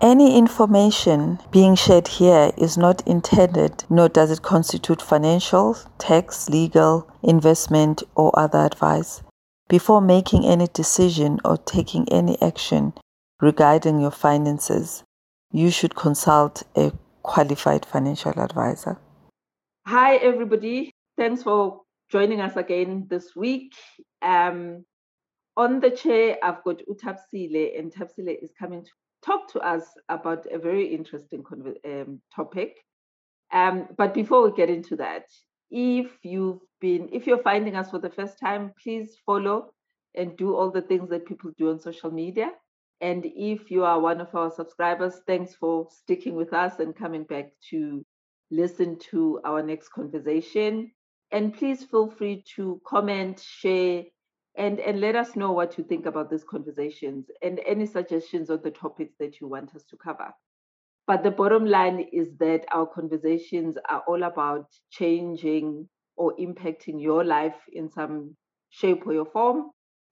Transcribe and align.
Any 0.00 0.38
information 0.38 1.40
being 1.50 1.74
shared 1.74 2.06
here 2.06 2.52
is 2.56 2.78
not 2.78 3.04
intended, 3.04 3.82
nor 3.90 4.08
does 4.08 4.30
it 4.30 4.42
constitute 4.42 5.02
financial, 5.02 5.76
tax, 5.98 6.48
legal, 6.48 7.10
investment, 7.24 8.04
or 8.14 8.30
other 8.38 8.60
advice. 8.60 9.22
Before 9.68 10.00
making 10.00 10.44
any 10.44 10.68
decision 10.68 11.40
or 11.44 11.56
taking 11.56 12.08
any 12.12 12.40
action 12.40 12.92
regarding 13.40 14.00
your 14.00 14.12
finances, 14.12 15.02
you 15.50 15.68
should 15.68 15.96
consult 15.96 16.62
a 16.76 16.92
qualified 17.24 17.84
financial 17.84 18.38
advisor. 18.38 19.00
Hi, 19.84 20.14
everybody. 20.18 20.92
Thanks 21.16 21.42
for 21.42 21.80
joining 22.08 22.40
us 22.40 22.54
again 22.54 23.08
this 23.10 23.34
week. 23.34 23.72
Um, 24.22 24.84
on 25.56 25.80
the 25.80 25.90
chair, 25.90 26.36
I've 26.40 26.62
got 26.62 26.82
uThabisile, 26.88 27.76
and 27.76 27.92
Thabisile 27.92 28.40
is 28.40 28.52
coming 28.56 28.84
to 28.84 28.90
talk 29.24 29.52
to 29.52 29.60
us 29.60 29.84
about 30.08 30.46
a 30.50 30.58
very 30.58 30.86
interesting 30.86 31.44
um, 31.84 32.20
topic. 32.34 32.76
Um, 33.52 33.88
but 33.96 34.14
before 34.14 34.42
we 34.42 34.56
get 34.56 34.70
into 34.70 34.96
that, 34.96 35.24
if 35.70 36.10
you've 36.22 36.60
been, 36.80 37.08
if 37.12 37.26
you're 37.26 37.42
finding 37.42 37.76
us 37.76 37.90
for 37.90 37.98
the 37.98 38.10
first 38.10 38.38
time, 38.38 38.72
please 38.82 39.16
follow 39.24 39.72
and 40.14 40.36
do 40.36 40.54
all 40.54 40.70
the 40.70 40.82
things 40.82 41.10
that 41.10 41.26
people 41.26 41.50
do 41.58 41.70
on 41.70 41.80
social 41.80 42.10
media. 42.10 42.50
And 43.00 43.24
if 43.24 43.70
you 43.70 43.84
are 43.84 44.00
one 44.00 44.20
of 44.20 44.34
our 44.34 44.50
subscribers, 44.50 45.20
thanks 45.26 45.54
for 45.54 45.88
sticking 45.90 46.34
with 46.34 46.52
us 46.52 46.80
and 46.80 46.96
coming 46.96 47.24
back 47.24 47.50
to 47.70 48.04
listen 48.50 48.98
to 49.10 49.40
our 49.44 49.62
next 49.62 49.90
conversation. 49.90 50.90
And 51.30 51.54
please 51.54 51.84
feel 51.84 52.10
free 52.10 52.42
to 52.56 52.80
comment, 52.86 53.40
share, 53.40 54.04
and 54.58 54.80
and 54.80 55.00
let 55.00 55.14
us 55.14 55.36
know 55.36 55.52
what 55.52 55.78
you 55.78 55.84
think 55.84 56.04
about 56.04 56.28
these 56.28 56.44
conversations 56.44 57.30
and 57.42 57.60
any 57.64 57.86
suggestions 57.86 58.50
on 58.50 58.60
the 58.62 58.70
topics 58.70 59.14
that 59.20 59.40
you 59.40 59.46
want 59.46 59.74
us 59.74 59.84
to 59.84 59.96
cover. 59.96 60.34
But 61.06 61.22
the 61.22 61.30
bottom 61.30 61.64
line 61.64 62.00
is 62.12 62.36
that 62.38 62.66
our 62.70 62.86
conversations 62.86 63.78
are 63.88 64.02
all 64.06 64.24
about 64.24 64.66
changing 64.90 65.88
or 66.16 66.36
impacting 66.36 67.00
your 67.00 67.24
life 67.24 67.56
in 67.72 67.88
some 67.88 68.36
shape 68.70 69.06
or 69.06 69.14
your 69.14 69.24
form. 69.24 69.70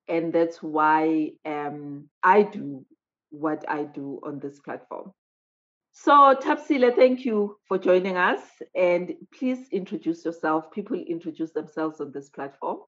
And 0.08 0.32
that's 0.32 0.62
why 0.62 1.32
um, 1.44 2.08
i 2.22 2.42
do 2.42 2.86
what 3.30 3.68
i 3.68 3.82
do 3.82 4.20
on 4.22 4.38
this 4.38 4.60
platform. 4.60 5.12
So 5.92 6.12
thabisile 6.40 6.94
thank 6.94 7.24
you 7.24 7.56
for 7.66 7.78
joining 7.78 8.16
us. 8.16 8.40
And 8.76 9.14
please 9.36 9.68
introduce 9.72 10.24
yourself. 10.24 10.70
People 10.70 10.96
introduce 10.96 11.50
themselves 11.50 12.00
on 12.00 12.12
this 12.12 12.28
platform 12.28 12.78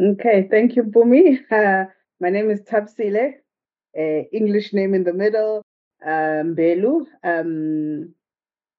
Okay, 0.00 0.48
thank 0.50 0.76
you, 0.76 0.84
Bumi. 0.84 1.40
Uh, 1.50 1.84
my 2.20 2.30
name 2.30 2.50
is 2.50 2.62
Thabisile, 2.62 3.34
uh, 3.98 4.22
English 4.32 4.72
name 4.72 4.94
in 4.94 5.04
the 5.04 5.12
middle, 5.12 5.60
um, 6.06 6.54
Mbelu. 6.56 7.04
Um, 7.22 8.14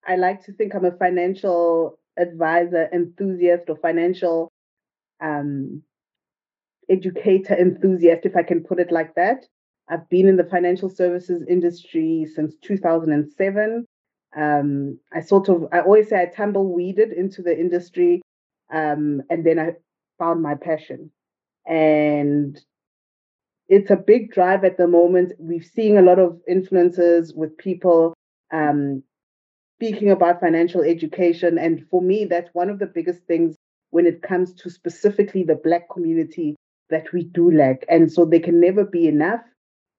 I 0.07 0.15
like 0.15 0.43
to 0.45 0.53
think 0.53 0.73
I'm 0.73 0.85
a 0.85 0.97
financial 0.97 1.99
advisor, 2.17 2.89
enthusiast, 2.91 3.65
or 3.69 3.75
financial 3.75 4.49
um, 5.21 5.83
educator 6.89 7.53
enthusiast, 7.55 8.25
if 8.25 8.35
I 8.35 8.41
can 8.41 8.63
put 8.63 8.79
it 8.79 8.91
like 8.91 9.13
that. 9.13 9.45
I've 9.89 10.09
been 10.09 10.27
in 10.27 10.37
the 10.37 10.45
financial 10.45 10.89
services 10.89 11.45
industry 11.47 12.25
since 12.33 12.55
2007. 12.63 13.85
Um, 14.35 14.99
I 15.13 15.21
sort 15.21 15.49
of, 15.49 15.67
I 15.71 15.81
always 15.81 16.09
say 16.09 16.19
I 16.19 16.25
tumbleweeded 16.35 17.11
into 17.13 17.43
the 17.43 17.55
industry, 17.55 18.23
um, 18.73 19.21
and 19.29 19.45
then 19.45 19.59
I 19.59 19.73
found 20.21 20.43
my 20.43 20.53
passion. 20.53 21.11
And 21.65 22.59
it's 23.67 23.89
a 23.89 23.95
big 23.95 24.31
drive 24.31 24.63
at 24.63 24.77
the 24.77 24.87
moment. 24.87 25.33
We're 25.39 25.63
seeing 25.63 25.97
a 25.97 26.03
lot 26.03 26.19
of 26.19 26.39
influencers 26.47 27.35
with 27.35 27.57
people 27.57 28.13
um, 28.53 29.01
speaking 29.77 30.11
about 30.11 30.39
financial 30.39 30.81
education. 30.81 31.57
And 31.57 31.83
for 31.89 32.03
me, 32.03 32.25
that's 32.25 32.53
one 32.53 32.69
of 32.69 32.77
the 32.77 32.85
biggest 32.85 33.23
things 33.23 33.55
when 33.89 34.05
it 34.05 34.21
comes 34.21 34.53
to 34.55 34.69
specifically 34.69 35.43
the 35.43 35.55
Black 35.55 35.89
community 35.89 36.55
that 36.91 37.11
we 37.13 37.23
do 37.23 37.49
lack. 37.49 37.83
And 37.89 38.11
so 38.11 38.23
they 38.23 38.39
can 38.39 38.59
never 38.59 38.85
be 38.85 39.07
enough. 39.07 39.41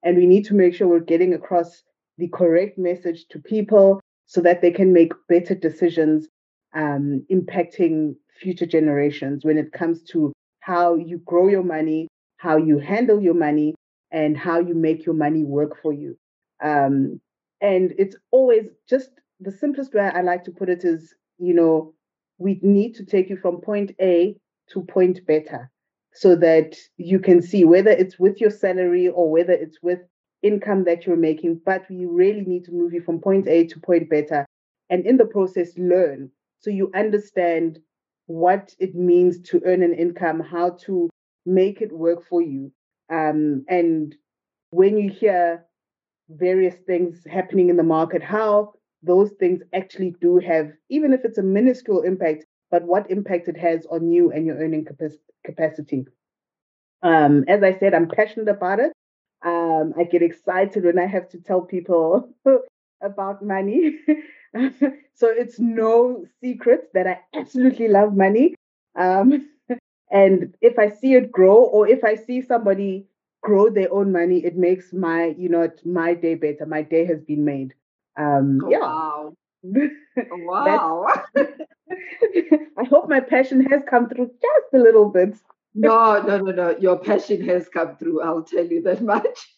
And 0.05 0.17
we 0.17 0.27
need 0.27 0.45
to 0.47 0.55
make 0.55 0.75
sure 0.75 0.87
we're 0.87 1.01
getting 1.01 1.35
across 1.35 1.83
the 2.19 2.29
correct 2.29 2.79
message 2.79 3.27
to 3.31 3.41
people 3.41 4.01
so 4.27 4.41
that 4.43 4.63
they 4.63 4.71
can 4.71 4.93
make 4.93 5.13
better 5.29 5.55
decisions 5.55 6.29
um, 6.75 7.25
impacting 7.31 8.15
future 8.43 8.67
generations 8.67 9.45
when 9.45 9.59
it 9.59 9.73
comes 9.73 10.03
to 10.03 10.33
how 10.61 10.95
you 10.95 11.19
grow 11.19 11.49
your 11.49 11.63
money, 11.63 12.09
how 12.37 12.57
you 12.57 12.79
handle 12.79 13.21
your 13.23 13.35
money, 13.35 13.75
and 14.11 14.37
how 14.37 14.59
you 14.61 14.75
make 14.75 15.07
your 15.07 15.15
money 15.15 15.45
work 15.45 15.81
for 15.81 15.93
you. 15.93 16.17
Um, 16.63 17.21
and 17.61 17.95
it's 17.99 18.17
always 18.31 18.67
just 18.89 19.11
the 19.41 19.53
simplest 19.53 19.95
way 19.95 20.03
I 20.03 20.23
like 20.23 20.45
to 20.45 20.51
put 20.51 20.69
it 20.69 20.85
is, 20.85 21.15
you 21.39 21.55
know, 21.55 21.95
we 22.39 22.59
need 22.63 22.95
to 22.97 23.05
take 23.05 23.31
you 23.31 23.37
from 23.37 23.61
point 23.61 23.93
A 24.01 24.37
to 24.71 24.83
point 24.83 25.25
better 25.27 25.71
so 26.13 26.37
that 26.37 26.77
you 26.97 27.19
can 27.19 27.41
see 27.41 27.65
whether 27.65 27.91
it's 27.91 28.19
with 28.19 28.41
your 28.41 28.51
salary 28.51 29.09
or 29.09 29.31
whether 29.31 29.53
it's 29.53 29.79
with 29.83 30.01
income 30.43 30.85
that 30.85 31.07
you're 31.07 31.17
making, 31.17 31.61
but 31.65 31.85
we 31.89 32.05
really 32.05 32.43
need 32.43 32.65
to 32.65 32.73
move 32.73 32.93
you 32.93 33.01
from 33.01 33.21
point 33.21 33.49
A 33.49 33.67
to 33.69 33.81
point 33.81 34.11
better. 34.11 34.45
And 34.91 35.07
in 35.07 35.17
the 35.17 35.25
process, 35.25 35.71
learn 35.79 36.31
so 36.63 36.71
you 36.71 36.91
understand 36.95 37.81
what 38.33 38.75
it 38.79 38.95
means 38.95 39.39
to 39.41 39.61
earn 39.67 39.83
an 39.83 39.93
income, 39.93 40.41
how 40.41 40.71
to 40.71 41.11
make 41.45 41.83
it 41.83 41.93
work 41.93 42.27
for 42.27 42.41
you. 42.41 42.73
Um, 43.11 43.65
and 43.69 44.15
when 44.71 44.97
you 44.97 45.11
hear 45.11 45.67
various 46.31 46.77
things 46.87 47.27
happening 47.31 47.69
in 47.69 47.77
the 47.77 47.83
market, 47.83 48.23
how 48.23 48.73
those 49.03 49.33
things 49.39 49.61
actually 49.75 50.15
do 50.23 50.39
have, 50.39 50.73
even 50.89 51.13
if 51.13 51.25
it's 51.25 51.37
a 51.37 51.43
minuscule 51.43 52.03
impact, 52.03 52.47
but 52.71 52.85
what 52.85 53.11
impact 53.11 53.49
it 53.49 53.59
has 53.59 53.85
on 53.91 54.11
you 54.11 54.33
and 54.33 54.47
your 54.47 54.57
earning 54.57 54.87
capacity. 55.45 56.07
Um, 57.03 57.45
as 57.49 57.63
I 57.63 57.79
said, 57.79 57.93
I'm 57.93 58.09
passionate 58.09 58.49
about 58.49 58.81
it. 58.81 58.93
Um, 59.45 59.93
I 59.99 60.05
get 60.05 60.23
excited 60.23 60.85
when 60.85 60.99
I 60.99 61.07
have 61.07 61.29
to 61.31 61.39
tell 61.39 61.61
people 61.61 62.31
about 63.03 63.45
money. 63.45 63.99
so 65.15 65.29
it's 65.29 65.59
no 65.59 66.25
secret 66.41 66.91
that 66.95 67.07
I 67.07 67.21
absolutely 67.35 67.89
love 67.89 68.15
money. 68.15 68.55
Um, 68.97 69.49
and 70.11 70.55
if 70.61 70.79
I 70.79 70.91
see 70.91 71.15
it 71.15 71.33
grow 71.33 71.57
or 71.57 71.89
if 71.89 72.05
I 72.05 72.17
see 72.17 72.43
somebody 72.43 73.07
grow 73.43 73.71
their 73.71 73.93
own 73.93 74.13
money, 74.13 74.45
it 74.45 74.57
makes 74.57 74.93
my, 74.93 75.35
you 75.39 75.49
know, 75.49 75.71
my 75.85 76.15
day 76.15 76.35
better. 76.35 76.67
My 76.67 76.83
day 76.83 77.05
has 77.07 77.23
been 77.23 77.45
made. 77.45 77.75
Um, 78.17 78.61
oh, 78.65 78.71
yeah. 78.71 78.79
Wow. 78.79 79.33
wow. 80.31 81.07
I 82.79 82.85
hope 82.85 83.09
my 83.09 83.21
passion 83.21 83.65
has 83.67 83.83
come 83.89 84.09
through 84.09 84.31
just 84.41 84.75
a 84.75 84.79
little 84.79 85.09
bit. 85.09 85.35
No, 85.75 86.21
no, 86.21 86.39
no, 86.39 86.53
no. 86.53 86.77
Your 86.79 86.99
passion 86.99 87.43
has 87.49 87.69
come 87.69 87.97
through. 87.97 88.23
I'll 88.23 88.43
tell 88.43 88.67
you 88.67 88.83
that 88.83 89.01
much 89.03 89.49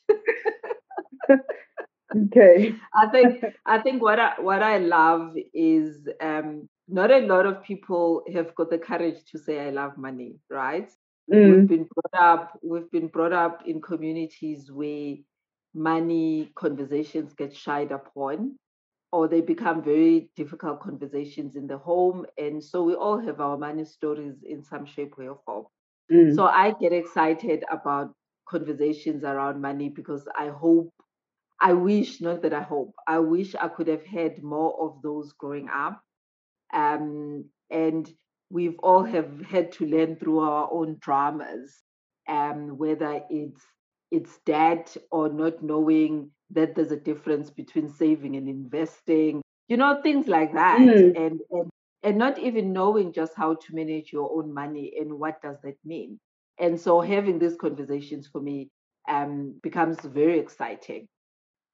okay 2.15 2.75
i 2.95 3.07
think 3.09 3.45
i 3.67 3.79
think 3.79 4.03
what 4.03 4.19
i 4.19 4.35
what 4.39 4.63
i 4.63 4.79
love 4.79 5.35
is 5.53 6.09
um 6.21 6.69
not 6.89 7.11
a 7.11 7.19
lot 7.19 7.47
of 7.47 7.63
people 7.63 8.23
have 8.33 8.55
got 8.55 8.71
the 8.71 8.79
courage 8.79 9.25
to 9.31 9.39
say 9.39 9.67
i 9.67 9.71
love 9.71 9.97
money 9.97 10.37
right 10.51 10.91
mm. 11.33 11.57
we've 11.57 11.69
been 11.69 11.89
brought 11.95 12.23
up 12.23 12.59
we've 12.63 12.91
been 12.91 13.09
brought 13.09 13.33
up 13.33 13.63
in 13.67 13.81
communities 13.81 14.71
where 14.71 15.15
money 15.75 16.51
conversations 16.55 17.33
get 17.35 17.55
shied 17.55 17.91
upon 17.91 18.57
or 19.13 19.29
they 19.29 19.41
become 19.41 19.83
very 19.83 20.29
difficult 20.37 20.81
conversations 20.81 21.57
in 21.57 21.67
the 21.67 21.79
home 21.79 22.27
and 22.39 22.63
so 22.63 22.83
we 22.83 22.95
all 22.95 23.19
have 23.19 23.41
our 23.41 23.57
money 23.57 23.85
stories 23.85 24.37
in 24.45 24.63
some 24.63 24.85
shape 24.85 25.17
way 25.19 25.29
or 25.29 25.39
form 25.45 25.65
mm. 26.13 26.35
so 26.35 26.45
i 26.45 26.73
get 26.81 26.93
excited 26.93 27.65
about 27.71 28.13
conversations 28.49 29.25
around 29.25 29.61
money 29.61 29.89
because 29.89 30.29
i 30.39 30.49
hope 30.49 30.93
I 31.61 31.73
wish, 31.73 32.21
not 32.21 32.43
that 32.43 32.53
I 32.53 32.63
hope, 32.63 32.95
I 33.07 33.19
wish 33.21 33.55
I 33.55 33.69
could 33.69 33.89
have 33.89 34.05
had 34.05 34.43
more 34.43 34.77
of 34.81 35.03
those 35.03 35.33
growing 35.33 35.69
up. 35.69 36.01
Um, 36.73 37.45
and 37.71 38.11
we've 38.51 38.79
all 38.83 39.05
have 39.05 39.41
had 39.47 39.73
to 39.73 39.87
learn 39.87 40.17
through 40.17 40.41
our 40.41 40.69
own 40.73 40.97
dramas, 41.01 41.83
um, 42.29 42.77
whether 42.79 43.23
it's 43.31 43.63
it's 44.11 44.39
debt 44.47 44.97
or 45.11 45.29
not 45.29 45.63
knowing 45.63 46.31
that 46.51 46.75
there's 46.75 46.93
a 46.93 46.97
difference 46.97 47.51
between 47.51 47.89
saving 47.89 48.37
and 48.37 48.49
investing, 48.49 49.43
you 49.69 49.77
know, 49.77 50.01
things 50.03 50.29
like 50.29 50.53
that. 50.55 50.79
Mm. 50.79 51.17
And, 51.17 51.41
and 51.51 51.71
and 52.05 52.19
not 52.19 52.39
even 52.39 52.73
knowing 52.73 53.13
just 53.13 53.33
how 53.35 53.55
to 53.55 53.75
manage 53.75 54.13
your 54.13 54.31
own 54.31 54.53
money 54.53 54.93
and 55.01 55.19
what 55.19 55.41
does 55.41 55.57
that 55.63 55.77
mean. 55.85 56.19
And 56.59 56.79
so 56.79 57.01
having 57.01 57.39
these 57.39 57.57
conversations 57.57 58.29
for 58.31 58.41
me 58.43 58.69
um, 59.09 59.59
becomes 59.63 59.99
very 60.01 60.39
exciting. 60.39 61.09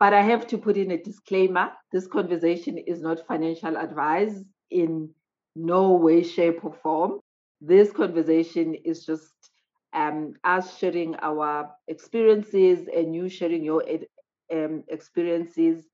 But 0.01 0.15
I 0.15 0.23
have 0.23 0.47
to 0.49 0.59
put 0.59 0.79
in 0.79 0.91
a 0.91 1.03
disclaimer 1.03 1.71
this 1.93 2.07
conversation 2.07 2.79
is 2.79 3.03
not 3.03 3.27
financial 3.27 3.77
advice 3.77 4.43
in 4.71 5.11
no 5.55 5.93
way, 5.93 6.23
shape, 6.23 6.65
or 6.65 6.73
form. 6.73 7.21
This 7.61 7.93
conversation 7.93 8.75
is 8.75 9.05
just 9.05 9.33
um, 9.93 10.35
us 10.43 10.79
sharing 10.79 11.17
our 11.17 11.71
experiences 11.87 12.89
and 12.97 13.15
you 13.15 13.29
sharing 13.29 13.63
your 13.63 13.85
um, 14.51 14.85
experiences. 14.89 15.85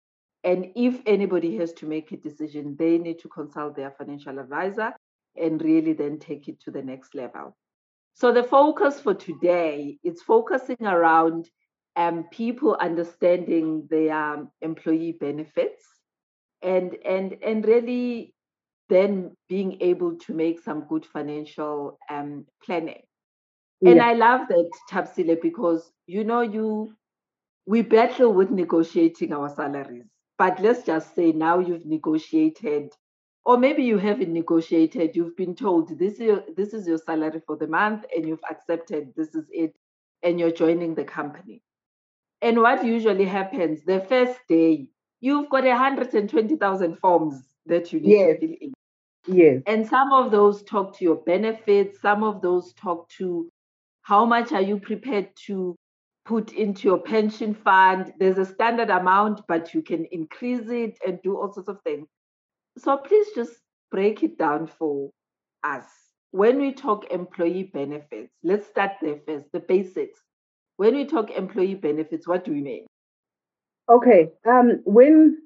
And 0.45 0.71
if 0.77 1.01
anybody 1.07 1.57
has 1.57 1.73
to 1.75 1.87
make 1.87 2.13
a 2.13 2.17
decision, 2.17 2.77
they 2.79 2.99
need 2.99 3.19
to 3.21 3.29
consult 3.29 3.75
their 3.75 3.91
financial 3.91 4.39
advisor 4.39 4.93
and 5.37 5.61
really 5.61 5.95
then 5.95 6.21
take 6.21 6.47
it 6.47 6.61
to 6.61 6.71
the 6.71 6.83
next 6.83 7.17
level. 7.17 7.57
So 8.15 8.33
the 8.33 8.45
focus 8.45 9.01
for 9.01 9.15
today 9.15 9.99
is 10.05 10.23
focusing 10.23 10.83
around 10.83 11.51
um, 11.97 12.25
people 12.31 12.77
understanding 12.81 13.87
their 13.91 14.47
employee 14.61 15.13
benefits 15.13 15.85
and 16.63 16.97
and 17.05 17.37
and 17.43 17.67
really 17.67 18.35
then 18.89 19.37
being 19.49 19.79
able 19.81 20.17
to 20.17 20.35
make 20.35 20.61
some 20.61 20.87
good 20.89 21.05
financial 21.07 21.99
um, 22.11 22.47
planning. 22.65 23.03
Yeah. 23.81 23.93
And 23.93 24.03
I 24.03 24.13
love 24.13 24.43
that 24.49 24.71
Thabisile 24.91 25.41
because 25.43 25.91
you 26.07 26.25
know 26.25 26.43
you 26.43 26.95
we 27.67 27.83
battle 27.83 28.33
with 28.33 28.51
negotiating 28.51 29.33
our 29.33 29.49
salaries. 29.55 30.07
But 30.39 30.61
let's 30.61 30.85
just 30.85 31.15
say 31.15 31.33
now 31.33 31.59
you've 31.59 31.87
negotiated, 31.87 32.93
or 33.45 33.59
maybe 33.59 33.83
you 33.83 33.99
haven't 33.99 34.33
negotiated, 34.33 35.17
you've 35.17 35.37
been 35.37 35.55
told 35.55 35.99
this 35.99 36.15
is 36.15 36.21
your, 36.21 36.45
this 36.57 36.75
is 36.75 36.87
your 36.87 36.99
salary 36.99 37.41
for 37.47 37.57
the 37.57 37.67
month 37.67 38.05
and 38.15 38.27
you've 38.29 38.45
accepted 38.51 39.13
this 39.17 39.35
is 39.35 39.47
it, 39.51 39.75
and 40.23 40.39
you're 40.39 40.53
joining 40.53 40.95
the 40.95 41.05
company. 41.05 41.63
And 42.43 42.61
what 42.61 42.85
usually 42.85 43.25
happens 43.25 43.85
the 43.85 44.01
first 44.01 44.39
day, 44.49 44.89
you've 45.21 45.49
got 45.51 45.65
120,000 45.65 46.99
forms 46.99 47.43
that 47.67 47.93
you 47.93 48.01
need 48.01 48.11
yes. 48.11 48.41
to 48.41 48.47
fill 48.47 48.57
in. 48.61 48.73
Yes. 49.27 49.63
And 49.67 49.87
some 49.87 50.13
of 50.13 50.31
those 50.31 50.63
talk 50.63 50.97
to 50.99 51.05
your 51.05 51.17
benefits, 51.17 52.01
some 52.01 52.23
of 52.23 52.41
those 52.43 52.73
talk 52.75 53.09
to 53.19 53.49
how 54.03 54.25
much 54.25 54.53
are 54.53 54.63
you 54.63 54.79
prepared 54.79 55.31
to 55.47 55.75
put 56.25 56.53
into 56.53 56.89
your 56.89 56.99
pension 56.99 57.55
fund. 57.55 58.13
There's 58.19 58.39
a 58.39 58.45
standard 58.45 58.91
amount, 58.91 59.43
but 59.49 59.75
you 59.75 59.83
can 59.83 60.05
increase 60.07 60.69
it 60.69 60.99
and 61.05 61.21
do 61.23 61.37
all 61.37 61.53
sorts 61.53 61.69
of 61.69 61.81
things. 61.83 62.07
So 62.79 62.99
please 62.99 63.27
just 63.35 63.53
break 63.91 64.23
it 64.23 64.39
down 64.39 64.67
for 64.67 65.11
us. 65.65 65.87
When 66.33 66.61
we 66.61 66.73
talk 66.73 67.11
employee 67.11 67.71
benefits, 67.73 68.33
let's 68.43 68.67
start 68.67 68.93
there 69.01 69.19
first, 69.27 69.47
the 69.53 69.61
basics. 69.61 70.21
When 70.77 70.95
we 70.95 71.07
talk 71.07 71.31
employee 71.31 71.75
benefits, 71.75 72.27
what 72.29 72.45
do 72.45 72.53
we 72.53 72.61
mean? 72.61 72.87
Okay. 73.89 74.31
Um, 74.47 74.81
when, 74.85 75.39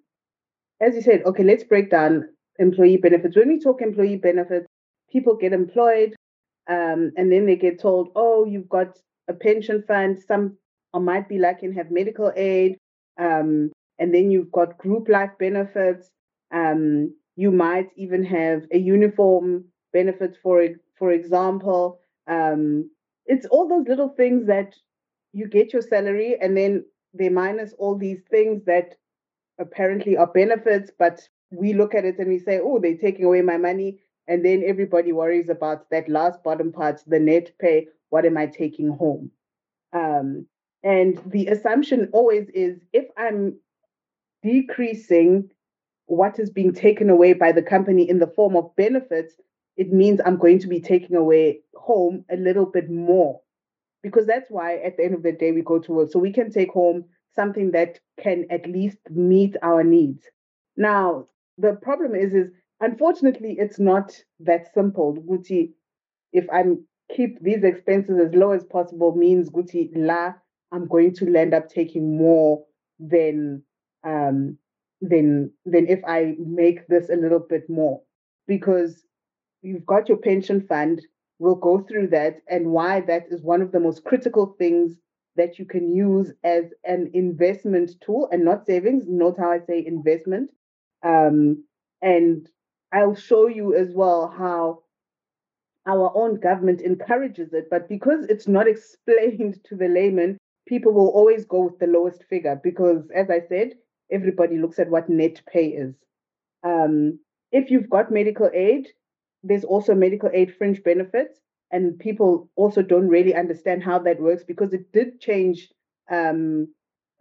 as 0.80 0.94
you 0.94 1.02
said, 1.02 1.22
okay, 1.24 1.44
let's 1.44 1.64
break 1.64 1.90
down 1.90 2.28
employee 2.58 2.96
benefits. 2.96 3.36
When 3.36 3.48
we 3.48 3.60
talk 3.60 3.80
employee 3.80 4.16
benefits, 4.16 4.66
people 5.12 5.36
get 5.36 5.52
employed 5.52 6.14
um, 6.68 7.12
and 7.16 7.30
then 7.32 7.46
they 7.46 7.56
get 7.56 7.80
told, 7.80 8.10
oh, 8.14 8.44
you've 8.44 8.68
got 8.68 8.98
a 9.28 9.34
pension 9.34 9.82
fund. 9.86 10.18
Some 10.26 10.56
or 10.92 11.00
might 11.00 11.28
be 11.28 11.38
like 11.38 11.62
and 11.62 11.74
have 11.76 11.90
medical 11.90 12.32
aid. 12.36 12.76
Um, 13.18 13.70
and 13.98 14.14
then 14.14 14.30
you've 14.30 14.50
got 14.52 14.78
group 14.78 15.08
life 15.08 15.30
benefits. 15.38 16.08
Um, 16.52 17.14
you 17.36 17.50
might 17.50 17.90
even 17.96 18.24
have 18.24 18.64
a 18.72 18.78
uniform 18.78 19.64
benefit 19.92 20.36
for 20.42 20.66
for 20.98 21.12
example. 21.12 22.00
Um, 22.26 22.90
it's 23.26 23.46
all 23.46 23.68
those 23.68 23.86
little 23.88 24.10
things 24.16 24.46
that 24.46 24.74
you 25.32 25.48
get 25.48 25.72
your 25.72 25.82
salary 25.82 26.36
and 26.40 26.56
then 26.56 26.84
they 27.14 27.28
minus 27.28 27.72
all 27.78 27.96
these 27.96 28.20
things 28.30 28.64
that 28.66 28.94
apparently 29.58 30.16
are 30.16 30.26
benefits, 30.26 30.90
but 30.98 31.20
we 31.50 31.72
look 31.72 31.94
at 31.94 32.04
it 32.04 32.18
and 32.18 32.28
we 32.28 32.38
say, 32.38 32.60
oh, 32.62 32.78
they're 32.78 32.96
taking 32.96 33.24
away 33.24 33.42
my 33.42 33.56
money. 33.56 33.98
And 34.28 34.44
then 34.44 34.62
everybody 34.64 35.12
worries 35.12 35.48
about 35.48 35.90
that 35.90 36.08
last 36.08 36.42
bottom 36.42 36.72
part, 36.72 37.02
the 37.06 37.18
net 37.18 37.52
pay. 37.60 37.88
What 38.10 38.24
am 38.24 38.36
I 38.36 38.46
taking 38.46 38.88
home? 38.88 39.30
Um, 39.92 40.46
and 40.82 41.20
the 41.26 41.48
assumption 41.48 42.08
always 42.12 42.48
is 42.50 42.78
if 42.92 43.06
I'm 43.16 43.58
decreasing 44.42 45.50
what 46.06 46.38
is 46.38 46.50
being 46.50 46.72
taken 46.72 47.10
away 47.10 47.34
by 47.34 47.52
the 47.52 47.62
company 47.62 48.08
in 48.08 48.18
the 48.18 48.26
form 48.26 48.56
of 48.56 48.74
benefits, 48.76 49.34
it 49.76 49.92
means 49.92 50.20
I'm 50.24 50.38
going 50.38 50.58
to 50.60 50.68
be 50.68 50.80
taking 50.80 51.16
away 51.16 51.60
home 51.74 52.24
a 52.30 52.36
little 52.36 52.66
bit 52.66 52.90
more. 52.90 53.40
Because 54.02 54.26
that's 54.26 54.50
why 54.50 54.76
at 54.76 54.96
the 54.96 55.04
end 55.04 55.14
of 55.14 55.22
the 55.22 55.32
day 55.32 55.52
we 55.52 55.62
go 55.62 55.78
to 55.78 55.92
work. 55.92 56.10
So 56.10 56.18
we 56.18 56.32
can 56.32 56.50
take 56.50 56.70
home 56.70 57.04
something 57.34 57.70
that 57.72 57.98
can 58.20 58.46
at 58.50 58.66
least 58.66 58.98
meet 59.10 59.56
our 59.62 59.84
needs. 59.84 60.24
Now, 60.76 61.26
the 61.58 61.74
problem 61.82 62.14
is, 62.14 62.32
is 62.34 62.48
unfortunately 62.80 63.56
it's 63.58 63.78
not 63.78 64.12
that 64.40 64.72
simple. 64.72 65.14
Guti, 65.14 65.72
if 66.32 66.46
I'm 66.52 66.84
keep 67.14 67.42
these 67.42 67.64
expenses 67.64 68.18
as 68.18 68.34
low 68.34 68.52
as 68.52 68.64
possible 68.64 69.14
means 69.16 69.50
Guti 69.50 69.90
la 69.94 70.32
I'm 70.72 70.86
going 70.86 71.14
to 71.16 71.36
end 71.36 71.54
up 71.54 71.68
taking 71.68 72.16
more 72.16 72.64
than 72.98 73.62
um, 74.04 74.56
than 75.00 75.50
than 75.64 75.88
if 75.88 76.00
I 76.06 76.36
make 76.38 76.86
this 76.86 77.10
a 77.10 77.16
little 77.16 77.40
bit 77.40 77.68
more 77.68 78.02
because 78.46 79.04
you've 79.62 79.86
got 79.86 80.08
your 80.08 80.18
pension 80.18 80.66
fund. 80.66 81.00
We'll 81.40 81.56
go 81.56 81.80
through 81.80 82.08
that 82.08 82.42
and 82.48 82.66
why 82.66 83.00
that 83.00 83.24
is 83.30 83.40
one 83.42 83.62
of 83.62 83.72
the 83.72 83.80
most 83.80 84.04
critical 84.04 84.54
things 84.58 84.96
that 85.36 85.58
you 85.58 85.64
can 85.64 85.96
use 85.96 86.32
as 86.44 86.66
an 86.84 87.10
investment 87.14 87.92
tool 88.04 88.28
and 88.30 88.44
not 88.44 88.66
savings. 88.66 89.04
Note 89.08 89.38
how 89.38 89.50
I 89.50 89.60
say 89.66 89.82
investment. 89.84 90.50
Um, 91.02 91.64
and 92.02 92.46
I'll 92.92 93.14
show 93.14 93.46
you 93.46 93.74
as 93.74 93.88
well 93.94 94.28
how 94.28 94.82
our 95.86 96.12
own 96.14 96.40
government 96.40 96.82
encourages 96.82 97.54
it, 97.54 97.68
but 97.70 97.88
because 97.88 98.26
it's 98.26 98.46
not 98.46 98.68
explained 98.74 99.64
to 99.64 99.76
the 99.76 99.88
layman, 99.88 100.36
people 100.68 100.92
will 100.92 101.08
always 101.08 101.46
go 101.46 101.62
with 101.62 101.78
the 101.78 101.86
lowest 101.86 102.22
figure 102.24 102.60
because, 102.62 103.08
as 103.16 103.30
I 103.30 103.40
said, 103.48 103.72
everybody 104.12 104.58
looks 104.58 104.78
at 104.78 104.90
what 104.90 105.08
net 105.08 105.40
pay 105.50 105.68
is. 105.68 105.94
Um, 106.64 107.20
if 107.50 107.70
you've 107.70 107.88
got 107.88 108.12
medical 108.12 108.50
aid, 108.52 108.88
there's 109.42 109.64
also 109.64 109.94
medical 109.94 110.30
aid 110.32 110.54
fringe 110.56 110.82
benefits, 110.82 111.40
and 111.70 111.98
people 111.98 112.50
also 112.56 112.82
don't 112.82 113.08
really 113.08 113.34
understand 113.34 113.82
how 113.82 113.98
that 114.00 114.20
works 114.20 114.44
because 114.44 114.72
it 114.72 114.92
did 114.92 115.20
change. 115.20 115.68
Um, 116.10 116.68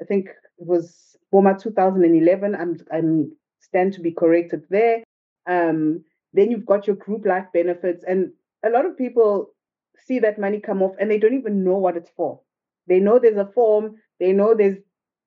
I 0.01 0.05
think 0.05 0.27
it 0.27 0.67
was 0.67 1.15
Boma 1.31 1.57
2011. 1.59 2.55
I'm 2.55 2.77
I'm 2.91 3.31
stand 3.61 3.93
to 3.93 4.01
be 4.01 4.11
corrected 4.11 4.63
there. 4.69 5.03
Um, 5.47 6.03
then 6.33 6.51
you've 6.51 6.65
got 6.65 6.87
your 6.87 6.95
group 6.95 7.25
life 7.25 7.45
benefits, 7.53 8.03
and 8.07 8.31
a 8.65 8.69
lot 8.69 8.85
of 8.85 8.97
people 8.97 9.49
see 10.05 10.19
that 10.19 10.39
money 10.39 10.59
come 10.59 10.81
off 10.81 10.95
and 10.99 11.09
they 11.09 11.17
don't 11.19 11.33
even 11.37 11.63
know 11.63 11.77
what 11.77 11.97
it's 11.97 12.09
for. 12.15 12.41
They 12.87 12.99
know 12.99 13.19
there's 13.19 13.37
a 13.37 13.51
form, 13.53 13.97
they 14.19 14.31
know 14.33 14.55
there's 14.55 14.77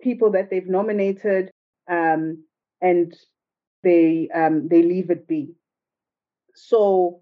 people 0.00 0.32
that 0.32 0.50
they've 0.50 0.66
nominated, 0.66 1.50
um, 1.88 2.44
and 2.80 3.14
they 3.82 4.28
um, 4.34 4.68
they 4.68 4.82
leave 4.82 5.10
it 5.10 5.28
be. 5.28 5.54
So 6.54 7.20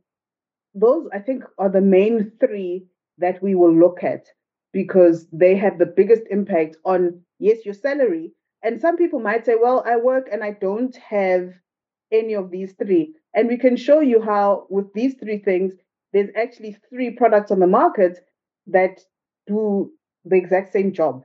those 0.74 1.08
I 1.12 1.18
think 1.18 1.44
are 1.58 1.68
the 1.68 1.80
main 1.80 2.32
three 2.40 2.86
that 3.18 3.42
we 3.42 3.54
will 3.54 3.74
look 3.74 4.02
at 4.02 4.26
because 4.72 5.26
they 5.32 5.56
have 5.56 5.78
the 5.78 5.86
biggest 5.86 6.22
impact 6.30 6.76
on 6.84 7.20
yes 7.38 7.64
your 7.64 7.74
salary. 7.74 8.32
And 8.62 8.80
some 8.80 8.96
people 8.96 9.20
might 9.20 9.46
say, 9.46 9.56
well, 9.60 9.82
I 9.86 9.96
work 9.96 10.28
and 10.30 10.44
I 10.44 10.52
don't 10.52 10.94
have 10.96 11.52
any 12.12 12.34
of 12.34 12.50
these 12.50 12.72
three. 12.72 13.14
And 13.34 13.48
we 13.48 13.56
can 13.56 13.76
show 13.76 14.00
you 14.00 14.20
how 14.20 14.66
with 14.68 14.92
these 14.92 15.14
three 15.14 15.38
things, 15.38 15.74
there's 16.12 16.30
actually 16.36 16.76
three 16.90 17.10
products 17.10 17.50
on 17.50 17.60
the 17.60 17.66
market 17.66 18.18
that 18.66 19.00
do 19.46 19.92
the 20.24 20.36
exact 20.36 20.72
same 20.72 20.92
job. 20.92 21.24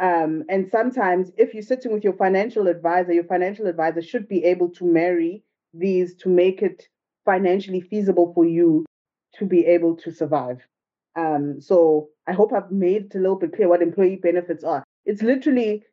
Um, 0.00 0.44
and 0.48 0.68
sometimes, 0.70 1.32
if 1.36 1.54
you're 1.54 1.62
sitting 1.62 1.92
with 1.92 2.04
your 2.04 2.12
financial 2.12 2.68
advisor, 2.68 3.12
your 3.12 3.24
financial 3.24 3.66
advisor 3.66 4.02
should 4.02 4.28
be 4.28 4.44
able 4.44 4.68
to 4.70 4.84
marry 4.84 5.42
these 5.74 6.14
to 6.16 6.28
make 6.28 6.62
it 6.62 6.86
financially 7.28 7.82
feasible 7.82 8.32
for 8.34 8.46
you 8.46 8.86
to 9.34 9.44
be 9.44 9.66
able 9.66 9.94
to 9.94 10.10
survive. 10.10 10.66
Um, 11.14 11.60
so 11.60 12.08
I 12.26 12.32
hope 12.32 12.54
I've 12.54 12.70
made 12.70 13.02
it 13.06 13.14
a 13.14 13.18
little 13.18 13.36
bit 13.36 13.54
clear 13.54 13.68
what 13.68 13.82
employee 13.82 14.16
benefits 14.16 14.64
are. 14.64 14.82
It's 15.04 15.20
literally 15.20 15.84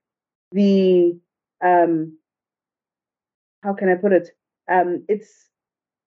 the 0.54 1.20
um, 1.62 2.18
how 3.64 3.74
can 3.74 3.90
I 3.90 3.96
put 3.96 4.14
it? 4.14 4.30
Um, 4.72 5.04
it's 5.10 5.50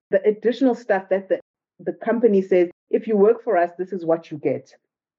the 0.09 0.19
additional 0.27 0.73
stuff 0.73 1.09
that 1.09 1.29
the 1.29 1.39
the 1.79 1.93
company 1.93 2.41
says, 2.41 2.69
if 2.89 3.07
you 3.07 3.15
work 3.15 3.43
for 3.43 3.55
us, 3.55 3.71
this 3.77 3.93
is 3.93 4.05
what 4.05 4.31
you 4.31 4.37
get. 4.37 4.73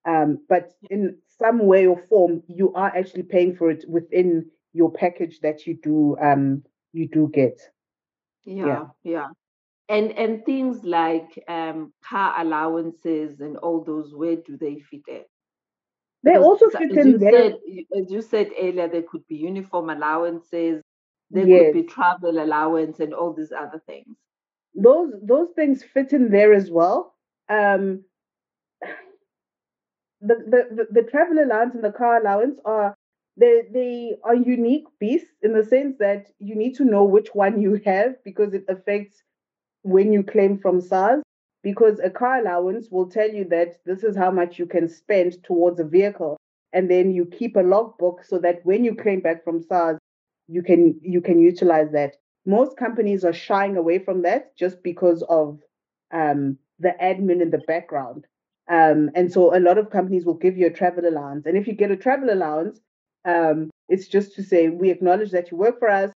Um, 0.08 0.38
but 0.48 0.72
in 0.90 1.18
some 1.38 1.66
way 1.66 1.86
or 1.86 1.96
form, 2.08 2.42
you 2.48 2.72
are 2.74 2.92
actually 2.96 3.22
paying 3.22 3.54
for 3.54 3.70
it 3.70 3.84
within 3.88 4.50
your 4.72 4.90
package 4.90 5.38
that 5.40 5.66
you 5.68 5.78
do 5.80 6.16
um, 6.20 6.64
you 6.92 7.06
do 7.06 7.30
get. 7.32 7.60
Yeah, 8.44 8.66
yeah, 8.66 8.84
yeah. 9.04 9.28
And 9.90 10.12
and 10.12 10.44
things 10.46 10.84
like 10.84 11.42
um, 11.48 11.92
car 12.08 12.40
allowances 12.40 13.40
and 13.40 13.56
all 13.56 13.82
those, 13.84 14.14
where 14.14 14.36
do 14.36 14.56
they 14.56 14.78
fit 14.78 15.02
in? 15.08 15.24
They 16.22 16.32
because 16.32 16.44
also 16.44 16.70
fit 16.70 16.92
in 16.92 17.18
there. 17.18 17.54
As 17.98 18.10
you 18.10 18.22
said 18.22 18.50
earlier, 18.58 18.88
there 18.88 19.02
could 19.02 19.26
be 19.26 19.36
uniform 19.36 19.90
allowances, 19.90 20.82
there 21.30 21.46
yes. 21.48 21.66
could 21.66 21.74
be 21.74 21.82
travel 21.82 22.40
allowance, 22.40 23.00
and 23.00 23.12
all 23.12 23.32
these 23.32 23.52
other 23.52 23.82
things. 23.86 24.16
Those 24.74 25.12
those 25.22 25.48
things 25.56 25.82
fit 25.82 26.12
in 26.12 26.30
there 26.30 26.52
as 26.54 26.70
well. 26.70 27.14
Um, 27.48 28.04
the, 30.20 30.36
the, 30.46 30.76
the, 30.76 31.02
the 31.02 31.10
travel 31.10 31.42
allowance 31.42 31.74
and 31.74 31.82
the 31.82 31.92
car 31.92 32.20
allowance 32.20 32.60
are 32.64 32.94
they 33.36 33.62
they 33.72 34.16
are 34.22 34.34
unique 34.34 34.84
beasts 34.98 35.34
in 35.42 35.52
the 35.52 35.64
sense 35.64 35.96
that 35.98 36.26
you 36.38 36.54
need 36.54 36.74
to 36.76 36.84
know 36.84 37.04
which 37.04 37.28
one 37.34 37.60
you 37.60 37.80
have 37.84 38.22
because 38.24 38.52
it 38.54 38.64
affects 38.68 39.22
when 39.82 40.12
you 40.12 40.22
claim 40.22 40.58
from 40.58 40.80
SARS. 40.80 41.22
Because 41.62 42.00
a 42.00 42.08
car 42.08 42.38
allowance 42.38 42.88
will 42.90 43.10
tell 43.10 43.28
you 43.28 43.44
that 43.50 43.84
this 43.84 44.02
is 44.02 44.16
how 44.16 44.30
much 44.30 44.58
you 44.58 44.64
can 44.64 44.88
spend 44.88 45.44
towards 45.44 45.78
a 45.78 45.84
vehicle, 45.84 46.38
and 46.72 46.90
then 46.90 47.10
you 47.10 47.26
keep 47.26 47.54
a 47.54 47.60
logbook 47.60 48.24
so 48.24 48.38
that 48.38 48.64
when 48.64 48.82
you 48.82 48.94
claim 48.94 49.20
back 49.20 49.44
from 49.44 49.62
SARS, 49.62 49.98
you 50.48 50.62
can 50.62 50.98
you 51.02 51.20
can 51.20 51.38
utilize 51.38 51.92
that. 51.92 52.16
Most 52.46 52.78
companies 52.78 53.24
are 53.26 53.34
shying 53.34 53.76
away 53.76 53.98
from 53.98 54.22
that 54.22 54.56
just 54.56 54.82
because 54.82 55.22
of 55.28 55.60
um, 56.12 56.56
the 56.78 56.94
admin 57.02 57.42
in 57.42 57.50
the 57.50 57.58
background. 57.58 58.26
Um, 58.70 59.10
and 59.14 59.30
so 59.30 59.54
a 59.54 59.60
lot 59.60 59.78
of 59.78 59.90
companies 59.90 60.24
will 60.24 60.34
give 60.34 60.56
you 60.56 60.66
a 60.66 60.72
travel 60.72 61.06
allowance. 61.06 61.44
And 61.44 61.56
if 61.58 61.66
you 61.66 61.74
get 61.74 61.90
a 61.90 61.96
travel 61.96 62.32
allowance, 62.32 62.80
um, 63.26 63.68
it's 63.88 64.08
just 64.08 64.34
to 64.36 64.42
say 64.42 64.68
we 64.68 64.90
acknowledge 64.90 65.32
that 65.32 65.50
you 65.50 65.58
work 65.58 65.78
for 65.78 65.90
us 65.90 66.10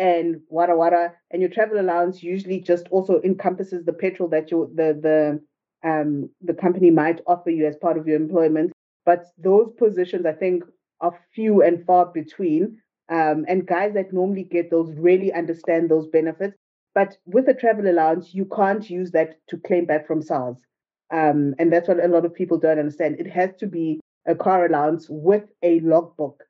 and 0.00 0.40
wada 0.48 0.74
wada, 0.74 1.12
and 1.30 1.42
your 1.42 1.50
travel 1.50 1.78
allowance 1.78 2.22
usually 2.22 2.58
just 2.58 2.88
also 2.90 3.20
encompasses 3.22 3.84
the 3.84 3.92
petrol 3.92 4.28
that 4.30 4.50
you 4.50 4.72
the 4.74 4.98
the 5.06 5.40
um, 5.88 6.30
the 6.40 6.54
company 6.54 6.90
might 6.90 7.20
offer 7.26 7.50
you 7.50 7.66
as 7.66 7.76
part 7.76 7.98
of 7.98 8.08
your 8.08 8.16
employment. 8.16 8.72
But 9.04 9.26
those 9.38 9.70
positions, 9.78 10.26
I 10.26 10.32
think, 10.32 10.64
are 11.00 11.18
few 11.34 11.62
and 11.62 11.84
far 11.84 12.06
between. 12.06 12.78
Um, 13.10 13.44
and 13.48 13.66
guys 13.66 13.94
that 13.94 14.12
normally 14.12 14.44
get 14.44 14.70
those 14.70 14.92
really 14.94 15.32
understand 15.32 15.90
those 15.90 16.06
benefits. 16.06 16.56
But 16.94 17.16
with 17.24 17.48
a 17.48 17.54
travel 17.54 17.90
allowance, 17.90 18.34
you 18.34 18.44
can't 18.44 18.88
use 18.88 19.10
that 19.12 19.38
to 19.48 19.58
claim 19.58 19.84
back 19.84 20.06
from 20.06 20.22
SARS. 20.22 20.58
Um, 21.12 21.54
and 21.58 21.72
that's 21.72 21.88
what 21.88 22.04
a 22.04 22.08
lot 22.08 22.24
of 22.24 22.34
people 22.34 22.58
don't 22.58 22.78
understand. 22.78 23.16
It 23.18 23.26
has 23.26 23.50
to 23.58 23.66
be 23.66 24.00
a 24.26 24.34
car 24.34 24.66
allowance 24.66 25.08
with 25.08 25.44
a 25.62 25.80
logbook 25.80 26.44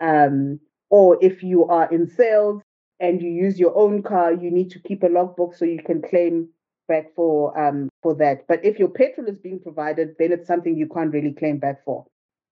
um, 0.00 0.60
or 0.90 1.18
if 1.20 1.42
you 1.42 1.64
are 1.66 1.90
in 1.90 2.08
sales 2.08 2.62
and 3.00 3.20
you 3.20 3.30
use 3.30 3.58
your 3.58 3.76
own 3.76 4.02
car, 4.02 4.32
you 4.32 4.50
need 4.50 4.70
to 4.70 4.78
keep 4.78 5.02
a 5.02 5.08
logbook 5.08 5.54
so 5.54 5.64
you 5.64 5.82
can 5.82 6.02
claim 6.02 6.48
back 6.86 7.14
for 7.14 7.58
um, 7.58 7.88
for 8.02 8.14
that. 8.16 8.46
But 8.46 8.64
if 8.64 8.78
your 8.78 8.88
petrol 8.88 9.26
is 9.26 9.38
being 9.38 9.60
provided, 9.60 10.14
then 10.18 10.32
it's 10.32 10.46
something 10.46 10.76
you 10.76 10.88
can't 10.88 11.12
really 11.12 11.32
claim 11.32 11.58
back 11.58 11.84
for. 11.84 12.06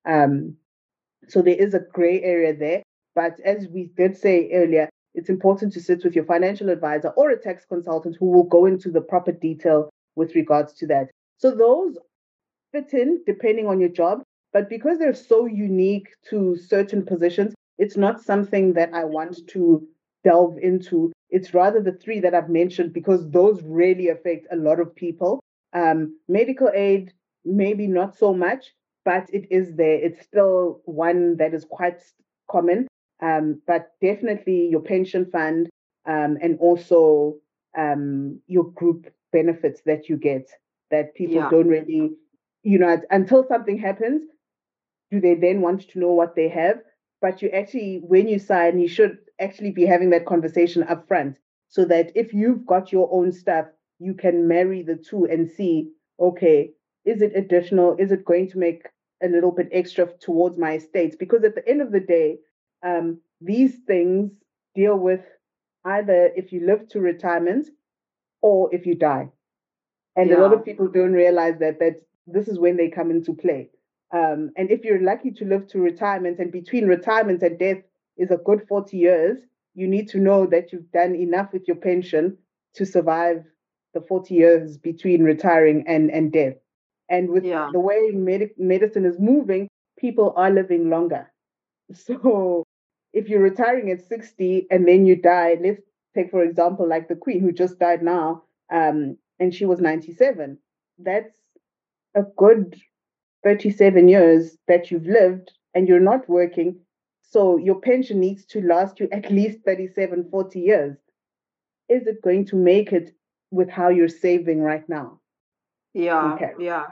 Um, 0.06 0.56
so 1.28 1.42
there 1.42 1.54
is 1.54 1.74
a 1.74 1.80
gray 1.80 2.22
area 2.22 2.54
there. 2.56 2.82
But 3.14 3.38
as 3.44 3.68
we 3.68 3.90
did 3.96 4.16
say 4.16 4.50
earlier, 4.52 4.88
it's 5.14 5.28
important 5.28 5.72
to 5.74 5.80
sit 5.80 6.02
with 6.02 6.14
your 6.14 6.24
financial 6.24 6.70
advisor 6.70 7.08
or 7.10 7.30
a 7.30 7.38
tax 7.38 7.64
consultant 7.66 8.16
who 8.18 8.30
will 8.30 8.44
go 8.44 8.64
into 8.66 8.90
the 8.90 9.02
proper 9.02 9.32
detail 9.32 9.90
with 10.16 10.34
regards 10.34 10.72
to 10.74 10.86
that. 10.86 11.10
So 11.36 11.54
those 11.54 11.98
fit 12.72 12.94
in 12.94 13.22
depending 13.26 13.68
on 13.68 13.80
your 13.80 13.90
job. 13.90 14.22
But 14.52 14.68
because 14.68 14.98
they're 14.98 15.14
so 15.14 15.46
unique 15.46 16.08
to 16.30 16.56
certain 16.56 17.04
positions, 17.04 17.54
it's 17.78 17.96
not 17.96 18.20
something 18.20 18.74
that 18.74 18.92
I 18.92 19.04
want 19.04 19.46
to 19.48 19.86
delve 20.24 20.58
into. 20.58 21.12
It's 21.30 21.54
rather 21.54 21.80
the 21.80 21.92
three 21.92 22.20
that 22.20 22.34
I've 22.34 22.50
mentioned 22.50 22.92
because 22.92 23.28
those 23.30 23.62
really 23.62 24.08
affect 24.08 24.46
a 24.50 24.56
lot 24.56 24.80
of 24.80 24.94
people. 24.94 25.40
Um, 25.72 26.18
medical 26.28 26.70
aid, 26.74 27.12
maybe 27.44 27.86
not 27.86 28.16
so 28.16 28.34
much, 28.34 28.74
but 29.04 29.28
it 29.32 29.46
is 29.50 29.74
there. 29.74 29.94
It's 29.94 30.22
still 30.22 30.82
one 30.84 31.36
that 31.38 31.54
is 31.54 31.64
quite 31.64 32.00
common. 32.50 32.88
Um, 33.22 33.62
but 33.66 33.92
definitely 34.00 34.68
your 34.68 34.80
pension 34.80 35.26
fund 35.30 35.70
um, 36.06 36.36
and 36.42 36.58
also 36.58 37.36
um, 37.78 38.40
your 38.46 38.64
group 38.72 39.12
benefits 39.32 39.80
that 39.86 40.08
you 40.08 40.16
get 40.16 40.50
that 40.90 41.14
people 41.14 41.36
yeah. 41.36 41.48
don't 41.48 41.68
really, 41.68 42.12
you 42.62 42.78
know, 42.78 43.00
until 43.10 43.46
something 43.46 43.78
happens, 43.78 44.22
do 45.10 45.20
they 45.20 45.34
then 45.34 45.60
want 45.60 45.88
to 45.88 45.98
know 45.98 46.12
what 46.12 46.34
they 46.34 46.48
have? 46.48 46.80
But 47.20 47.40
you 47.42 47.48
actually, 47.50 48.02
when 48.04 48.28
you 48.28 48.38
sign, 48.38 48.80
you 48.80 48.88
should 48.88 49.18
actually 49.42 49.70
be 49.70 49.84
having 49.86 50.10
that 50.10 50.26
conversation 50.26 50.82
up 50.84 51.06
front 51.08 51.36
so 51.68 51.84
that 51.86 52.12
if 52.14 52.32
you've 52.32 52.66
got 52.66 52.92
your 52.92 53.08
own 53.12 53.32
stuff, 53.32 53.66
you 53.98 54.14
can 54.14 54.48
marry 54.48 54.82
the 54.82 54.96
two 54.96 55.24
and 55.24 55.50
see, 55.50 55.90
okay, 56.20 56.70
is 57.04 57.22
it 57.22 57.32
additional? 57.34 57.96
Is 57.98 58.12
it 58.12 58.24
going 58.24 58.50
to 58.50 58.58
make 58.58 58.86
a 59.22 59.28
little 59.28 59.50
bit 59.50 59.68
extra 59.72 60.08
towards 60.20 60.58
my 60.58 60.74
estates? 60.74 61.16
Because 61.16 61.44
at 61.44 61.54
the 61.54 61.66
end 61.68 61.80
of 61.80 61.92
the 61.92 62.00
day, 62.00 62.38
um, 62.84 63.20
these 63.40 63.76
things 63.86 64.32
deal 64.74 64.96
with 64.96 65.20
either 65.84 66.30
if 66.36 66.52
you 66.52 66.64
live 66.66 66.88
to 66.88 67.00
retirement 67.00 67.68
or 68.40 68.72
if 68.74 68.86
you 68.86 68.94
die. 68.94 69.28
And 70.16 70.30
yeah. 70.30 70.36
a 70.36 70.40
lot 70.40 70.52
of 70.52 70.64
people 70.64 70.88
don't 70.88 71.12
realize 71.12 71.58
that 71.60 71.78
that 71.78 71.96
this 72.26 72.48
is 72.48 72.58
when 72.58 72.76
they 72.76 72.88
come 72.88 73.10
into 73.10 73.34
play. 73.34 73.70
Um, 74.12 74.50
and 74.56 74.70
if 74.70 74.84
you're 74.84 75.02
lucky 75.02 75.30
to 75.32 75.44
live 75.44 75.68
to 75.68 75.78
retirement, 75.78 76.38
and 76.38 76.52
between 76.52 76.86
retirement 76.86 77.42
and 77.42 77.58
death 77.58 77.78
is 78.16 78.30
a 78.30 78.36
good 78.36 78.66
40 78.68 78.96
years, 78.96 79.38
you 79.74 79.86
need 79.86 80.08
to 80.10 80.18
know 80.18 80.46
that 80.46 80.72
you've 80.72 80.90
done 80.92 81.14
enough 81.14 81.52
with 81.52 81.66
your 81.66 81.76
pension 81.76 82.36
to 82.74 82.84
survive 82.84 83.44
the 83.94 84.00
40 84.00 84.34
years 84.34 84.76
between 84.76 85.22
retiring 85.22 85.84
and, 85.86 86.10
and 86.10 86.32
death. 86.32 86.54
And 87.08 87.30
with 87.30 87.44
yeah. 87.44 87.68
the 87.72 87.80
way 87.80 88.10
med- 88.12 88.50
medicine 88.56 89.04
is 89.04 89.18
moving, 89.18 89.68
people 89.98 90.32
are 90.36 90.50
living 90.50 90.90
longer. 90.90 91.30
So 91.94 92.64
if 93.12 93.28
you're 93.28 93.42
retiring 93.42 93.90
at 93.90 94.06
60 94.08 94.66
and 94.70 94.88
then 94.88 95.04
you 95.04 95.16
die, 95.16 95.58
let's 95.60 95.82
take, 96.14 96.30
for 96.30 96.42
example, 96.42 96.88
like 96.88 97.08
the 97.08 97.16
Queen 97.16 97.40
who 97.40 97.52
just 97.52 97.78
died 97.78 98.02
now, 98.02 98.44
um, 98.72 99.18
and 99.38 99.54
she 99.54 99.66
was 99.66 99.80
97. 99.80 100.56
That's 100.98 101.36
a 102.14 102.22
good 102.36 102.80
37 103.44 104.08
years 104.08 104.56
that 104.68 104.90
you've 104.90 105.06
lived 105.06 105.52
and 105.74 105.88
you're 105.88 106.00
not 106.00 106.28
working. 106.28 106.76
So 107.32 107.56
your 107.56 107.80
pension 107.80 108.20
needs 108.20 108.44
to 108.46 108.60
last 108.60 109.00
you 109.00 109.08
at 109.10 109.32
least 109.32 109.60
37, 109.64 110.28
40 110.30 110.60
years. 110.60 110.98
Is 111.88 112.06
it 112.06 112.20
going 112.20 112.44
to 112.46 112.56
make 112.56 112.92
it 112.92 113.14
with 113.50 113.70
how 113.70 113.88
you're 113.88 114.08
saving 114.08 114.60
right 114.60 114.86
now? 114.86 115.18
Yeah, 115.94 116.34
okay. 116.34 116.52
yeah. 116.58 116.88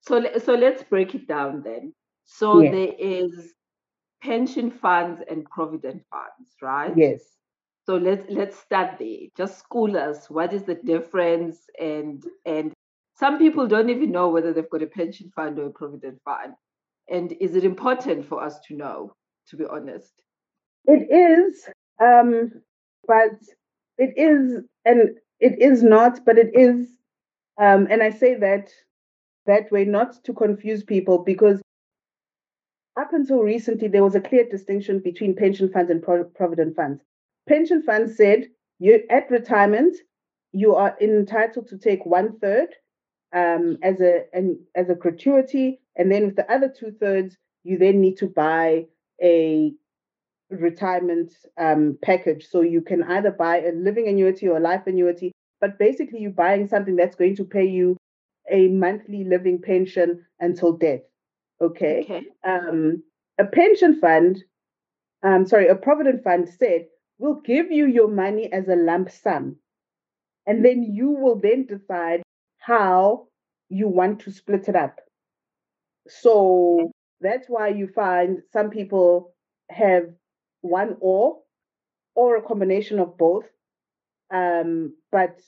So 0.00 0.24
so 0.38 0.54
let's 0.54 0.82
break 0.82 1.14
it 1.14 1.28
down 1.28 1.62
then. 1.62 1.92
So 2.24 2.60
yes. 2.60 2.72
there 2.72 2.94
is 2.98 3.52
pension 4.22 4.70
funds 4.70 5.20
and 5.28 5.44
provident 5.44 6.02
funds, 6.10 6.50
right? 6.62 6.96
Yes. 6.96 7.20
So 7.84 7.96
let's 7.96 8.24
let's 8.30 8.58
start 8.58 8.98
there. 8.98 9.28
Just 9.36 9.58
school 9.58 9.98
us. 9.98 10.30
What 10.30 10.54
is 10.54 10.62
the 10.62 10.76
difference 10.76 11.58
and 11.78 12.24
and 12.46 12.72
some 13.16 13.36
people 13.36 13.66
don't 13.66 13.90
even 13.90 14.10
know 14.10 14.30
whether 14.30 14.54
they've 14.54 14.70
got 14.70 14.82
a 14.82 14.86
pension 14.86 15.30
fund 15.36 15.58
or 15.58 15.66
a 15.66 15.70
provident 15.70 16.20
fund. 16.24 16.54
And 17.10 17.32
is 17.32 17.54
it 17.54 17.64
important 17.64 18.26
for 18.26 18.42
us 18.42 18.60
to 18.68 18.74
know, 18.74 19.14
to 19.48 19.56
be 19.56 19.64
honest? 19.70 20.12
It 20.86 21.10
is, 21.10 21.68
um, 22.00 22.52
but 23.06 23.38
it 23.98 24.14
is, 24.16 24.62
and 24.84 25.16
it 25.40 25.60
is 25.60 25.82
not, 25.82 26.24
but 26.24 26.38
it 26.38 26.50
is. 26.54 26.88
Um, 27.58 27.86
and 27.90 28.02
I 28.02 28.10
say 28.10 28.34
that 28.34 28.70
that 29.46 29.70
way 29.70 29.84
not 29.84 30.22
to 30.24 30.32
confuse 30.32 30.82
people 30.82 31.18
because 31.18 31.60
up 32.96 33.12
until 33.12 33.40
recently, 33.40 33.88
there 33.88 34.04
was 34.04 34.14
a 34.14 34.20
clear 34.20 34.44
distinction 34.48 35.00
between 35.00 35.34
pension 35.34 35.68
funds 35.70 35.90
and 35.90 36.02
provident 36.34 36.76
funds. 36.76 37.02
Pension 37.48 37.82
funds 37.82 38.16
said 38.16 38.46
you 38.78 39.02
at 39.10 39.30
retirement, 39.30 39.96
you 40.52 40.74
are 40.74 40.96
entitled 41.00 41.68
to 41.68 41.78
take 41.78 42.06
one 42.06 42.38
third 42.38 42.68
um, 43.34 43.78
as 43.82 44.00
a 44.00 44.24
an, 44.32 44.60
as 44.74 44.88
a 44.90 44.94
gratuity, 44.94 45.80
and 45.96 46.10
then 46.10 46.26
with 46.26 46.36
the 46.36 46.50
other 46.50 46.68
two 46.68 46.92
thirds, 46.92 47.36
you 47.64 47.78
then 47.78 48.00
need 48.00 48.16
to 48.18 48.28
buy 48.28 48.86
a 49.22 49.72
retirement 50.50 51.32
um, 51.58 51.98
package. 52.02 52.48
So 52.48 52.60
you 52.60 52.80
can 52.80 53.02
either 53.02 53.30
buy 53.30 53.58
a 53.58 53.72
living 53.72 54.08
annuity 54.08 54.48
or 54.48 54.58
a 54.58 54.60
life 54.60 54.86
annuity, 54.86 55.32
but 55.60 55.78
basically 55.78 56.20
you're 56.20 56.30
buying 56.30 56.68
something 56.68 56.96
that's 56.96 57.16
going 57.16 57.36
to 57.36 57.44
pay 57.44 57.64
you 57.64 57.96
a 58.50 58.68
monthly 58.68 59.24
living 59.24 59.60
pension 59.60 60.24
until 60.40 60.72
death. 60.72 61.00
Okay. 61.60 62.02
okay. 62.04 62.22
Um, 62.44 63.02
a 63.38 63.44
pension 63.44 64.00
fund, 64.00 64.44
um, 65.22 65.46
sorry, 65.46 65.68
a 65.68 65.74
provident 65.74 66.22
fund 66.22 66.48
said, 66.48 66.86
we'll 67.18 67.40
give 67.40 67.70
you 67.70 67.86
your 67.86 68.08
money 68.08 68.52
as 68.52 68.68
a 68.68 68.76
lump 68.76 69.10
sum. 69.10 69.56
And 70.46 70.64
then 70.64 70.82
you 70.82 71.10
will 71.10 71.40
then 71.40 71.64
decide 71.66 72.22
how 72.58 73.28
you 73.70 73.88
want 73.88 74.20
to 74.20 74.30
split 74.30 74.68
it 74.68 74.76
up. 74.76 75.00
So 76.06 76.92
that's 77.20 77.48
why 77.48 77.68
you 77.68 77.88
find 77.88 78.42
some 78.52 78.70
people 78.70 79.34
have 79.70 80.04
one 80.60 80.96
or 81.00 81.40
or 82.14 82.36
a 82.36 82.42
combination 82.42 82.98
of 82.98 83.18
both. 83.18 83.44
Um, 84.32 84.94
but 85.10 85.40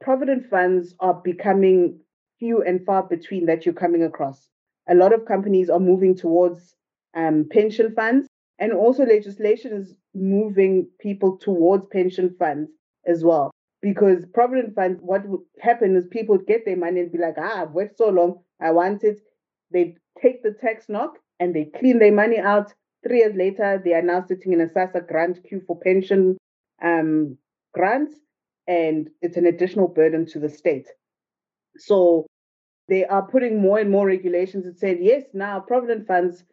provident 0.00 0.48
funds 0.50 0.94
are 1.00 1.14
becoming 1.14 2.00
few 2.38 2.62
and 2.62 2.84
far 2.84 3.02
between 3.02 3.46
that 3.46 3.64
you're 3.64 3.74
coming 3.74 4.02
across. 4.02 4.48
A 4.88 4.94
lot 4.94 5.14
of 5.14 5.26
companies 5.26 5.70
are 5.70 5.80
moving 5.80 6.14
towards 6.14 6.74
um, 7.14 7.46
pension 7.50 7.94
funds, 7.94 8.28
and 8.58 8.72
also 8.72 9.04
legislation 9.04 9.72
is 9.72 9.94
moving 10.14 10.88
people 11.00 11.38
towards 11.38 11.86
pension 11.90 12.34
funds 12.38 12.70
as 13.06 13.24
well. 13.24 13.50
Because 13.80 14.24
provident 14.32 14.74
funds, 14.74 15.00
what 15.02 15.26
would 15.26 15.40
happen 15.60 15.96
is 15.96 16.06
people 16.06 16.38
get 16.38 16.64
their 16.64 16.76
money 16.76 17.00
and 17.00 17.12
be 17.12 17.18
like, 17.18 17.34
ah, 17.38 17.62
I've 17.62 17.72
worked 17.72 17.98
so 17.98 18.08
long, 18.08 18.40
I 18.60 18.70
want 18.70 19.04
it. 19.04 19.20
They 19.74 19.96
take 20.22 20.42
the 20.42 20.52
tax 20.52 20.88
knock 20.88 21.18
and 21.40 21.54
they 21.54 21.66
clean 21.78 21.98
their 21.98 22.12
money 22.12 22.38
out. 22.38 22.72
Three 23.06 23.18
years 23.18 23.34
later, 23.36 23.82
they 23.84 23.92
are 23.92 24.02
now 24.02 24.24
sitting 24.26 24.54
in 24.54 24.62
a 24.62 24.68
SASSA 24.68 25.06
grant 25.06 25.44
queue 25.46 25.60
for 25.66 25.78
pension 25.78 26.38
um, 26.82 27.36
grants, 27.74 28.14
and 28.66 29.10
it's 29.20 29.36
an 29.36 29.46
additional 29.46 29.88
burden 29.88 30.24
to 30.26 30.38
the 30.38 30.48
state. 30.48 30.88
So 31.76 32.26
they 32.88 33.04
are 33.04 33.26
putting 33.26 33.60
more 33.60 33.78
and 33.78 33.90
more 33.90 34.06
regulations 34.06 34.64
that 34.64 34.78
said, 34.78 34.98
yes, 35.00 35.24
now 35.34 35.60
provident 35.60 36.06
funds, 36.06 36.44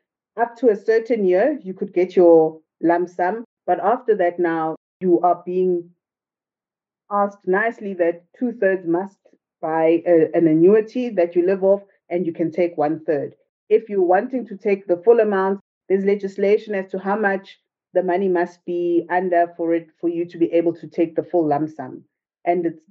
up 0.42 0.58
to 0.58 0.70
a 0.70 0.76
certain 0.76 1.26
year, 1.26 1.60
you 1.64 1.74
could 1.74 1.94
get 1.94 2.16
your 2.16 2.60
lump 2.82 3.08
sum. 3.10 3.46
But 3.68 3.80
after 3.80 4.16
that, 4.16 4.40
now 4.40 4.76
you 5.00 5.20
are 5.22 5.44
being 5.46 5.92
asked 7.12 7.46
nicely 7.46 7.94
that 7.96 8.24
two 8.38 8.54
thirds 8.54 8.88
must 8.88 9.20
buy 9.62 10.02
a, 10.08 10.30
an 10.34 10.48
annuity 10.48 11.10
that 11.10 11.36
you 11.36 11.46
live 11.46 11.64
off 11.64 11.82
and 12.12 12.26
you 12.28 12.34
can 12.34 12.52
take 12.52 12.78
one 12.78 13.04
third. 13.06 13.36
If 13.70 13.90
you're 13.90 14.04
wanting 14.16 14.46
to 14.48 14.58
take 14.58 14.88
the 14.88 14.98
full 14.98 15.20
amount, 15.22 15.62
there's 15.90 16.06
legislation 16.06 16.76
as 16.76 16.92
to 16.92 17.00
how 17.00 17.18
much 17.18 17.60
the 17.94 18.04
money 18.04 18.28
must 18.30 18.64
be 18.66 19.08
under 19.10 19.54
for 19.58 19.74
it 19.74 19.88
for 20.00 20.10
you 20.10 20.26
to 20.26 20.38
be 20.38 20.52
able 20.54 20.74
to 20.76 20.88
take 20.88 21.16
the 21.16 21.24
full 21.24 21.48
lump 21.48 21.70
sum. 21.72 22.06
And 22.46 22.66
it's 22.68 22.82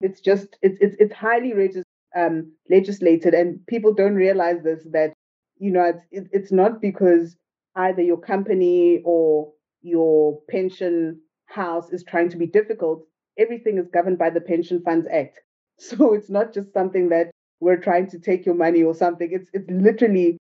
it's 0.00 0.20
just 0.20 0.56
it's 0.62 0.78
it's, 0.80 0.96
it's 0.98 1.14
highly 1.14 1.52
regis- 1.52 1.84
um, 2.16 2.52
legislated, 2.70 3.34
and 3.34 3.64
people 3.66 3.94
don't 3.94 4.14
realize 4.14 4.62
this 4.62 4.84
that 4.92 5.12
you 5.58 5.70
know 5.70 5.84
it's 5.84 6.04
it, 6.10 6.28
it's 6.32 6.52
not 6.52 6.80
because 6.80 7.36
either 7.76 8.02
your 8.02 8.18
company 8.20 9.00
or 9.04 9.52
your 9.82 10.40
pension 10.50 11.20
house 11.46 11.90
is 11.92 12.04
trying 12.04 12.28
to 12.30 12.36
be 12.36 12.46
difficult. 12.46 13.04
Everything 13.38 13.78
is 13.78 13.88
governed 13.88 14.18
by 14.18 14.30
the 14.30 14.40
Pension 14.40 14.82
Funds 14.82 15.06
Act. 15.10 15.40
So 15.78 16.12
it's 16.12 16.28
not 16.28 16.52
just 16.52 16.74
something 16.74 17.08
that 17.08 17.30
we're 17.60 17.76
trying 17.80 18.08
to 18.10 18.18
take 18.18 18.44
your 18.46 18.54
money 18.54 18.82
or 18.82 18.94
something. 18.94 19.30
It's 19.32 19.50
it's 19.52 19.70
literally 19.70 20.38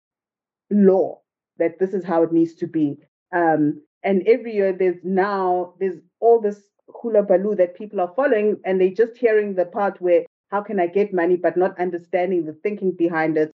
law 0.71 1.21
that 1.59 1.79
this 1.79 1.95
is 1.95 2.05
how 2.05 2.23
it 2.23 2.33
needs 2.33 2.55
to 2.55 2.67
be. 2.67 2.99
Um, 3.35 3.83
and 4.03 4.27
every 4.27 4.55
year 4.55 4.73
there's 4.73 4.99
now 5.03 5.75
there's 5.81 5.99
all 6.21 6.41
this 6.41 6.61
hula 6.89 7.23
baloo 7.23 7.55
that 7.57 7.77
people 7.77 8.01
are 8.01 8.13
following, 8.15 8.59
and 8.65 8.81
they're 8.81 8.91
just 8.91 9.17
hearing 9.17 9.55
the 9.55 9.65
part 9.65 10.01
where 10.01 10.25
how 10.51 10.63
can 10.63 10.79
I 10.79 10.87
get 10.87 11.13
money, 11.13 11.37
but 11.37 11.57
not 11.57 11.79
understanding 11.81 12.45
the 12.45 12.53
thinking 12.53 12.93
behind 12.93 13.37
it. 13.37 13.51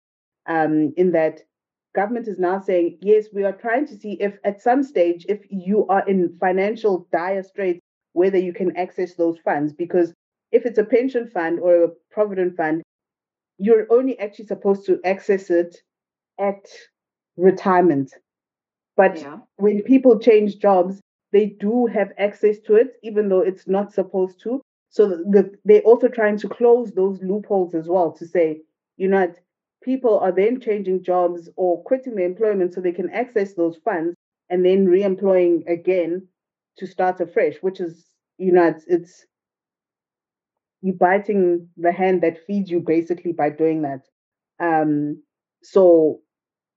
Um, 0.47 0.93
in 0.97 1.13
that 1.13 1.41
government 1.95 2.27
is 2.27 2.39
now 2.39 2.61
saying, 2.61 2.99
yes, 3.01 3.27
we 3.33 3.45
are 3.45 3.53
trying 3.53 3.87
to 3.87 3.97
see 3.97 4.13
if 4.21 4.37
at 4.45 4.61
some 4.61 4.83
stage, 4.83 5.25
if 5.29 5.41
you 5.51 5.87
are 5.87 6.07
in 6.09 6.37
financial 6.41 7.07
dire 7.13 7.43
straits, 7.43 7.81
whether 8.13 8.39
you 8.39 8.53
can 8.53 8.77
access 8.77 9.15
those 9.15 9.39
funds. 9.45 9.73
Because 9.73 10.13
if 10.51 10.67
it's 10.67 10.79
a 10.79 10.85
pension 10.85 11.29
fund 11.29 11.61
or 11.61 11.85
a 11.85 11.89
provident 12.11 12.57
fund, 12.57 12.83
you're 13.63 13.87
only 13.91 14.19
actually 14.19 14.47
supposed 14.47 14.85
to 14.87 15.01
access 15.05 15.49
it 15.49 15.77
at 16.41 16.67
retirement. 17.37 18.13
But 18.97 19.21
yeah. 19.21 19.39
when 19.57 19.83
people 19.83 20.19
change 20.19 20.59
jobs, 20.59 21.01
they 21.31 21.47
do 21.47 21.87
have 21.87 22.13
access 22.19 22.59
to 22.67 22.75
it, 22.75 22.95
even 23.05 23.29
though 23.29 23.41
it's 23.41 23.69
not 23.69 23.93
supposed 23.93 24.41
to. 24.43 24.61
So 24.91 25.09
the, 25.09 25.57
they're 25.65 25.81
also 25.83 26.09
trying 26.09 26.39
to 26.39 26.49
close 26.49 26.91
those 26.91 27.23
loopholes 27.23 27.75
as 27.75 27.87
well 27.87 28.11
to 28.13 28.27
say, 28.27 28.63
you 28.97 29.07
know, 29.07 29.33
people 29.83 30.19
are 30.19 30.33
then 30.33 30.61
changing 30.61 31.05
jobs 31.05 31.49
or 31.55 31.83
quitting 31.85 32.17
their 32.17 32.27
employment 32.27 32.75
so 32.75 32.81
they 32.81 32.93
can 32.93 33.11
access 33.11 33.55
those 33.55 33.77
funds 33.85 34.17
and 34.51 34.65
then 34.65 34.87
re-employing 34.87 35.63
again 35.69 36.27
to 36.79 36.87
start 36.87 37.21
afresh, 37.21 37.55
which 37.61 37.81
is, 37.81 38.05
you 38.39 38.51
know, 38.51 38.67
it's, 38.67 38.85
it's 38.89 39.25
you 40.83 40.93
biting 40.93 41.69
the 41.77 41.93
hand 41.93 42.23
that 42.23 42.45
feeds 42.47 42.71
you 42.71 42.81
basically 42.81 43.33
by 43.33 43.49
doing 43.49 43.83
that. 43.83 44.03
Um, 44.61 45.23
so 45.63 46.21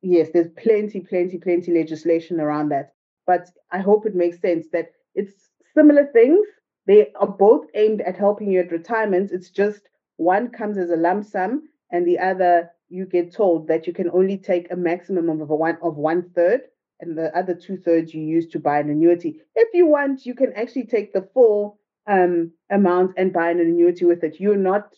yes, 0.02 0.30
there's 0.34 0.52
plenty, 0.58 1.02
plenty, 1.02 1.38
plenty 1.38 1.72
legislation 1.74 2.40
around 2.40 2.70
that. 2.70 2.94
But 3.26 3.50
I 3.72 3.80
hope 3.80 4.06
it 4.06 4.16
makes 4.16 4.40
sense 4.40 4.68
that 4.72 4.92
it's 5.16 5.50
similar 5.74 6.06
things. 6.14 6.46
They 6.86 7.12
are 7.20 7.28
both 7.28 7.66
aimed 7.74 8.02
at 8.02 8.16
helping 8.16 8.52
you 8.52 8.60
at 8.60 8.72
retirement. 8.72 9.32
It's 9.32 9.50
just 9.50 9.82
one 10.18 10.50
comes 10.50 10.78
as 10.78 10.92
a 10.92 10.96
lump 10.96 11.26
sum, 11.26 11.64
and 11.92 12.08
the 12.08 12.20
other 12.20 12.70
you 12.90 13.06
get 13.06 13.34
told 13.34 13.68
that 13.68 13.88
you 13.88 13.94
can 13.94 14.10
only 14.12 14.38
take 14.38 14.72
a 14.72 14.76
maximum 14.76 15.30
of 15.42 15.50
a 15.50 15.56
one 15.56 15.80
of 15.82 15.98
one 15.98 16.30
third, 16.36 16.62
and 17.00 17.18
the 17.18 17.36
other 17.36 17.56
two 17.56 17.78
thirds 17.78 18.14
you 18.14 18.22
use 18.22 18.48
to 18.50 18.60
buy 18.60 18.80
an 18.80 18.92
annuity. 18.92 19.42
If 19.56 19.74
you 19.74 19.88
want, 19.88 20.26
you 20.28 20.36
can 20.36 20.54
actually 20.54 20.86
take 20.86 21.12
the 21.12 21.28
full 21.34 21.80
um, 22.08 22.52
amount 22.72 23.14
and 23.18 23.34
buy 23.34 23.50
an 23.50 23.60
annuity 23.60 24.06
with 24.06 24.24
it. 24.24 24.40
You're 24.40 24.58
not, 24.58 24.90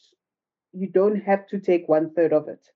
you 0.74 0.88
don't 0.88 1.22
have 1.22 1.48
to 1.48 1.60
take 1.60 1.88
one 1.88 2.14
third 2.14 2.34
of 2.34 2.48
it. 2.48 2.68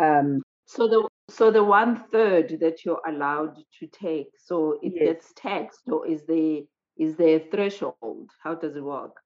Um, 0.00 0.42
so 0.66 0.86
the 0.86 1.08
so 1.28 1.50
the 1.50 1.62
one 1.62 1.96
third 2.10 2.58
that 2.60 2.84
you're 2.84 3.00
allowed 3.06 3.56
to 3.78 3.86
take, 3.86 4.30
so 4.38 4.78
it 4.82 4.92
yes. 4.94 5.04
gets 5.04 5.32
taxed, 5.36 5.82
or 5.86 6.06
is 6.06 6.22
there 6.26 6.60
is 6.96 7.16
there 7.16 7.36
a 7.36 7.50
threshold? 7.50 8.30
How 8.42 8.54
does 8.54 8.76
it 8.76 8.84
work? 8.84 9.16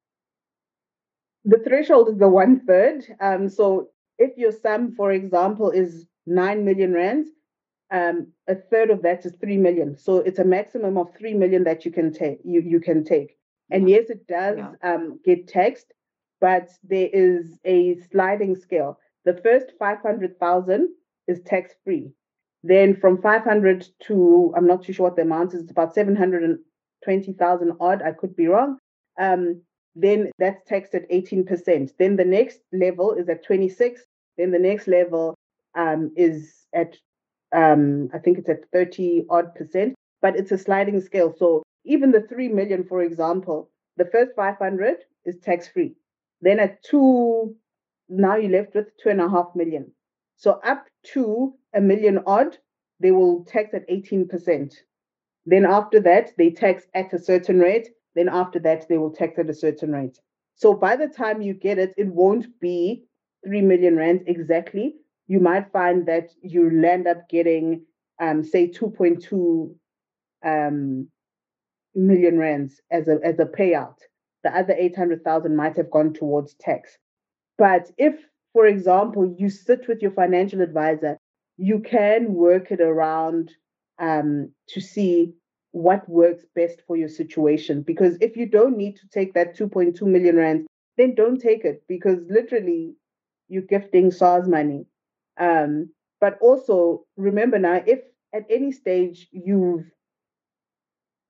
The 1.45 1.59
threshold 1.59 2.09
is 2.09 2.19
the 2.19 2.29
one 2.29 2.61
third. 2.67 3.05
Um, 3.21 3.49
so 3.49 3.88
if 4.19 4.37
your 4.37 4.53
sum, 4.53 4.95
for 4.95 5.12
example, 5.12 5.71
is 5.71 6.07
nine 6.27 6.64
million 6.64 6.93
rands, 6.95 7.29
um, 7.90 8.33
a 8.49 8.55
third 8.55 8.90
of 8.90 9.03
that 9.03 9.27
is 9.27 9.35
three 9.40 9.59
million. 9.59 9.99
So 9.99 10.19
it's 10.19 10.38
a 10.38 10.45
maximum 10.45 10.97
of 10.97 11.09
three 11.19 11.35
million 11.35 11.64
that 11.64 11.85
you 11.85 11.90
can 11.90 12.12
take. 12.12 12.38
You 12.45 12.61
you 12.61 12.81
can 12.81 13.05
take. 13.05 13.37
And 13.70 13.88
yes, 13.88 14.11
it 14.11 14.27
does 14.27 14.59
yeah. 14.59 14.72
um, 14.83 15.20
get 15.24 15.48
taxed, 15.48 15.92
but 16.40 16.70
there 16.83 17.09
is 17.12 17.59
a 17.64 17.96
sliding 18.11 18.57
scale. 18.57 18.98
The 19.24 19.40
first 19.42 19.72
500,000 19.79 20.88
is 21.27 21.40
tax 21.42 21.74
free. 21.85 22.12
Then 22.62 22.96
from 22.96 23.20
500 23.20 23.87
to, 24.05 24.53
I'm 24.57 24.66
not 24.66 24.83
too 24.83 24.92
sure 24.92 25.05
what 25.05 25.16
the 25.16 25.22
amount 25.22 25.55
is, 25.55 25.62
it's 25.62 25.70
about 25.70 25.94
720,000 25.94 27.72
odd, 27.81 28.03
I 28.03 28.12
could 28.12 28.37
be 28.37 28.46
wrong. 28.46 28.79
Um, 29.18 29.62
then 29.94 30.31
that's 30.38 30.62
taxed 30.66 30.94
at 30.94 31.09
18%. 31.11 31.90
Then 31.98 32.16
the 32.16 32.24
next 32.24 32.61
level 32.72 33.12
is 33.14 33.29
at 33.29 33.44
26. 33.44 34.03
Then 34.37 34.50
the 34.50 34.59
next 34.59 34.88
level 34.88 35.35
um, 35.77 36.12
is 36.16 36.66
at, 36.74 36.96
um, 37.53 38.09
I 38.12 38.18
think 38.18 38.38
it's 38.38 38.48
at 38.48 38.70
30 38.72 39.27
odd 39.31 39.55
percent, 39.55 39.94
but 40.20 40.37
it's 40.37 40.53
a 40.53 40.59
sliding 40.59 41.00
scale. 41.00 41.35
So 41.38 41.62
even 41.85 42.11
the 42.11 42.23
3 42.23 42.49
million, 42.49 42.85
for 42.85 43.03
example, 43.03 43.70
the 43.97 44.07
first 44.07 44.33
500 44.35 44.97
is 45.25 45.38
tax 45.38 45.68
free. 45.68 45.94
Then 46.40 46.59
at 46.61 46.83
two, 46.83 47.57
now 48.09 48.37
you're 48.37 48.51
left 48.51 48.75
with 48.75 48.97
two 49.03 49.11
and 49.11 49.20
a 49.20 49.29
half 49.29 49.55
million. 49.55 49.92
So 50.37 50.61
up 50.64 50.87
to 51.14 51.55
a 51.75 51.81
million 51.81 52.20
odd, 52.27 52.59
they 53.01 53.12
will 53.12 53.44
tax 53.44 53.75
at 53.75 53.88
18%. 53.88 54.75
Then 55.47 55.64
after 55.64 56.01
that, 56.01 56.33
they 56.37 56.51
tax 56.51 56.85
at 56.94 57.12
a 57.12 57.18
certain 57.18 57.61
rate. 57.61 57.88
Then 58.14 58.29
after 58.29 58.59
that, 58.61 58.88
they 58.88 58.99
will 58.99 59.11
tax 59.11 59.38
at 59.38 59.51
a 59.51 59.55
certain 59.55 59.92
rate. 59.92 60.18
So 60.57 60.75
by 60.75 60.97
the 60.97 61.09
time 61.09 61.42
you 61.42 61.55
get 61.55 61.79
it, 61.79 61.94
it 61.97 62.09
won't 62.09 62.61
be 62.61 63.05
3 63.44 63.62
million 63.62 63.97
rands 63.97 64.23
exactly. 64.27 64.97
You 65.27 65.40
might 65.40 65.73
find 65.73 66.07
that 66.07 66.31
you 66.42 66.70
land 66.81 67.07
up 67.07 67.29
getting, 67.29 67.85
um, 68.20 68.44
say, 68.44 68.68
2.2 68.68 69.75
um, 70.44 71.09
million 71.94 72.38
rands 72.38 72.80
as 72.90 73.09
a 73.09 73.18
as 73.24 73.38
a 73.38 73.44
payout. 73.44 73.96
The 74.42 74.57
other 74.57 74.74
800,000 74.76 75.57
might 75.57 75.76
have 75.76 75.90
gone 75.90 76.12
towards 76.12 76.54
tax. 76.54 76.98
But 77.57 77.90
if, 77.96 78.14
for 78.52 78.66
example, 78.66 79.35
you 79.38 79.48
sit 79.48 79.88
with 79.88 80.02
your 80.02 80.11
financial 80.11 80.61
advisor, 80.61 81.18
you 81.57 81.80
can 81.80 82.35
work 82.35 82.70
it 82.70 82.80
around 82.80 83.52
um, 83.98 84.50
to 84.68 84.80
see 84.83 85.33
what 85.72 86.09
works 86.09 86.44
best 86.54 86.83
for 86.87 86.96
your 86.96 87.09
situation. 87.09 87.83
Because 87.83 88.18
if 88.20 88.37
you 88.37 88.46
don't 88.46 88.76
need 88.76 88.96
to 88.96 89.09
take 89.09 89.35
that 89.35 89.57
2.2 89.57 90.02
million 90.02 90.37
rands, 90.37 90.66
then 90.96 91.14
don't 91.14 91.40
take 91.40 91.64
it 91.64 91.83
because 91.88 92.18
literally 92.28 92.94
you're 93.48 93.62
gifting 93.62 94.11
SARS 94.11 94.46
money. 94.46 94.87
Um, 95.38 95.90
but 96.20 96.38
also 96.40 97.04
remember 97.16 97.59
now, 97.59 97.83
if 97.87 98.00
at 98.33 98.44
any 98.48 98.72
stage 98.72 99.28
you've 99.33 99.90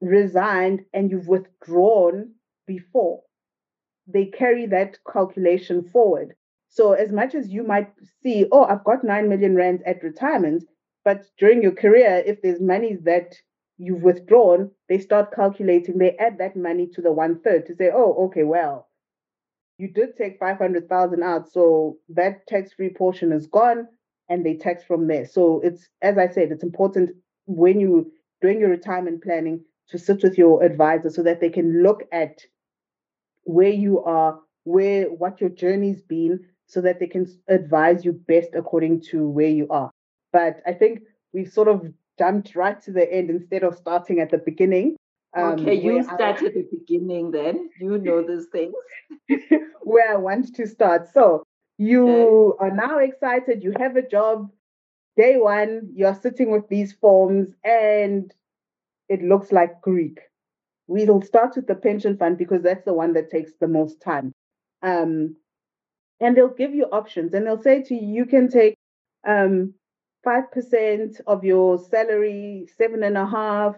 resigned 0.08 0.84
and 0.92 1.10
you've 1.10 1.28
withdrawn 1.28 2.32
before, 2.66 3.22
they 4.06 4.26
carry 4.26 4.66
that 4.66 4.98
calculation 5.10 5.82
forward. 5.82 6.34
So 6.68 6.92
as 6.92 7.12
much 7.12 7.34
as 7.34 7.48
you 7.48 7.62
might 7.62 7.92
see, 8.22 8.46
oh, 8.50 8.64
I've 8.64 8.84
got 8.84 9.04
nine 9.04 9.28
million 9.28 9.54
rands 9.54 9.82
at 9.86 10.02
retirement, 10.02 10.64
but 11.04 11.24
during 11.38 11.62
your 11.62 11.72
career, 11.72 12.22
if 12.26 12.42
there's 12.42 12.60
money 12.60 12.96
that 13.04 13.36
you've 13.76 14.02
withdrawn, 14.02 14.70
they 14.88 14.98
start 14.98 15.34
calculating, 15.34 15.98
they 15.98 16.16
add 16.16 16.38
that 16.38 16.56
money 16.56 16.88
to 16.94 17.02
the 17.02 17.12
one 17.12 17.40
third 17.40 17.66
to 17.66 17.76
say, 17.76 17.90
oh, 17.92 18.26
okay, 18.26 18.42
well, 18.44 18.88
you 19.78 19.88
did 19.88 20.16
take 20.16 20.38
500,000 20.38 21.22
out. 21.22 21.50
So 21.50 21.98
that 22.10 22.46
tax 22.46 22.72
free 22.72 22.90
portion 22.90 23.32
is 23.32 23.46
gone 23.46 23.88
and 24.28 24.44
they 24.44 24.54
tax 24.54 24.84
from 24.84 25.06
there. 25.06 25.26
So 25.26 25.60
it's, 25.62 25.88
as 26.02 26.18
I 26.18 26.28
said, 26.28 26.50
it's 26.50 26.62
important 26.62 27.10
when 27.46 27.80
you 27.80 28.12
doing 28.40 28.60
your 28.60 28.70
retirement 28.70 29.22
planning 29.22 29.64
to 29.90 29.98
sit 29.98 30.22
with 30.22 30.38
your 30.38 30.62
advisor 30.62 31.10
so 31.10 31.22
that 31.22 31.40
they 31.40 31.50
can 31.50 31.82
look 31.82 32.04
at 32.12 32.40
where 33.44 33.70
you 33.72 34.02
are, 34.02 34.40
where, 34.64 35.06
what 35.06 35.40
your 35.40 35.50
journey's 35.50 36.02
been, 36.02 36.40
so 36.66 36.80
that 36.80 36.98
they 36.98 37.06
can 37.06 37.26
advise 37.48 38.04
you 38.04 38.12
best 38.12 38.50
according 38.54 39.00
to 39.00 39.28
where 39.28 39.48
you 39.48 39.68
are. 39.68 39.90
But 40.32 40.60
I 40.66 40.72
think 40.72 41.00
we've 41.32 41.52
sort 41.52 41.68
of 41.68 41.92
jumped 42.18 42.56
right 42.56 42.80
to 42.82 42.92
the 42.92 43.12
end 43.12 43.30
instead 43.30 43.62
of 43.62 43.76
starting 43.76 44.20
at 44.20 44.30
the 44.30 44.38
beginning. 44.38 44.96
Um, 45.36 45.60
okay, 45.60 45.74
you 45.74 46.02
start 46.02 46.42
I... 46.42 46.46
at 46.46 46.54
the 46.54 46.66
beginning 46.70 47.30
then. 47.30 47.70
You 47.80 47.98
know 47.98 48.22
these 48.26 48.46
things. 48.50 48.74
where 49.82 50.12
I 50.12 50.16
want 50.16 50.54
to 50.54 50.66
start. 50.66 51.12
So 51.12 51.42
you 51.78 52.08
okay. 52.08 52.64
are 52.64 52.70
now 52.74 52.98
excited, 52.98 53.62
you 53.62 53.74
have 53.78 53.96
a 53.96 54.06
job. 54.06 54.50
Day 55.16 55.36
one, 55.36 55.90
you're 55.94 56.14
sitting 56.14 56.50
with 56.50 56.68
these 56.68 56.92
forms 56.92 57.48
and 57.62 58.32
it 59.08 59.22
looks 59.22 59.52
like 59.52 59.80
Greek. 59.80 60.18
We'll 60.86 61.22
start 61.22 61.56
with 61.56 61.66
the 61.66 61.74
pension 61.74 62.16
fund 62.16 62.38
because 62.38 62.62
that's 62.62 62.84
the 62.84 62.92
one 62.92 63.14
that 63.14 63.30
takes 63.30 63.52
the 63.60 63.68
most 63.68 64.00
time. 64.00 64.32
Um, 64.82 65.36
and 66.20 66.36
they'll 66.36 66.48
give 66.48 66.74
you 66.74 66.84
options 66.84 67.34
and 67.34 67.46
they'll 67.46 67.62
say 67.62 67.82
to 67.82 67.94
you, 67.94 68.06
you 68.06 68.26
can 68.26 68.48
take 68.48 68.74
um, 69.26 69.74
5% 70.26 71.20
of 71.26 71.44
your 71.44 71.78
salary, 71.78 72.66
seven 72.76 73.02
and 73.02 73.16
a 73.16 73.26
half, 73.26 73.76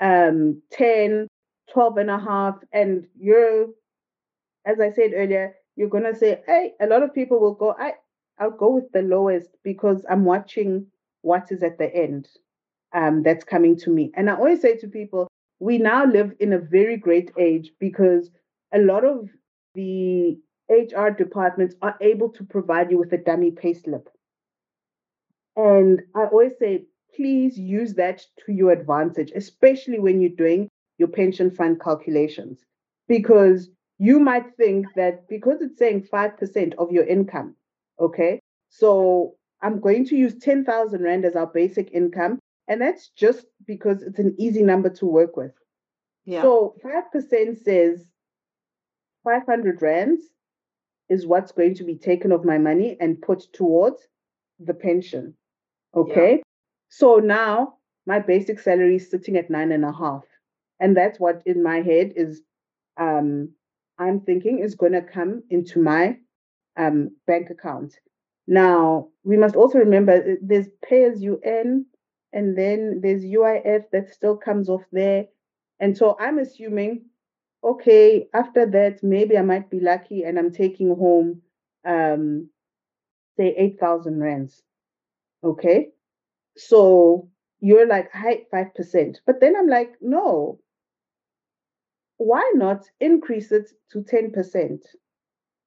um, 0.00 0.62
10, 0.72 1.28
12 1.72 1.96
and 1.98 2.10
a 2.10 2.18
half, 2.18 2.56
and 2.72 3.06
you're, 3.18 3.66
as 4.64 4.80
I 4.80 4.90
said 4.90 5.12
earlier, 5.14 5.54
you're 5.76 5.88
gonna 5.88 6.14
say, 6.14 6.40
hey, 6.46 6.72
a 6.80 6.86
lot 6.86 7.02
of 7.02 7.14
people 7.14 7.40
will 7.40 7.54
go, 7.54 7.74
I, 7.78 7.94
I'll 8.38 8.50
go 8.50 8.70
with 8.70 8.90
the 8.92 9.02
lowest 9.02 9.50
because 9.62 10.04
I'm 10.08 10.24
watching 10.24 10.86
what 11.22 11.50
is 11.50 11.62
at 11.62 11.78
the 11.78 11.94
end 11.94 12.28
um, 12.94 13.22
that's 13.22 13.44
coming 13.44 13.76
to 13.78 13.90
me. 13.90 14.10
And 14.14 14.30
I 14.30 14.34
always 14.34 14.60
say 14.60 14.76
to 14.76 14.88
people, 14.88 15.28
we 15.60 15.78
now 15.78 16.04
live 16.04 16.32
in 16.40 16.52
a 16.52 16.58
very 16.58 16.96
great 16.96 17.30
age 17.38 17.72
because 17.80 18.30
a 18.72 18.78
lot 18.78 19.04
of 19.04 19.28
the 19.74 20.38
HR 20.70 21.08
departments 21.08 21.74
are 21.82 21.96
able 22.00 22.28
to 22.30 22.44
provide 22.44 22.90
you 22.90 22.98
with 22.98 23.12
a 23.12 23.18
dummy 23.18 23.50
payslip. 23.50 24.06
And 25.56 26.02
I 26.14 26.26
always 26.26 26.52
say, 26.58 26.84
please 27.16 27.58
use 27.58 27.94
that 27.94 28.22
to 28.46 28.52
your 28.52 28.70
advantage, 28.70 29.32
especially 29.34 29.98
when 29.98 30.20
you're 30.20 30.30
doing 30.30 30.68
your 30.98 31.08
pension 31.08 31.50
fund 31.50 31.80
calculations, 31.80 32.60
because 33.08 33.68
you 33.98 34.20
might 34.20 34.54
think 34.56 34.86
that 34.94 35.28
because 35.28 35.60
it's 35.60 35.78
saying 35.78 36.08
5% 36.12 36.74
of 36.74 36.92
your 36.92 37.04
income, 37.04 37.56
okay, 37.98 38.38
so 38.68 39.34
I'm 39.62 39.80
going 39.80 40.04
to 40.06 40.16
use 40.16 40.38
10,000 40.38 41.02
Rand 41.02 41.24
as 41.24 41.34
our 41.34 41.46
basic 41.46 41.90
income. 41.92 42.38
And 42.68 42.80
that's 42.80 43.08
just 43.16 43.46
because 43.66 44.02
it's 44.02 44.18
an 44.18 44.34
easy 44.38 44.62
number 44.62 44.90
to 44.90 45.06
work 45.06 45.36
with. 45.36 45.52
Yeah. 46.24 46.42
So 46.42 46.74
5% 46.84 47.62
says 47.64 48.04
500 49.24 49.82
Rands 49.82 50.22
is 51.08 51.26
what's 51.26 51.52
going 51.52 51.74
to 51.76 51.84
be 51.84 51.96
taken 51.96 52.32
of 52.32 52.44
my 52.44 52.58
money 52.58 52.96
and 53.00 53.20
put 53.20 53.50
towards 53.54 54.02
the 54.60 54.74
pension. 54.74 55.34
Okay. 55.96 56.36
Yeah. 56.36 56.42
So 56.90 57.16
now 57.16 57.74
my 58.06 58.18
basic 58.18 58.58
salary 58.58 58.96
is 58.96 59.10
sitting 59.10 59.36
at 59.36 59.50
nine 59.50 59.72
and 59.72 59.84
a 59.84 59.92
half. 59.92 60.24
And 60.80 60.96
that's 60.96 61.18
what 61.18 61.42
in 61.46 61.62
my 61.62 61.80
head 61.80 62.12
is 62.16 62.42
um 62.98 63.50
I'm 63.98 64.20
thinking 64.20 64.60
is 64.60 64.74
gonna 64.74 65.02
come 65.02 65.42
into 65.50 65.80
my 65.80 66.18
um 66.76 67.10
bank 67.26 67.50
account. 67.50 67.94
Now 68.46 69.08
we 69.24 69.36
must 69.36 69.56
also 69.56 69.78
remember 69.78 70.12
uh, 70.12 70.34
there's 70.42 70.68
pay 70.82 71.04
as 71.04 71.22
you 71.22 71.40
earn, 71.44 71.86
and 72.32 72.56
then 72.56 73.00
there's 73.02 73.24
UIF 73.24 73.84
that 73.92 74.12
still 74.12 74.36
comes 74.36 74.68
off 74.68 74.84
there. 74.92 75.26
And 75.80 75.96
so 75.96 76.16
I'm 76.20 76.38
assuming, 76.38 77.06
okay, 77.64 78.28
after 78.34 78.66
that, 78.66 79.02
maybe 79.02 79.38
I 79.38 79.42
might 79.42 79.70
be 79.70 79.80
lucky 79.80 80.24
and 80.24 80.38
I'm 80.38 80.52
taking 80.52 80.94
home 80.96 81.42
um 81.84 82.48
say 83.36 83.54
eight 83.56 83.78
thousand 83.78 84.20
rands. 84.20 84.62
Okay. 85.44 85.88
So 86.56 87.30
you're 87.60 87.86
like, 87.86 88.10
hi, 88.12 88.46
5%. 88.52 89.16
But 89.26 89.40
then 89.40 89.56
I'm 89.56 89.68
like, 89.68 89.92
no, 90.00 90.60
why 92.16 92.50
not 92.54 92.84
increase 93.00 93.52
it 93.52 93.70
to 93.92 94.00
10%? 94.00 94.80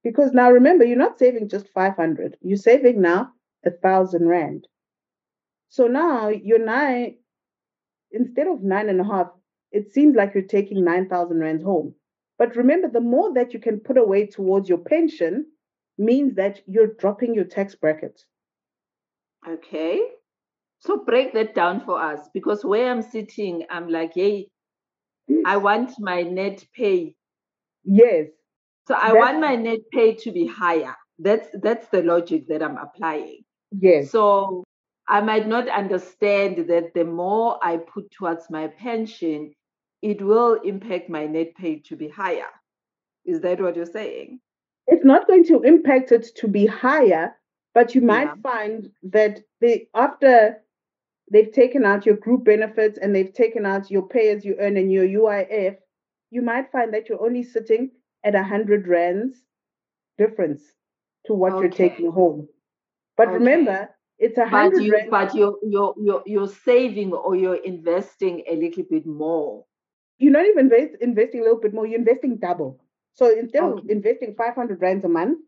Because 0.03 0.31
now 0.33 0.51
remember, 0.51 0.83
you're 0.83 0.97
not 0.97 1.19
saving 1.19 1.49
just 1.49 1.67
500, 1.69 2.37
you're 2.41 2.57
saving 2.57 3.01
now 3.01 3.31
a 3.65 3.71
thousand 3.71 4.27
rand. 4.27 4.67
So 5.71 5.87
now 5.87 6.27
you're 6.27 6.63
nine, 6.63 7.15
instead 8.11 8.47
of 8.47 8.61
nine 8.61 8.89
and 8.89 8.99
a 8.99 9.05
half, 9.05 9.27
it 9.71 9.93
seems 9.93 10.17
like 10.17 10.33
you're 10.33 10.43
taking 10.43 10.83
9,000 10.83 11.39
rands 11.39 11.63
home. 11.63 11.95
But 12.37 12.57
remember, 12.57 12.89
the 12.89 12.99
more 12.99 13.33
that 13.35 13.53
you 13.53 13.59
can 13.59 13.79
put 13.79 13.97
away 13.97 14.27
towards 14.27 14.67
your 14.67 14.79
pension 14.79 15.45
means 15.97 16.35
that 16.35 16.59
you're 16.67 16.93
dropping 16.99 17.33
your 17.33 17.45
tax 17.45 17.73
bracket. 17.73 18.21
Okay. 19.47 20.01
So 20.79 20.97
break 20.97 21.33
that 21.35 21.55
down 21.55 21.79
for 21.85 22.01
us 22.01 22.19
because 22.33 22.65
where 22.65 22.91
I'm 22.91 23.01
sitting, 23.01 23.63
I'm 23.69 23.87
like, 23.87 24.11
hey, 24.13 24.49
I 25.45 25.55
want 25.55 25.93
my 25.99 26.23
net 26.23 26.65
pay. 26.75 27.15
Yes. 27.85 28.27
So 28.89 28.95
I 28.95 29.13
want 29.13 29.39
my 29.39 29.55
net 29.55 29.79
pay 29.93 30.15
to 30.15 30.31
be 30.31 30.47
higher. 30.47 30.95
That's 31.17 31.47
that's 31.61 31.87
the 31.87 32.01
logic 32.01 32.47
that 32.49 32.61
I'm 32.61 32.77
applying. 32.77 33.43
Yes. 33.71 34.11
So 34.11 34.65
I 35.11 35.19
might 35.19 35.45
not 35.45 35.67
understand 35.67 36.69
that 36.69 36.93
the 36.93 37.03
more 37.03 37.59
I 37.61 37.75
put 37.75 38.09
towards 38.11 38.49
my 38.49 38.67
pension, 38.67 39.53
it 40.01 40.21
will 40.21 40.53
impact 40.63 41.09
my 41.09 41.25
net 41.25 41.53
pay 41.55 41.79
to 41.79 41.97
be 41.97 42.07
higher. 42.07 42.47
Is 43.25 43.41
that 43.41 43.59
what 43.59 43.75
you're 43.75 43.85
saying? 43.85 44.39
It's 44.87 45.03
not 45.03 45.27
going 45.27 45.43
to 45.47 45.63
impact 45.63 46.13
it 46.13 46.29
to 46.37 46.47
be 46.47 46.65
higher, 46.65 47.35
but 47.73 47.93
you 47.93 47.99
might 47.99 48.29
yeah. 48.29 48.35
find 48.41 48.89
that 49.03 49.41
the 49.59 49.85
after 49.93 50.61
they've 51.29 51.51
taken 51.51 51.83
out 51.83 52.05
your 52.05 52.15
group 52.15 52.45
benefits 52.45 52.97
and 52.97 53.13
they've 53.13 53.33
taken 53.33 53.65
out 53.65 53.91
your 53.91 54.07
pay 54.07 54.29
as 54.29 54.45
you 54.45 54.55
earn 54.61 54.77
and 54.77 54.89
your 54.89 55.05
UIF, 55.05 55.75
you 56.29 56.41
might 56.41 56.71
find 56.71 56.93
that 56.93 57.09
you're 57.09 57.23
only 57.23 57.43
sitting 57.43 57.91
at 58.23 58.33
a 58.33 58.43
hundred 58.43 58.87
rands 58.87 59.37
difference 60.17 60.63
to 61.25 61.33
what 61.33 61.51
okay. 61.51 61.63
you're 61.63 61.89
taking 61.89 62.09
home. 62.09 62.47
But 63.17 63.27
okay. 63.27 63.33
remember, 63.33 63.89
it's 64.21 64.37
a 64.37 64.47
hundred 64.47 64.83
you, 64.83 65.07
But 65.09 65.33
you're, 65.33 65.57
you're 65.63 65.95
you're 65.99 66.23
you're 66.27 66.47
saving 66.47 67.11
or 67.11 67.35
you're 67.35 67.55
investing 67.55 68.43
a 68.47 68.55
little 68.55 68.83
bit 68.83 69.05
more. 69.07 69.65
You're 70.19 70.31
not 70.31 70.45
even 70.45 70.65
invest, 70.71 71.01
investing 71.01 71.39
a 71.39 71.43
little 71.43 71.59
bit 71.59 71.73
more. 71.73 71.87
You're 71.87 71.99
investing 71.99 72.37
double. 72.37 72.79
So 73.13 73.35
instead 73.35 73.63
okay. 73.63 73.81
of 73.81 73.89
investing 73.89 74.35
500 74.37 74.79
rands 74.79 75.03
a 75.05 75.09
month, 75.09 75.39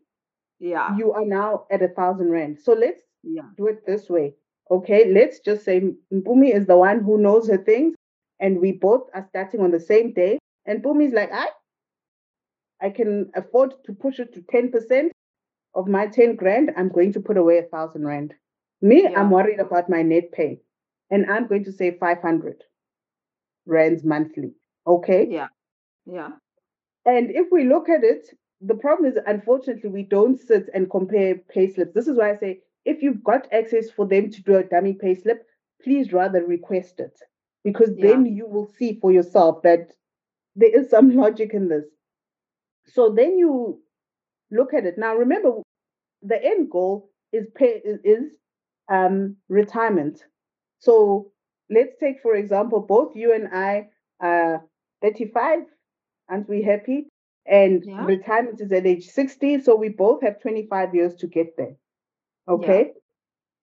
yeah, 0.58 0.96
you 0.96 1.12
are 1.12 1.24
now 1.24 1.66
at 1.70 1.82
a 1.82 1.88
thousand 1.88 2.30
rand. 2.30 2.58
So 2.60 2.72
let's 2.72 3.00
yeah. 3.22 3.42
do 3.56 3.68
it 3.68 3.86
this 3.86 4.10
way. 4.10 4.34
Okay, 4.68 5.12
let's 5.12 5.38
just 5.38 5.64
say 5.64 5.92
Mpumi 6.12 6.52
is 6.52 6.66
the 6.66 6.76
one 6.76 7.00
who 7.00 7.16
knows 7.18 7.48
her 7.48 7.58
things, 7.58 7.94
and 8.40 8.60
we 8.60 8.72
both 8.72 9.08
are 9.14 9.26
starting 9.28 9.60
on 9.60 9.70
the 9.70 9.78
same 9.78 10.12
day. 10.12 10.38
And 10.66 10.82
Mpumi 10.82 11.06
is 11.06 11.12
like, 11.12 11.30
I, 11.32 11.46
I 12.80 12.90
can 12.90 13.30
afford 13.36 13.74
to 13.84 13.92
push 13.92 14.18
it 14.18 14.34
to 14.34 14.40
10% 14.40 15.10
of 15.76 15.86
my 15.86 16.08
10 16.08 16.34
grand. 16.34 16.72
I'm 16.76 16.88
going 16.88 17.12
to 17.12 17.20
put 17.20 17.36
away 17.36 17.58
a 17.58 17.62
thousand 17.62 18.04
rand. 18.04 18.34
Me, 18.84 19.04
yeah. 19.04 19.18
I'm 19.18 19.30
worried 19.30 19.60
about 19.60 19.88
my 19.88 20.02
net 20.02 20.30
pay, 20.30 20.60
and 21.10 21.24
I'm 21.30 21.46
going 21.46 21.64
to 21.64 21.72
say 21.72 21.96
500 21.98 22.62
rands 23.64 24.04
monthly. 24.04 24.52
Okay. 24.86 25.26
Yeah. 25.30 25.46
Yeah. 26.04 26.32
And 27.06 27.30
if 27.30 27.46
we 27.50 27.64
look 27.64 27.88
at 27.88 28.04
it, 28.04 28.28
the 28.60 28.74
problem 28.74 29.10
is, 29.10 29.18
unfortunately, 29.26 29.88
we 29.88 30.02
don't 30.02 30.38
sit 30.38 30.68
and 30.74 30.90
compare 30.90 31.36
pay 31.48 31.72
slips. 31.72 31.94
This 31.94 32.08
is 32.08 32.18
why 32.18 32.32
I 32.32 32.36
say 32.36 32.60
if 32.84 33.02
you've 33.02 33.24
got 33.24 33.50
access 33.54 33.90
for 33.90 34.06
them 34.06 34.30
to 34.30 34.42
do 34.42 34.56
a 34.56 34.62
dummy 34.62 34.92
pay 34.92 35.14
slip, 35.14 35.46
please 35.82 36.12
rather 36.12 36.44
request 36.44 37.00
it 37.00 37.18
because 37.64 37.90
yeah. 37.96 38.08
then 38.08 38.26
you 38.26 38.46
will 38.46 38.70
see 38.78 38.98
for 39.00 39.10
yourself 39.10 39.62
that 39.62 39.92
there 40.56 40.78
is 40.78 40.90
some 40.90 41.16
logic 41.16 41.54
in 41.54 41.68
this. 41.68 41.86
So 42.86 43.14
then 43.16 43.38
you 43.38 43.80
look 44.50 44.74
at 44.74 44.84
it. 44.84 44.98
Now 44.98 45.14
remember, 45.14 45.62
the 46.20 46.44
end 46.44 46.70
goal 46.70 47.08
is 47.32 47.46
pay 47.56 47.80
is 48.04 48.30
um, 48.88 49.36
retirement. 49.48 50.24
So 50.78 51.32
let's 51.70 51.96
take 51.98 52.20
for 52.22 52.34
example, 52.34 52.80
both 52.80 53.16
you 53.16 53.32
and 53.34 53.48
I 53.52 53.88
are 54.20 54.64
35. 55.02 55.60
Aren't 56.28 56.48
we 56.48 56.62
happy? 56.62 57.08
and 57.46 57.84
Yeah. 57.84 58.04
retirement 58.06 58.60
is 58.60 58.72
at 58.72 58.86
age 58.86 59.08
60. 59.08 59.60
So 59.60 59.76
we 59.76 59.88
both 59.88 60.22
have 60.22 60.40
25 60.40 60.94
years 60.94 61.14
to 61.16 61.26
get 61.26 61.56
there. 61.56 61.76
Okay. 62.48 62.92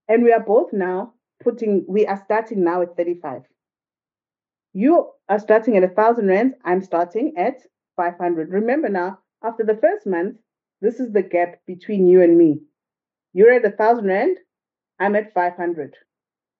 And 0.07 0.23
we 0.23 0.31
are 0.33 0.43
both 0.43 0.73
now 0.73 1.13
putting, 1.43 1.85
we 1.87 2.05
are 2.05 2.21
starting 2.25 2.63
now 2.63 2.81
at 2.81 2.95
35. 2.95 3.43
You 4.73 5.11
are 5.27 5.39
starting 5.39 5.77
at 5.77 5.83
a 5.83 5.89
thousand 5.89 6.27
rands. 6.27 6.55
I'm 6.63 6.81
starting 6.81 7.33
at 7.37 7.61
500. 7.95 8.49
Remember 8.49 8.89
now, 8.89 9.19
after 9.43 9.63
the 9.63 9.77
first 9.77 10.05
month, 10.05 10.37
this 10.81 10.99
is 10.99 11.11
the 11.11 11.23
gap 11.23 11.59
between 11.65 12.07
you 12.07 12.21
and 12.21 12.37
me. 12.37 12.61
You're 13.33 13.51
at 13.51 13.65
a 13.65 13.71
thousand 13.71 14.07
rand. 14.07 14.37
I'm 15.01 15.15
at 15.15 15.33
500. 15.33 15.95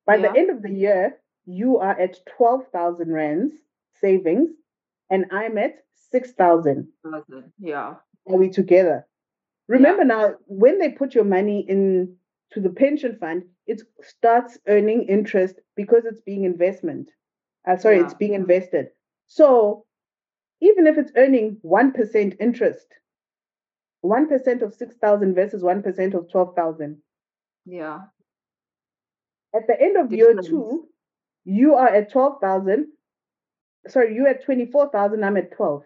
By 0.06 0.16
Yeah. 0.16 0.32
the 0.32 0.40
end 0.40 0.50
of 0.50 0.62
the 0.64 0.72
year, 0.72 1.22
you 1.46 1.78
are 1.78 1.98
at 2.00 2.26
12,000 2.26 3.14
rands 3.14 3.54
savings 3.94 4.50
and 5.12 5.26
I'm 5.32 5.58
at 5.60 5.86
6,000. 5.94 6.92
Yeah. 7.60 7.96
Are 8.28 8.38
we 8.38 8.50
together? 8.50 9.08
Remember 9.68 10.04
now, 10.04 10.36
when 10.48 10.80
they 10.80 10.92
put 10.92 11.14
your 11.16 11.24
money 11.24 11.62
in 11.70 12.18
to 12.52 12.60
the 12.60 12.70
pension 12.72 13.16
fund, 13.18 13.44
it 13.68 13.82
starts 14.02 14.58
earning 14.68 15.04
interest 15.08 15.60
because 15.76 16.06
it's 16.06 16.22
being 16.22 16.44
investment. 16.44 17.12
Uh, 17.66 17.78
sorry, 17.78 18.00
it's 18.00 18.16
being 18.16 18.34
invested. 18.34 18.90
So 19.28 19.86
even 20.62 20.88
if 20.88 20.98
it's 20.98 21.12
earning 21.16 21.58
1% 21.64 22.36
interest, 22.40 22.88
1% 24.04 24.62
of 24.64 24.74
6,000 24.74 25.36
versus 25.36 25.62
1% 25.64 26.14
of 26.16 26.30
12,000, 26.32 27.02
Yeah. 27.66 28.08
At 29.56 29.68
the 29.68 29.80
end 29.80 29.98
of 29.98 30.12
year 30.12 30.36
two, 30.42 30.88
you 31.46 31.76
are 31.76 31.88
at 31.90 32.12
12,000. 32.12 32.88
Sorry, 33.88 34.14
you 34.16 34.28
at 34.28 34.44
24,000, 34.46 35.24
I'm 35.24 35.38
at 35.38 35.52
12. 35.56 35.84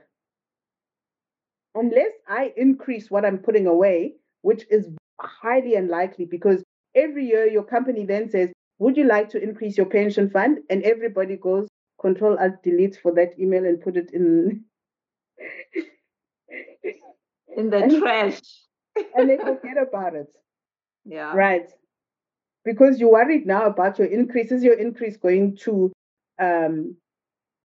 Unless 1.76 2.12
I 2.28 2.54
increase 2.58 3.10
what 3.12 3.26
I'm 3.26 3.38
putting 3.40 3.68
away, 3.68 4.16
which 4.42 4.64
is 4.70 4.88
highly 5.20 5.76
unlikely 5.76 6.26
because 6.26 6.64
every 6.94 7.26
year 7.26 7.46
your 7.48 7.64
company 7.64 8.06
then 8.06 8.30
says, 8.30 8.52
Would 8.80 8.98
you 8.98 9.06
like 9.06 9.30
to 9.30 9.42
increase 9.42 9.78
your 9.78 9.86
pension 9.88 10.30
fund? 10.30 10.60
And 10.70 10.84
everybody 10.84 11.38
goes, 11.38 11.68
Control 12.02 12.38
Alt 12.38 12.62
Delete 12.64 12.98
for 13.02 13.14
that 13.16 13.40
email 13.40 13.66
and 13.66 13.82
put 13.82 13.96
it 13.98 14.12
in. 14.14 14.66
In 17.58 17.70
the 17.70 17.78
And- 17.78 18.00
trash. 18.02 18.42
and 19.16 19.30
they 19.30 19.38
forget 19.38 19.78
about 19.82 20.16
it. 20.16 20.28
Yeah. 21.08 21.36
Right. 21.36 21.70
Because 22.66 23.00
you're 23.00 23.12
worried 23.12 23.46
now 23.46 23.66
about 23.68 24.00
your 24.00 24.08
increase. 24.08 24.52
Is 24.52 24.64
your 24.64 24.78
increase 24.78 25.18
going 25.18 25.56
to 25.58 25.94
um, 26.42 26.98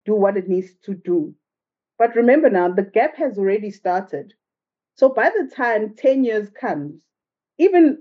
do 0.06 0.14
what 0.14 0.38
it 0.38 0.50
needs 0.50 0.74
to 0.84 0.94
do? 0.94 1.34
But 1.98 2.16
remember 2.16 2.50
now, 2.50 2.70
the 2.72 2.84
gap 2.84 3.16
has 3.18 3.38
already 3.38 3.72
started. 3.72 4.34
So 4.96 5.10
by 5.10 5.30
the 5.30 5.50
time 5.56 5.96
10 5.96 6.24
years 6.26 6.50
comes, 6.50 7.02
even 7.58 8.00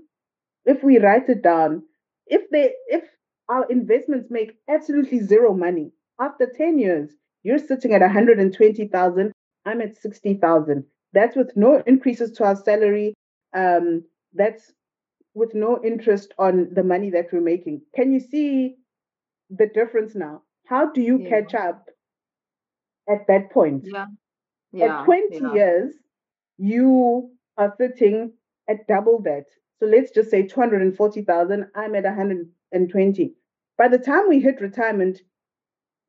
if 0.65 0.83
we 0.83 0.99
write 0.99 1.29
it 1.29 1.41
down, 1.41 1.83
if 2.27 2.49
they 2.51 2.73
if 2.87 3.03
our 3.49 3.65
investments 3.69 4.29
make 4.29 4.57
absolutely 4.69 5.19
zero 5.19 5.53
money, 5.53 5.91
after 6.19 6.45
10 6.45 6.77
years, 6.79 7.09
you're 7.43 7.57
sitting 7.57 7.93
at 7.93 8.01
120,000, 8.01 9.31
I'm 9.65 9.81
at 9.81 9.97
60,000. 9.97 10.83
That's 11.13 11.35
with 11.35 11.51
no 11.55 11.81
increases 11.85 12.31
to 12.33 12.45
our 12.45 12.55
salary. 12.55 13.13
Um, 13.53 14.03
that's 14.33 14.71
with 15.33 15.53
no 15.55 15.83
interest 15.83 16.33
on 16.37 16.73
the 16.73 16.83
money 16.83 17.09
that 17.11 17.31
we're 17.31 17.41
making. 17.41 17.81
Can 17.95 18.11
you 18.11 18.19
see 18.19 18.77
the 19.49 19.67
difference 19.67 20.15
now? 20.15 20.43
How 20.65 20.91
do 20.91 21.01
you 21.01 21.17
Yeah. 21.19 21.29
catch 21.29 21.53
up 21.55 21.89
at 23.09 23.27
that 23.27 23.51
point? 23.51 23.85
Yeah. 23.91 24.07
Yeah. 24.71 25.01
At 25.01 25.05
20 25.05 25.39
yeah. 25.39 25.53
years, 25.53 25.95
you 26.57 27.31
are 27.57 27.73
sitting 27.77 28.33
at 28.67 28.87
double 28.87 29.21
that. 29.23 29.45
So 29.79 29.85
let's 29.87 30.11
just 30.11 30.29
say 30.29 30.43
240,000, 30.47 31.71
I'm 31.75 31.95
at 31.95 32.03
120. 32.05 33.35
By 33.77 33.87
the 33.87 33.97
time 33.97 34.29
we 34.29 34.39
hit 34.39 34.61
retirement, 34.61 35.21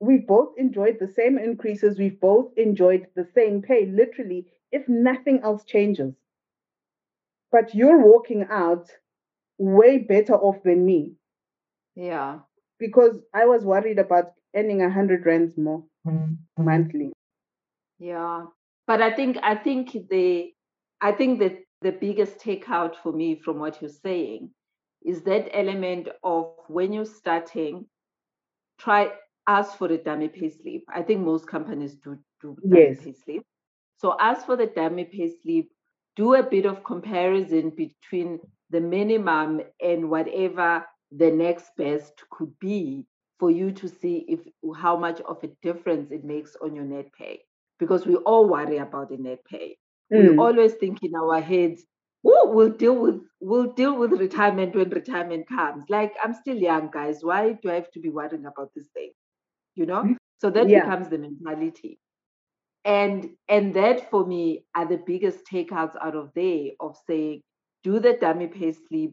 we've 0.01 0.27
both 0.27 0.55
enjoyed 0.59 0.99
the 0.99 1.09
same 1.09 1.39
increases, 1.39 1.99
we've 1.99 2.21
both 2.21 2.53
enjoyed 2.57 3.07
the 3.15 3.25
same 3.25 3.63
pay, 3.63 3.87
literally, 3.87 4.47
if 4.73 4.89
nothing 4.89 5.41
else 5.41 5.65
changes. 5.65 6.15
But 7.53 7.75
you're 7.75 8.01
walking 8.05 8.45
out 8.51 8.91
way 9.59 9.99
better 9.99 10.35
off 10.35 10.63
than 10.65 10.85
me 10.85 11.13
Yeah. 11.95 12.41
because 12.79 13.19
I 13.35 13.47
was 13.47 13.65
worried 13.65 13.99
about 13.99 14.33
earning 14.55 14.81
a 14.81 14.85
100 14.85 15.25
rands 15.27 15.57
more 15.57 15.85
mm-hmm. 16.07 16.65
monthly. 16.65 17.13
Yeah. 17.99 18.47
But 18.87 19.01
I 19.01 19.15
think 19.15 19.39
I 19.43 19.55
think 19.55 19.93
the 20.11 20.53
I 21.01 21.13
think 21.13 21.39
that 21.39 21.59
the 21.83 21.93
biggest 21.93 22.39
takeout 22.39 22.97
for 22.97 23.13
me 23.13 23.37
from 23.37 23.59
what 23.59 23.81
you're 23.81 23.91
saying 23.91 24.51
is 25.05 25.23
that 25.23 25.49
element 25.57 26.09
of 26.23 26.55
when 26.69 26.93
you're 26.93 27.05
starting, 27.05 27.87
try 28.79 29.11
ask 29.49 29.77
for 29.77 29.89
the 29.89 29.99
dummy 29.99 30.29
pay 30.29 30.51
slip. 30.51 30.83
I 30.89 31.03
think 31.03 31.21
most 31.21 31.47
companies 31.47 31.95
do 31.97 32.19
do 32.41 32.57
dummy 32.63 32.81
Yes. 32.81 33.05
pay 33.05 33.13
slip. 33.13 33.43
So 33.97 34.17
ask 34.19 34.47
for 34.47 34.57
the 34.57 34.67
dummy 34.67 35.05
pay 35.05 35.29
slip, 35.29 35.67
do 36.17 36.35
a 36.35 36.43
bit 36.43 36.67
of 36.67 36.83
comparison 36.85 37.71
between 37.71 38.41
the 38.73 38.81
minimum 38.81 39.63
and 39.83 40.11
whatever 40.11 40.87
the 41.13 41.31
next 41.31 41.77
best 41.77 42.23
could 42.31 42.59
be 42.61 43.07
for 43.39 43.51
you 43.51 43.73
to 43.73 43.89
see 43.89 44.27
if 44.29 44.41
how 44.77 44.97
much 44.97 45.21
of 45.23 45.43
a 45.45 45.49
difference 45.63 46.11
it 46.13 46.25
makes 46.25 46.57
on 46.63 46.75
your 46.75 46.85
net 46.85 47.13
pay. 47.19 47.43
Because 47.79 48.07
we 48.07 48.17
all 48.17 48.49
worry 48.49 48.79
about 48.79 49.11
the 49.11 49.19
net 49.19 49.45
pay. 49.47 49.79
We 50.15 50.29
Mm. 50.29 50.39
always 50.39 50.75
think 50.75 51.03
in 51.05 51.15
our 51.17 51.41
heads 51.41 51.85
oh 52.27 52.51
we'll 52.55 52.71
deal 52.71 52.97
with 52.97 53.21
we'll 53.41 53.73
deal 53.73 53.97
with 53.99 54.15
retirement 54.17 54.75
when 54.77 54.91
retirement 54.91 55.49
comes. 55.49 55.85
Like 55.91 56.15
i'm 56.23 56.35
still 56.35 56.57
young 56.57 56.91
guys. 56.93 57.25
Why 57.25 57.53
do 57.63 57.71
i 57.71 57.75
have 57.75 57.91
to 57.93 58.01
be 58.01 58.11
worrying 58.11 58.47
about 58.47 58.71
this 58.75 58.89
thing? 58.95 59.13
You 59.75 59.87
know? 59.87 60.11
So 60.39 60.51
that 60.51 60.73
Yeah. 60.73 60.73
becomes 60.73 61.09
the 61.09 61.19
mentality. 61.19 62.01
And 62.85 63.31
and 63.49 63.75
that 63.75 64.11
for 64.11 64.27
me 64.27 64.65
are 64.75 64.87
the 64.87 64.99
biggest 65.07 65.47
takeouts 65.47 65.97
out 66.01 66.17
of 66.17 66.33
there 66.35 66.71
of 66.81 66.97
saying 67.07 67.43
do 67.83 67.99
the 67.99 68.15
dummy 68.21 68.47
pay 68.47 68.73
slip 68.73 69.13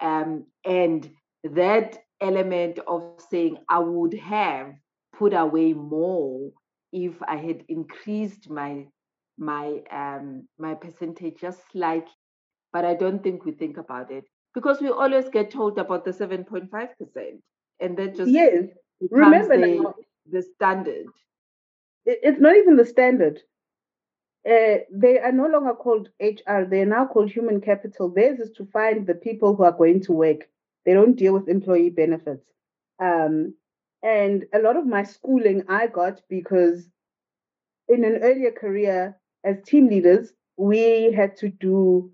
um, 0.00 0.44
and 0.64 1.10
that 1.44 1.98
element 2.20 2.78
of 2.86 3.02
saying 3.30 3.58
i 3.68 3.78
would 3.78 4.14
have 4.14 4.72
put 5.16 5.32
away 5.34 5.72
more 5.72 6.50
if 6.92 7.14
i 7.28 7.36
had 7.36 7.62
increased 7.68 8.48
my 8.48 8.86
my 9.38 9.82
um 9.92 10.48
my 10.58 10.74
percentage 10.74 11.36
just 11.40 11.60
slightly 11.70 12.10
but 12.72 12.84
i 12.84 12.94
don't 12.94 13.22
think 13.22 13.44
we 13.44 13.52
think 13.52 13.76
about 13.76 14.10
it 14.10 14.24
because 14.54 14.80
we 14.80 14.88
always 14.88 15.28
get 15.28 15.50
told 15.50 15.78
about 15.78 16.04
the 16.04 16.10
7.5% 16.10 16.68
and 17.80 17.96
that 17.98 18.16
just 18.16 18.30
Yes. 18.30 18.64
Remember 19.10 19.58
the, 19.58 19.76
now, 19.76 19.94
the 20.30 20.42
standard 20.42 21.06
it's 22.06 22.40
not 22.40 22.56
even 22.56 22.76
the 22.76 22.86
standard. 22.86 23.42
Uh, 24.46 24.78
they 24.92 25.18
are 25.18 25.32
no 25.32 25.46
longer 25.46 25.74
called 25.74 26.08
HR. 26.20 26.62
They 26.70 26.82
are 26.82 26.86
now 26.86 27.06
called 27.06 27.30
human 27.30 27.60
capital. 27.60 28.08
Theirs 28.08 28.38
is 28.38 28.52
to 28.52 28.66
find 28.66 29.06
the 29.06 29.14
people 29.14 29.56
who 29.56 29.64
are 29.64 29.72
going 29.72 30.02
to 30.02 30.12
work. 30.12 30.48
They 30.84 30.94
don't 30.94 31.16
deal 31.16 31.32
with 31.32 31.48
employee 31.48 31.90
benefits. 31.90 32.46
Um, 33.00 33.54
and 34.02 34.44
a 34.54 34.60
lot 34.60 34.76
of 34.76 34.86
my 34.86 35.02
schooling 35.02 35.64
I 35.68 35.88
got 35.88 36.20
because 36.28 36.88
in 37.88 38.04
an 38.04 38.20
earlier 38.22 38.52
career 38.52 39.18
as 39.44 39.56
team 39.62 39.88
leaders, 39.88 40.32
we 40.56 41.12
had 41.12 41.36
to 41.38 41.48
do 41.48 42.12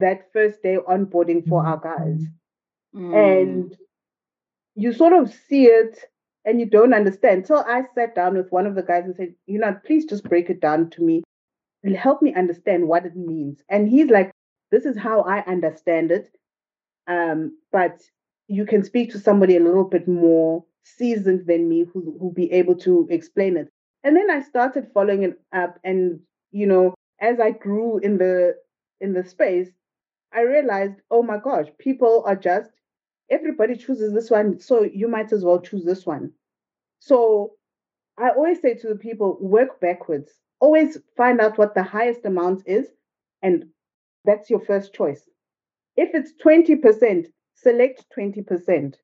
that 0.00 0.32
first 0.32 0.62
day 0.62 0.78
onboarding 0.88 1.46
for 1.46 1.64
our 1.66 1.78
guys. 1.78 2.22
Mm, 2.94 3.14
and 3.14 3.76
you 4.74 4.92
sort 4.92 5.12
of 5.12 5.32
see 5.48 5.66
it 5.66 5.98
and 6.44 6.60
you 6.60 6.66
don't 6.66 6.94
understand. 6.94 7.46
So 7.46 7.56
I 7.56 7.82
sat 7.94 8.14
down 8.14 8.36
with 8.36 8.50
one 8.50 8.66
of 8.66 8.74
the 8.74 8.82
guys 8.82 9.04
and 9.04 9.16
said, 9.16 9.34
you 9.46 9.58
know, 9.58 9.76
please 9.84 10.06
just 10.06 10.24
break 10.24 10.48
it 10.48 10.60
down 10.60 10.90
to 10.90 11.02
me. 11.02 11.22
Help 11.94 12.22
me 12.22 12.34
understand 12.34 12.88
what 12.88 13.06
it 13.06 13.16
means. 13.16 13.62
And 13.68 13.88
he's 13.88 14.10
like, 14.10 14.30
this 14.70 14.84
is 14.84 14.96
how 14.96 15.22
I 15.22 15.44
understand 15.44 16.10
it. 16.10 16.30
Um, 17.06 17.58
but 17.72 18.02
you 18.48 18.64
can 18.66 18.82
speak 18.82 19.12
to 19.12 19.18
somebody 19.18 19.56
a 19.56 19.62
little 19.62 19.84
bit 19.84 20.08
more 20.08 20.64
seasoned 20.84 21.46
than 21.46 21.68
me 21.68 21.84
who 21.84 22.16
who'll 22.18 22.32
be 22.32 22.52
able 22.52 22.76
to 22.76 23.06
explain 23.10 23.56
it. 23.56 23.68
And 24.04 24.16
then 24.16 24.30
I 24.30 24.42
started 24.42 24.90
following 24.94 25.22
it 25.24 25.40
up 25.52 25.78
and 25.84 26.20
you 26.52 26.66
know, 26.66 26.94
as 27.20 27.40
I 27.40 27.50
grew 27.50 27.98
in 27.98 28.18
the 28.18 28.56
in 29.00 29.12
the 29.12 29.24
space, 29.24 29.68
I 30.32 30.42
realized, 30.42 31.00
oh 31.10 31.22
my 31.22 31.38
gosh, 31.38 31.66
people 31.78 32.22
are 32.26 32.36
just 32.36 32.70
everybody 33.30 33.76
chooses 33.76 34.12
this 34.12 34.30
one, 34.30 34.60
so 34.60 34.84
you 34.84 35.08
might 35.08 35.32
as 35.32 35.44
well 35.44 35.60
choose 35.60 35.84
this 35.84 36.06
one. 36.06 36.32
So 37.00 37.52
I 38.18 38.30
always 38.30 38.60
say 38.60 38.74
to 38.74 38.88
the 38.88 38.96
people, 38.96 39.38
work 39.40 39.80
backwards. 39.80 40.32
Always 40.60 40.98
find 41.16 41.40
out 41.40 41.58
what 41.58 41.74
the 41.74 41.82
highest 41.82 42.24
amount 42.24 42.62
is, 42.66 42.86
and 43.42 43.66
that's 44.24 44.50
your 44.50 44.60
first 44.60 44.94
choice. 44.94 45.22
If 45.96 46.10
it's 46.14 46.32
20%, 46.44 47.26
select 47.54 48.04
20%. 48.16 48.94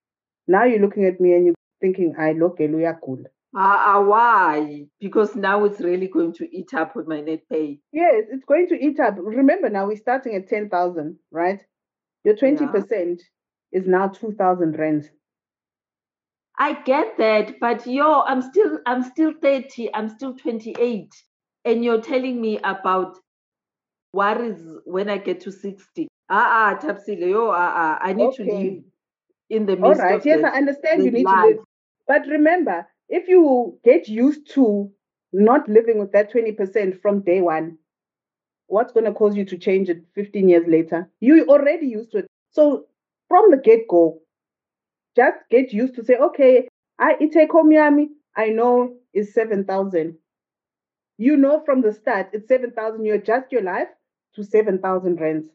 Now 0.48 0.64
you're 0.64 0.80
looking 0.80 1.06
at 1.06 1.20
me 1.20 1.34
and 1.34 1.46
you're 1.46 1.54
thinking, 1.80 2.14
I 2.18 2.32
look 2.32 2.58
cool. 3.02 3.24
Uh, 3.54 3.60
uh, 3.60 4.02
why? 4.02 4.86
Because 4.98 5.36
now 5.36 5.64
it's 5.64 5.80
really 5.80 6.08
going 6.08 6.32
to 6.34 6.56
eat 6.56 6.72
up 6.72 6.96
with 6.96 7.06
my 7.06 7.20
net 7.20 7.42
pay. 7.50 7.80
Yes, 7.92 8.24
it's 8.30 8.44
going 8.44 8.68
to 8.68 8.74
eat 8.74 8.98
up. 8.98 9.16
Remember 9.18 9.68
now 9.68 9.86
we're 9.86 9.96
starting 9.96 10.34
at 10.36 10.48
10,000, 10.48 11.18
right? 11.30 11.60
Your 12.24 12.34
20% 12.34 12.90
yeah. 12.90 13.14
is 13.72 13.86
now 13.86 14.08
2,000 14.08 14.78
rands. 14.78 15.08
I 16.58 16.74
get 16.82 17.18
that, 17.18 17.58
but 17.60 17.86
yo, 17.86 18.22
I'm 18.22 18.42
still 18.42 18.78
I'm 18.86 19.02
still 19.02 19.32
30, 19.40 19.94
I'm 19.94 20.08
still 20.08 20.34
28. 20.34 21.08
And 21.64 21.84
you're 21.84 22.00
telling 22.00 22.40
me 22.40 22.58
about 22.64 23.18
what 24.12 24.40
is 24.40 24.60
when 24.84 25.08
I 25.08 25.18
get 25.18 25.40
to 25.42 25.52
60. 25.52 26.08
Ah 26.28 26.74
ah 26.74 26.78
Thabisile, 26.80 27.30
yo, 27.30 27.50
ah 27.50 27.72
ah. 27.74 27.98
I 28.00 28.12
need 28.12 28.28
okay. 28.28 28.44
to 28.44 28.52
live 28.52 28.82
in 29.50 29.66
the 29.66 29.76
midst 29.76 30.00
All 30.00 30.08
right, 30.08 30.24
yes, 30.24 30.40
the, 30.40 30.48
I 30.48 30.56
understand 30.56 31.04
you 31.04 31.10
need 31.10 31.24
life. 31.26 31.42
to 31.42 31.48
live. 31.48 31.58
But 32.06 32.26
remember, 32.26 32.86
if 33.08 33.28
you 33.28 33.78
get 33.84 34.08
used 34.08 34.50
to 34.54 34.90
not 35.32 35.68
living 35.68 35.98
with 35.98 36.12
that 36.12 36.32
20% 36.32 37.00
from 37.00 37.20
day 37.20 37.40
one, 37.40 37.78
what's 38.66 38.92
going 38.92 39.06
to 39.06 39.12
cause 39.12 39.36
you 39.36 39.44
to 39.44 39.58
change 39.58 39.88
it 39.88 40.02
15 40.14 40.48
years 40.48 40.66
later? 40.66 41.08
You 41.20 41.46
already 41.46 41.86
used 41.86 42.12
to 42.12 42.18
it. 42.18 42.26
So 42.50 42.86
from 43.28 43.50
the 43.50 43.56
get 43.56 43.86
go, 43.88 44.20
just 45.16 45.38
get 45.50 45.72
used 45.72 45.94
to 45.96 46.04
say, 46.04 46.16
okay, 46.16 46.68
I 46.98 47.14
take 47.32 47.52
home 47.52 47.70
yami, 47.70 48.08
I 48.36 48.48
know 48.48 48.94
is 49.12 49.34
7,000. 49.34 50.16
You 51.22 51.36
know 51.36 51.62
from 51.64 51.82
the 51.82 51.92
start, 51.92 52.30
it's 52.32 52.48
7,000. 52.48 53.04
You 53.04 53.14
adjust 53.14 53.52
your 53.52 53.62
life 53.62 53.86
to 54.34 54.42
7,000 54.42 55.20
rands 55.20 55.46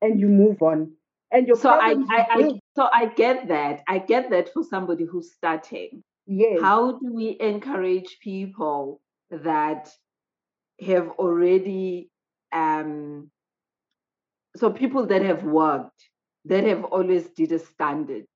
and 0.00 0.18
you 0.18 0.28
move 0.28 0.62
on. 0.62 0.92
And 1.30 1.46
your 1.46 1.56
so 1.56 1.68
I, 1.68 1.94
I, 2.08 2.26
I, 2.30 2.50
so 2.74 2.88
I 2.90 3.06
get 3.06 3.48
that. 3.48 3.82
I 3.86 3.98
get 3.98 4.30
that 4.30 4.50
for 4.54 4.62
somebody 4.62 5.04
who's 5.04 5.30
starting. 5.32 6.02
Yes. 6.26 6.58
How 6.62 6.92
do 6.92 7.12
we 7.12 7.36
encourage 7.38 8.18
people 8.22 9.02
that 9.30 9.90
have 10.80 11.10
already 11.18 12.10
um 12.52 13.30
so 14.56 14.70
people 14.70 15.06
that 15.06 15.22
have 15.22 15.44
worked 15.44 16.08
that 16.46 16.64
have 16.64 16.84
always 16.84 17.28
did 17.30 17.52
a 17.52 17.58
standard 17.58 18.26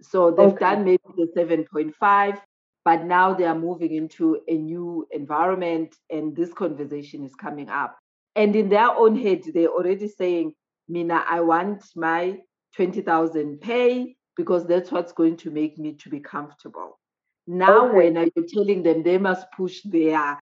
so 0.00 0.30
they've 0.30 0.48
okay. 0.48 0.58
done 0.58 0.84
maybe 0.84 1.02
the 1.16 1.28
7.5 1.36 2.40
but 2.86 3.04
now 3.04 3.34
they 3.34 3.44
are 3.44 3.58
moving 3.58 3.92
into 3.92 4.40
a 4.46 4.54
new 4.54 5.08
environment 5.10 5.96
and 6.08 6.36
this 6.36 6.52
conversation 6.52 7.24
is 7.24 7.34
coming 7.34 7.68
up. 7.68 7.98
And 8.36 8.54
in 8.54 8.68
their 8.68 8.92
own 8.92 9.20
head 9.20 9.42
they're 9.52 9.76
already 9.78 10.08
saying 10.08 10.54
mina 10.88 11.24
i 11.28 11.40
want 11.40 11.82
my 11.96 12.38
20000 12.76 13.60
pay 13.60 14.14
because 14.36 14.66
that's 14.66 14.92
what's 14.92 15.12
going 15.12 15.36
to 15.38 15.50
make 15.50 15.78
me 15.78 15.94
to 15.94 16.08
be 16.08 16.20
comfortable. 16.20 17.00
Now 17.48 17.88
okay. 17.88 17.96
when 17.96 18.14
you're 18.14 18.46
telling 18.46 18.84
them 18.84 19.02
they 19.02 19.18
must 19.18 19.50
push 19.56 19.80
their 19.84 20.38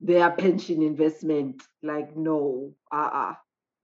their 0.00 0.30
pension 0.30 0.82
investment 0.82 1.64
like 1.82 2.16
no 2.16 2.72
uh-uh. 2.92 3.34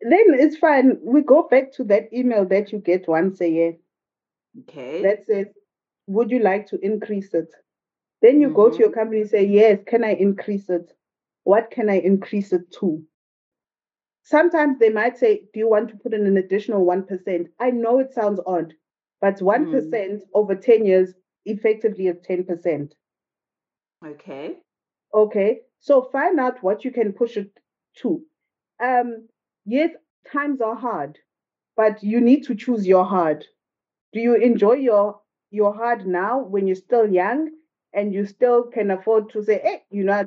Then 0.02 0.26
it's 0.44 0.58
fine. 0.58 0.98
We 1.02 1.22
go 1.22 1.48
back 1.48 1.72
to 1.72 1.84
that 1.84 2.12
email 2.12 2.44
that 2.44 2.70
you 2.70 2.78
get 2.78 3.08
once 3.08 3.40
a 3.40 3.48
year. 3.48 3.74
Okay. 4.60 5.02
That 5.02 5.26
says 5.26 5.46
would 6.06 6.30
you 6.30 6.40
like 6.40 6.68
to 6.68 6.78
increase 6.84 7.32
it 7.34 7.48
then 8.24 8.40
you 8.40 8.46
mm-hmm. 8.48 8.56
go 8.56 8.70
to 8.70 8.78
your 8.78 8.88
mm-hmm. 8.88 9.00
company 9.00 9.20
and 9.20 9.30
say 9.30 9.44
yes 9.44 9.78
can 9.86 10.02
i 10.02 10.12
increase 10.14 10.70
it? 10.70 10.90
What 11.42 11.70
can 11.70 11.90
i 11.90 11.98
increase 11.98 12.52
it 12.52 12.72
to? 12.80 13.02
Sometimes 14.22 14.78
they 14.78 14.88
might 14.88 15.18
say 15.18 15.42
do 15.52 15.60
you 15.60 15.68
want 15.68 15.90
to 15.90 15.96
put 15.96 16.14
in 16.14 16.26
an 16.26 16.38
additional 16.38 16.86
1% 16.86 17.48
i 17.60 17.70
know 17.70 17.98
it 17.98 18.14
sounds 18.14 18.40
odd 18.46 18.72
but 19.20 19.42
one 19.42 19.66
mm. 19.66 20.20
over 20.32 20.54
10 20.54 20.86
years 20.86 21.12
effectively 21.44 22.06
is 22.06 22.16
10% 22.28 22.92
okay. 24.06 24.56
Okay 25.12 25.60
so 25.80 26.08
find 26.10 26.40
out 26.40 26.62
what 26.62 26.82
you 26.84 26.90
can 26.90 27.12
push 27.12 27.36
it 27.36 27.50
to. 28.00 28.22
Um 28.82 29.28
yes 29.66 29.90
times 30.32 30.62
are 30.62 30.76
hard 30.76 31.18
but 31.76 32.02
you 32.02 32.22
need 32.22 32.44
to 32.44 32.54
choose 32.54 32.86
your 32.86 33.04
hard. 33.04 33.44
Do 34.14 34.20
you 34.20 34.34
enjoy 34.36 34.76
your 34.88 35.20
your 35.50 35.74
hard 35.74 36.06
now 36.06 36.42
when 36.42 36.66
you're 36.66 36.84
still 36.88 37.06
young 37.06 37.50
and 37.94 38.12
you 38.12 38.26
still 38.26 38.64
can 38.64 38.90
afford 38.90 39.30
to 39.30 39.42
say 39.42 39.60
hey 39.62 39.82
you 39.90 40.04
know 40.04 40.26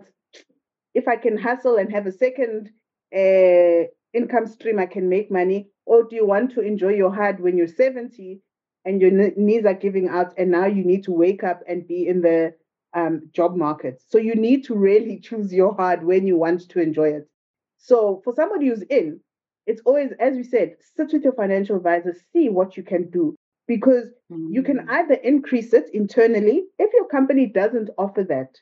if 0.93 1.07
i 1.07 1.15
can 1.15 1.37
hustle 1.37 1.77
and 1.77 1.91
have 1.91 2.07
a 2.07 2.11
second 2.11 2.69
uh, 3.15 3.87
income 4.13 4.47
stream 4.47 4.79
i 4.79 4.85
can 4.85 5.07
make 5.09 5.31
money. 5.31 5.69
Or 5.85 6.03
do 6.03 6.15
you 6.15 6.25
want 6.25 6.51
to 6.55 6.61
enjoy 6.61 6.93
your 6.93 7.13
hard 7.13 7.39
when 7.39 7.57
you're 7.57 7.67
70 7.67 8.41
and 8.83 9.01
your 9.01 9.11
knees 9.37 9.65
are 9.65 9.73
giving 9.73 10.09
out 10.09 10.33
and 10.37 10.51
now 10.51 10.65
you 10.65 10.83
need 10.83 11.03
to 11.05 11.11
wake 11.11 11.43
up 11.43 11.61
and 11.67 11.87
be 11.87 12.07
in 12.07 12.21
the 12.21 12.53
um, 12.93 13.29
job 13.31 13.55
market? 13.55 14.01
So 14.07 14.17
you 14.17 14.35
need 14.35 14.65
to 14.65 14.75
really 14.75 15.19
choose 15.27 15.53
your 15.53 15.73
hard 15.75 16.03
when 16.03 16.27
you 16.27 16.37
want 16.37 16.69
to 16.69 16.81
enjoy 16.81 17.09
it. 17.09 17.29
So 17.77 18.21
for 18.23 18.33
somebody 18.33 18.67
who's 18.67 18.83
in 18.83 19.21
it's 19.65 19.81
always 19.85 20.11
as 20.19 20.35
we 20.35 20.43
said 20.43 20.75
sit 20.95 21.11
with 21.11 21.23
your 21.23 21.33
financial 21.33 21.75
advisor 21.75 22.15
see 22.31 22.47
what 22.47 22.77
you 22.77 22.83
can 22.83 23.09
do 23.09 23.35
because 23.67 24.07
mm-hmm. 24.31 24.51
you 24.51 24.63
can 24.63 24.77
mm. 24.77 24.89
either 24.89 25.15
increase 25.15 25.73
it 25.73 25.89
internally 25.93 26.63
if 26.79 26.91
your 26.93 27.07
company 27.07 27.45
doesn't 27.45 27.89
offer 27.97 28.23
that 28.23 28.57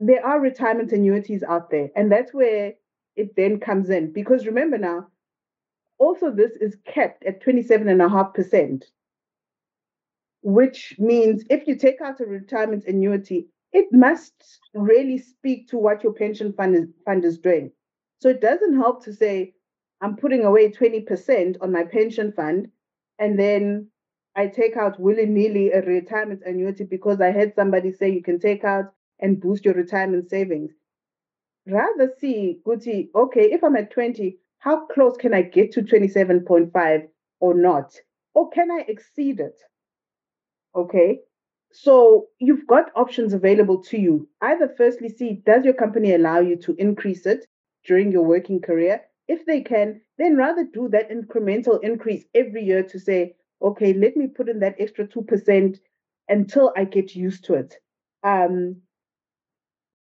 there 0.00 0.24
are 0.24 0.40
retirement 0.40 0.92
annuities 0.92 1.42
out 1.42 1.70
there 1.70 1.90
and 1.96 2.10
that's 2.10 2.34
where 2.34 2.74
it 3.14 3.34
then 3.36 3.58
comes 3.58 3.90
in 3.90 4.12
because 4.12 4.46
remember 4.46 4.76
now 4.76 5.06
also 5.98 6.30
this 6.30 6.52
is 6.60 6.76
kept 6.84 7.24
at 7.24 7.42
27.5% 7.42 8.82
which 10.42 10.94
means 10.98 11.44
if 11.48 11.66
you 11.66 11.76
take 11.76 12.00
out 12.00 12.20
a 12.20 12.26
retirement 12.26 12.84
annuity 12.86 13.48
it 13.72 13.86
must 13.90 14.60
really 14.74 15.18
speak 15.18 15.68
to 15.68 15.76
what 15.76 16.02
your 16.02 16.12
pension 16.12 16.52
fund 16.52 16.76
is, 16.76 16.88
fund 17.04 17.24
is 17.24 17.38
doing 17.38 17.70
so 18.20 18.28
it 18.28 18.40
doesn't 18.40 18.76
help 18.76 19.02
to 19.02 19.14
say 19.14 19.54
i'm 20.02 20.16
putting 20.16 20.44
away 20.44 20.70
20% 20.70 21.56
on 21.62 21.72
my 21.72 21.84
pension 21.84 22.32
fund 22.32 22.68
and 23.18 23.38
then 23.38 23.88
I 24.36 24.48
take 24.48 24.76
out 24.76 25.00
willy 25.00 25.24
nilly 25.24 25.72
a 25.72 25.80
retirement 25.80 26.42
annuity 26.44 26.84
because 26.84 27.22
I 27.22 27.32
heard 27.32 27.54
somebody 27.54 27.90
say 27.90 28.10
you 28.10 28.22
can 28.22 28.38
take 28.38 28.64
out 28.64 28.92
and 29.18 29.40
boost 29.40 29.64
your 29.64 29.72
retirement 29.74 30.28
savings. 30.28 30.72
Rather 31.66 32.12
see, 32.18 32.60
Guti, 32.64 33.08
okay, 33.14 33.50
if 33.50 33.64
I'm 33.64 33.76
at 33.76 33.90
20, 33.90 34.38
how 34.58 34.86
close 34.86 35.16
can 35.16 35.32
I 35.32 35.40
get 35.42 35.72
to 35.72 35.82
27.5 35.82 37.08
or 37.40 37.54
not? 37.54 37.94
Or 38.34 38.50
can 38.50 38.70
I 38.70 38.84
exceed 38.86 39.40
it? 39.40 39.58
Okay. 40.74 41.20
So 41.72 42.28
you've 42.38 42.66
got 42.66 42.92
options 42.94 43.32
available 43.32 43.82
to 43.84 43.98
you. 43.98 44.28
Either 44.42 44.72
firstly 44.76 45.08
see, 45.08 45.42
does 45.46 45.64
your 45.64 45.74
company 45.74 46.14
allow 46.14 46.40
you 46.40 46.56
to 46.56 46.74
increase 46.76 47.24
it 47.24 47.46
during 47.84 48.12
your 48.12 48.22
working 48.22 48.60
career? 48.60 49.00
If 49.28 49.46
they 49.46 49.62
can, 49.62 50.02
then 50.18 50.36
rather 50.36 50.64
do 50.64 50.88
that 50.90 51.10
incremental 51.10 51.82
increase 51.82 52.24
every 52.34 52.62
year 52.62 52.82
to 52.84 52.98
say, 53.00 53.34
okay, 53.66 53.92
let 53.92 54.16
me 54.16 54.26
put 54.28 54.48
in 54.48 54.60
that 54.60 54.76
extra 54.78 55.06
2% 55.06 55.78
until 56.28 56.72
I 56.76 56.84
get 56.84 57.14
used 57.14 57.44
to 57.46 57.54
it. 57.54 57.74
Um, 58.22 58.76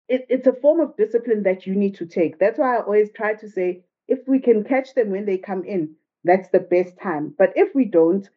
it. 0.08 0.26
It's 0.30 0.48
a 0.48 0.54
form 0.54 0.80
of 0.80 0.96
discipline 0.98 1.44
that 1.44 1.66
you 1.66 1.76
need 1.76 1.96
to 1.96 2.06
take. 2.06 2.40
That's 2.40 2.60
why 2.60 2.78
I 2.78 2.82
always 2.82 3.12
try 3.12 3.34
to 3.36 3.50
say 3.50 3.84
if 4.08 4.20
we 4.28 4.40
can 4.40 4.64
catch 4.64 4.94
them 4.94 5.12
when 5.12 5.26
they 5.26 5.38
come 5.38 5.64
in, 5.64 5.96
that's 6.24 6.50
the 6.50 6.60
best 6.60 7.00
time. 7.02 7.34
But 7.38 7.54
if 7.56 7.74
we 7.74 7.86
don't, 7.86 8.28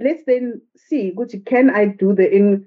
let's 0.00 0.22
then 0.26 0.62
see, 0.76 1.12
Gucci, 1.16 1.44
can 1.44 1.70
I 1.70 1.86
do 1.86 2.14
the 2.14 2.30
in 2.30 2.66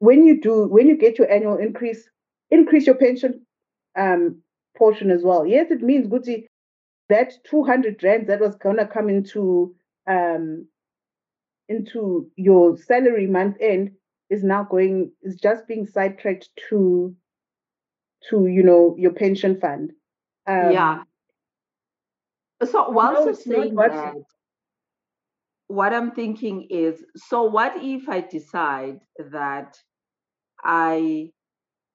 when 0.00 0.26
you 0.26 0.40
do 0.40 0.66
when 0.68 0.88
you 0.88 0.96
get 0.96 1.18
your 1.18 1.30
annual 1.30 1.56
increase, 1.56 2.08
increase 2.50 2.86
your 2.86 2.96
pension 2.96 3.44
um 3.96 4.42
portion 4.76 5.10
as 5.10 5.22
well. 5.22 5.46
Yes, 5.46 5.70
it 5.70 5.82
means 5.82 6.06
Gucci 6.06 6.46
that 7.08 7.32
200 7.44 8.02
rands 8.02 8.28
that 8.28 8.40
was 8.40 8.54
gonna 8.56 8.86
come 8.86 9.08
into 9.08 9.74
um 10.06 10.66
into 11.68 12.30
your 12.36 12.76
salary 12.76 13.26
month 13.26 13.56
end 13.60 13.92
is 14.30 14.42
now 14.42 14.64
going 14.64 15.12
is 15.22 15.36
just 15.36 15.66
being 15.66 15.86
sidetracked 15.86 16.48
to 16.68 17.14
to 18.30 18.46
you 18.46 18.62
know 18.62 18.94
your 18.98 19.12
pension 19.12 19.60
fund. 19.60 19.92
Um, 20.46 20.72
yeah. 20.72 21.02
So 22.64 22.90
whilst 22.90 23.46
no, 23.46 23.54
saying 23.54 23.74
what, 23.74 23.92
that 23.92 24.14
what 25.68 25.92
i'm 25.92 26.10
thinking 26.10 26.66
is 26.70 27.04
so 27.14 27.42
what 27.42 27.74
if 27.76 28.08
i 28.08 28.20
decide 28.20 28.98
that 29.30 29.78
i 30.64 31.30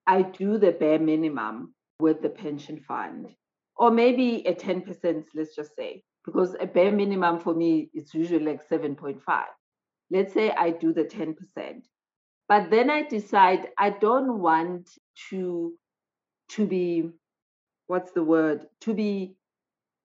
i 0.06 0.22
do 0.22 0.56
the 0.58 0.70
bare 0.72 1.00
minimum 1.00 1.74
with 2.00 2.22
the 2.22 2.28
pension 2.28 2.80
fund? 2.88 3.28
Or 3.76 3.90
maybe 3.90 4.46
a 4.46 4.54
10% 4.54 5.24
let's 5.34 5.56
just 5.56 5.74
say 5.76 6.04
because 6.24 6.54
a 6.60 6.66
bare 6.66 6.92
minimum 6.92 7.40
for 7.40 7.54
me 7.54 7.90
is 7.92 8.14
usually 8.14 8.44
like 8.44 8.68
7.5 8.68 9.20
let's 10.10 10.34
say 10.34 10.50
I 10.52 10.70
do 10.70 10.92
the 10.92 11.04
10%, 11.04 11.36
but 12.48 12.70
then 12.70 12.90
I 12.90 13.02
decide 13.02 13.68
I 13.78 13.90
don't 13.90 14.40
want 14.40 14.90
to 15.30 15.74
to 16.50 16.66
be 16.66 17.10
what's 17.88 18.12
the 18.12 18.24
word 18.24 18.66
to 18.82 18.94
be 18.94 19.36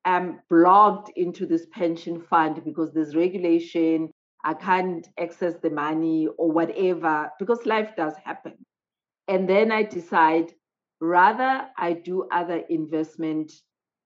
um, 0.05 0.39
blocked 0.49 1.11
into 1.15 1.45
this 1.45 1.67
pension 1.71 2.21
fund 2.21 2.63
because 2.65 2.93
there's 2.93 3.15
regulation 3.15 4.11
I 4.45 4.53
can't 4.55 5.07
access 5.19 5.55
the 5.61 5.71
money 5.71 6.27
or 6.37 6.51
whatever 6.51 7.31
because 7.39 7.65
life 7.65 7.91
does 7.97 8.15
happen. 8.25 8.55
and 9.27 9.49
then 9.49 9.71
I 9.71 9.83
decide 9.83 10.53
rather 11.01 11.67
I 11.77 11.93
do 11.93 12.27
other 12.31 12.59
investment 12.69 13.53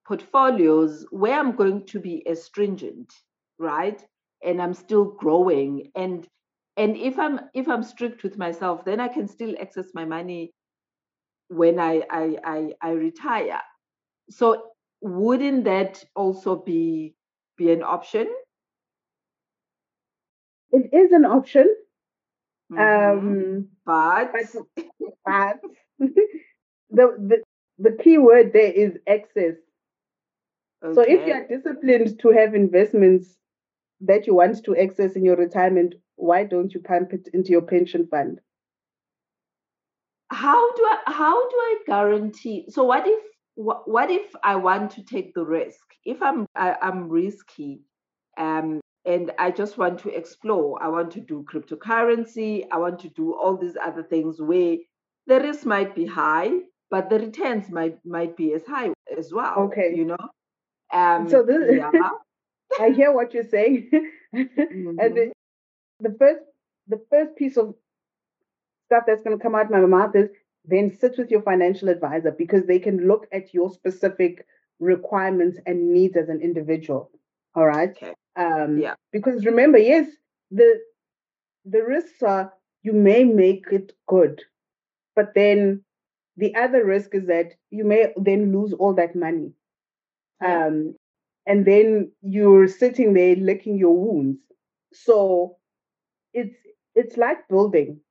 portfolios 0.08 1.06
where 1.12 1.39
I'm 1.39 1.56
going 1.56 1.86
to 1.88 2.00
be 2.02 2.24
astringent, 2.28 3.14
right? 3.60 4.04
And 4.44 4.62
I'm 4.62 4.74
still 4.74 5.06
growing. 5.06 5.91
And 5.96 6.28
and 6.76 6.98
if 6.98 7.20
I'm 7.20 7.39
if 7.54 7.68
I'm 7.68 7.84
strict 7.84 8.24
with 8.24 8.38
myself, 8.38 8.84
then 8.86 9.00
I 9.00 9.08
can 9.08 9.28
still 9.28 9.56
access 9.62 9.88
my 9.94 10.06
money 10.06 10.52
when 11.50 11.80
I 11.80 12.04
I 12.10 12.38
I, 12.44 12.74
I 12.82 12.91
retire. 12.91 13.62
So 14.30 14.64
wouldn't 15.02 15.66
that 15.66 16.04
also 16.16 16.56
be 16.56 17.16
be 17.58 17.72
an 17.72 17.84
option? 17.84 18.28
It 20.72 20.94
is 20.94 21.12
an 21.12 21.26
option. 21.26 21.76
Mm-hmm. 22.72 23.28
Um, 23.28 23.68
but 23.86 24.34
but, 24.34 24.86
but 25.26 25.60
the, 26.00 27.18
the 27.30 27.44
the 27.78 27.91
key 28.04 28.18
word 28.18 28.54
there 28.54 28.72
is 28.72 28.98
access. 29.08 29.56
So 30.82 31.00
if 31.00 31.26
you 31.26 31.34
are 31.34 31.48
disciplined 31.48 32.20
to 32.20 32.30
have 32.32 32.56
investments 32.56 33.38
that 34.06 34.28
you 34.28 34.36
want 34.36 34.64
to 34.64 34.78
access 34.78 35.16
in 35.16 35.26
your 35.26 35.36
retirement, 35.36 35.95
why 36.16 36.43
don't 36.43 36.74
you 36.74 36.80
pump 36.80 37.14
it 37.14 37.30
into 37.34 37.51
your 37.51 37.62
pension 37.62 38.08
fund? 38.08 38.39
how 40.34 40.74
do 40.74 40.84
I 40.84 40.97
how 41.06 41.49
do 41.49 41.56
I 41.56 41.78
guarantee? 41.86 42.66
So 42.70 42.84
what 42.84 43.08
if 43.08 43.24
what, 43.56 44.10
if 44.10 44.34
I 44.43 44.56
want 44.56 44.91
to 44.91 45.04
take 45.04 45.36
the 45.36 45.45
risk? 45.45 45.80
If 46.06 46.22
I'm 46.22 46.47
I, 46.56 46.76
I'm 46.82 47.08
risky, 47.08 47.82
um, 48.38 48.82
and 49.06 49.32
I 49.38 49.51
just 49.51 49.78
want 49.78 49.99
to 49.99 50.10
explore. 50.10 50.82
I 50.82 50.88
want 50.88 51.12
to 51.12 51.22
do 51.22 51.45
cryptocurrency. 51.51 52.66
I 52.72 52.78
want 52.78 52.99
to 52.99 53.10
do 53.10 53.34
all 53.34 53.58
these 53.58 53.78
other 53.82 54.04
things 54.04 54.41
where 54.41 54.78
the 55.28 55.39
risk 55.39 55.66
might 55.66 55.95
be 55.95 56.06
high, 56.06 56.51
but 56.89 57.10
the 57.10 57.20
returns 57.20 57.70
might 57.70 57.97
might 58.06 58.36
be 58.36 58.54
as 58.54 58.66
high 58.66 58.91
as 59.16 59.32
well. 59.32 59.56
Okay. 59.68 59.93
You 59.95 60.06
know. 60.06 60.18
Um, 60.91 61.30
So 61.30 61.43
this 61.43 61.78
yeah. 61.78 61.91
I 62.80 62.89
hear 62.91 63.11
what 63.13 63.34
you're 63.34 63.43
saying. 63.43 63.89
and 64.34 64.49
Mhm. 64.71 65.15
the, 65.15 65.32
the 65.99 66.15
first 66.17 66.41
the 66.88 67.01
first 67.09 67.36
piece 67.36 67.57
of 67.57 67.76
stuff 68.88 69.03
that's 69.07 69.24
going 69.24 69.38
to 69.38 69.41
come 69.41 69.55
out 69.55 69.65
of 69.65 69.71
my 69.71 69.80
mouth 69.86 70.15
is 70.15 70.30
then 70.65 70.91
sit 70.91 71.17
with 71.17 71.32
your 71.32 71.41
financial 71.41 71.89
advisor 71.89 72.32
because 72.32 72.65
they 72.65 72.80
can 72.80 73.07
look 73.07 73.28
at 73.32 73.53
your 73.53 73.69
specific 73.69 74.45
requirements 74.80 75.59
and 75.65 75.93
needs 75.93 76.15
as 76.17 76.30
an 76.30 76.41
individual. 76.41 77.11
All 77.55 77.65
right. 77.67 77.89
Okay. 77.91 78.13
Um, 78.36 78.78
Yeah. 78.80 78.95
Because 79.11 79.45
remember, 79.45 79.78
yes, 79.78 80.07
the 80.51 80.82
the 81.65 81.84
risks 81.84 82.21
are 82.24 82.53
you 82.84 82.93
may 82.93 83.24
make 83.24 83.65
it 83.71 83.93
good, 84.07 84.41
but 85.15 85.34
then 85.36 85.84
the 86.38 86.55
other 86.55 86.86
risk 86.86 87.15
is 87.15 87.28
that 87.28 87.53
you 87.71 87.84
may 87.86 88.13
then 88.17 88.51
lose 88.53 88.74
all 88.74 88.93
that 88.95 89.15
money. 89.15 89.53
Yeah. 90.41 90.67
Um, 90.67 90.95
and 91.46 91.66
then 91.66 92.12
you're 92.22 92.68
sitting 92.68 93.14
there 93.14 93.36
licking 93.36 93.78
your 93.78 93.96
wounds. 93.98 94.39
So 94.94 95.58
it's 96.34 96.56
it's 96.96 97.18
like 97.18 97.48
building. 97.50 98.02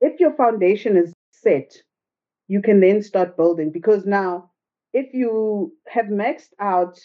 If 0.00 0.20
your 0.20 0.32
foundation 0.34 0.96
is 0.96 1.12
set, 1.32 1.82
you 2.48 2.62
can 2.62 2.80
then 2.80 3.02
start 3.02 3.36
building 3.36 3.70
because 3.70 4.06
now 4.06 4.50
if 4.92 5.12
you 5.14 5.76
have 5.88 6.06
maxed 6.06 6.52
out 6.60 6.98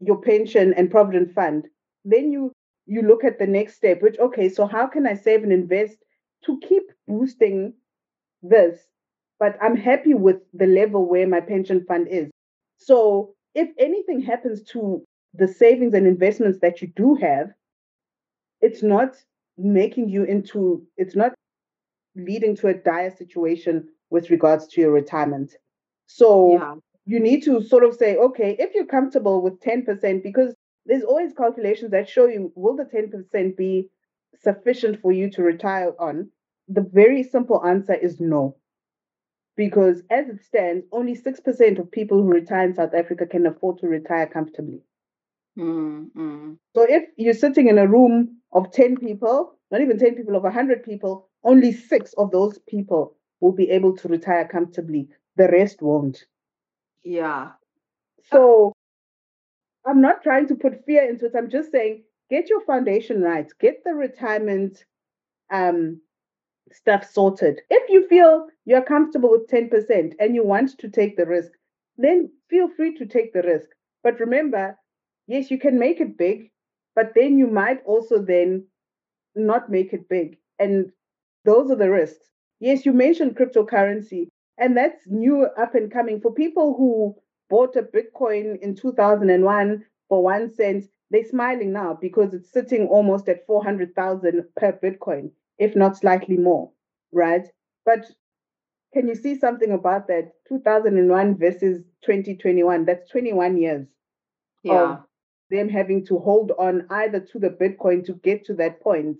your 0.00 0.20
pension 0.20 0.74
and 0.74 0.90
provident 0.90 1.34
fund, 1.34 1.66
then 2.04 2.32
you 2.32 2.52
you 2.86 3.02
look 3.02 3.24
at 3.24 3.38
the 3.38 3.46
next 3.46 3.76
step, 3.76 4.02
which 4.02 4.18
okay, 4.18 4.48
so 4.48 4.66
how 4.66 4.86
can 4.86 5.06
I 5.06 5.14
save 5.14 5.42
and 5.42 5.52
invest 5.52 5.96
to 6.46 6.58
keep 6.60 6.84
boosting 7.06 7.74
this? 8.42 8.78
But 9.38 9.56
I'm 9.62 9.76
happy 9.76 10.14
with 10.14 10.38
the 10.52 10.66
level 10.66 11.08
where 11.08 11.26
my 11.28 11.40
pension 11.40 11.84
fund 11.86 12.08
is. 12.08 12.30
So 12.78 13.34
if 13.54 13.68
anything 13.78 14.20
happens 14.20 14.62
to 14.72 15.04
the 15.34 15.48
savings 15.48 15.94
and 15.94 16.06
investments 16.06 16.58
that 16.60 16.80
you 16.82 16.88
do 16.96 17.14
have, 17.16 17.52
it's 18.60 18.82
not 18.82 19.16
making 19.56 20.08
you 20.08 20.24
into 20.24 20.86
it's 20.96 21.16
not 21.16 21.32
leading 22.16 22.56
to 22.56 22.68
a 22.68 22.74
dire 22.74 23.10
situation 23.16 23.88
with 24.10 24.30
regards 24.30 24.66
to 24.68 24.80
your 24.80 24.92
retirement. 24.92 25.54
So 26.06 26.52
Yeah. 26.52 26.76
you 27.06 27.20
need 27.20 27.42
to 27.44 27.62
sort 27.62 27.84
of 27.84 27.94
say, 27.94 28.16
okay, 28.16 28.56
if 28.58 28.74
you're 28.74 28.86
comfortable 28.86 29.42
with 29.42 29.60
10%, 29.60 30.22
because 30.22 30.54
there's 30.86 31.04
always 31.04 31.32
calculations 31.34 31.90
that 31.90 32.08
show 32.08 32.26
you 32.26 32.52
will 32.54 32.76
the 32.76 32.84
10% 32.84 33.56
be 33.56 33.88
sufficient 34.34 35.00
for 35.00 35.12
you 35.12 35.30
to 35.30 35.42
retire 35.42 35.92
on? 35.98 36.30
The 36.68 36.82
very 36.82 37.22
simple 37.22 37.64
answer 37.64 37.94
is 37.94 38.20
no. 38.20 38.56
Because 39.58 40.04
as 40.08 40.28
it 40.28 40.44
stands, 40.44 40.86
only 40.92 41.16
6% 41.16 41.78
of 41.80 41.90
people 41.90 42.22
who 42.22 42.28
retire 42.28 42.64
in 42.64 42.76
South 42.76 42.94
Africa 42.94 43.26
can 43.26 43.44
afford 43.44 43.78
to 43.78 43.88
retire 43.88 44.28
comfortably. 44.28 44.82
Mm, 45.58 46.12
mm. 46.16 46.56
So 46.76 46.86
if 46.88 47.08
you're 47.16 47.34
sitting 47.34 47.66
in 47.66 47.76
a 47.76 47.88
room 47.88 48.36
of 48.52 48.70
10 48.70 48.98
people, 48.98 49.58
not 49.72 49.80
even 49.80 49.98
10 49.98 50.14
people, 50.14 50.36
of 50.36 50.44
100 50.44 50.84
people, 50.84 51.28
only 51.42 51.72
six 51.72 52.12
of 52.12 52.30
those 52.30 52.60
people 52.68 53.16
will 53.40 53.50
be 53.50 53.68
able 53.70 53.96
to 53.96 54.06
retire 54.06 54.46
comfortably. 54.46 55.08
The 55.34 55.48
rest 55.48 55.82
won't. 55.82 56.24
Yeah. 57.02 57.50
So 58.30 58.72
I'm 59.84 60.00
not 60.00 60.22
trying 60.22 60.46
to 60.48 60.54
put 60.54 60.84
fear 60.86 61.02
into 61.02 61.26
it. 61.26 61.32
I'm 61.36 61.50
just 61.50 61.72
saying 61.72 62.04
get 62.30 62.48
your 62.48 62.60
foundation 62.60 63.22
right, 63.22 63.50
get 63.58 63.82
the 63.84 63.94
retirement 63.94 64.84
um, 65.50 66.00
stuff 66.72 67.08
sorted. 67.10 67.60
If 67.70 67.88
you 67.88 68.06
feel 68.08 68.46
you're 68.64 68.82
comfortable 68.82 69.30
with 69.30 69.48
10% 69.48 70.14
and 70.18 70.34
you 70.34 70.44
want 70.44 70.78
to 70.78 70.88
take 70.88 71.16
the 71.16 71.26
risk, 71.26 71.52
then 71.96 72.30
feel 72.48 72.68
free 72.68 72.94
to 72.96 73.06
take 73.06 73.32
the 73.32 73.42
risk. 73.42 73.68
But 74.02 74.20
remember, 74.20 74.76
yes, 75.26 75.50
you 75.50 75.58
can 75.58 75.78
make 75.78 76.00
it 76.00 76.16
big, 76.16 76.50
but 76.94 77.12
then 77.14 77.38
you 77.38 77.46
might 77.46 77.82
also 77.84 78.22
then 78.22 78.66
not 79.34 79.70
make 79.70 79.92
it 79.92 80.08
big. 80.08 80.38
And 80.58 80.90
those 81.44 81.70
are 81.70 81.76
the 81.76 81.90
risks. 81.90 82.26
Yes, 82.60 82.84
you 82.84 82.92
mentioned 82.92 83.36
cryptocurrency, 83.36 84.28
and 84.58 84.76
that's 84.76 85.06
new 85.06 85.44
up 85.44 85.74
and 85.74 85.90
coming. 85.92 86.20
For 86.20 86.32
people 86.32 86.74
who 86.76 87.14
bought 87.48 87.76
a 87.76 87.82
Bitcoin 87.82 88.58
in 88.60 88.74
2001 88.74 89.84
for 90.08 90.22
one 90.22 90.52
cent, 90.52 90.86
they're 91.10 91.24
smiling 91.24 91.72
now 91.72 91.96
because 92.00 92.34
it's 92.34 92.52
sitting 92.52 92.86
almost 92.88 93.28
at 93.28 93.46
400,000 93.46 94.44
per 94.56 94.72
Bitcoin, 94.72 95.30
if 95.58 95.76
not 95.76 95.96
slightly 95.96 96.36
more, 96.36 96.70
right? 97.12 97.46
But 97.84 98.06
can 98.92 99.08
you 99.08 99.14
see 99.14 99.36
something 99.38 99.72
about 99.72 100.08
that? 100.08 100.32
2001 100.48 101.36
versus 101.38 101.82
2021, 102.04 102.84
that's 102.84 103.08
21 103.10 103.56
years 103.58 103.86
Yeah. 104.62 104.92
of 104.92 105.06
them 105.50 105.68
having 105.68 106.04
to 106.06 106.18
hold 106.18 106.52
on 106.58 106.86
either 106.90 107.20
to 107.20 107.38
the 107.38 107.50
Bitcoin 107.50 108.04
to 108.06 108.14
get 108.14 108.44
to 108.46 108.54
that 108.54 108.80
point. 108.80 109.18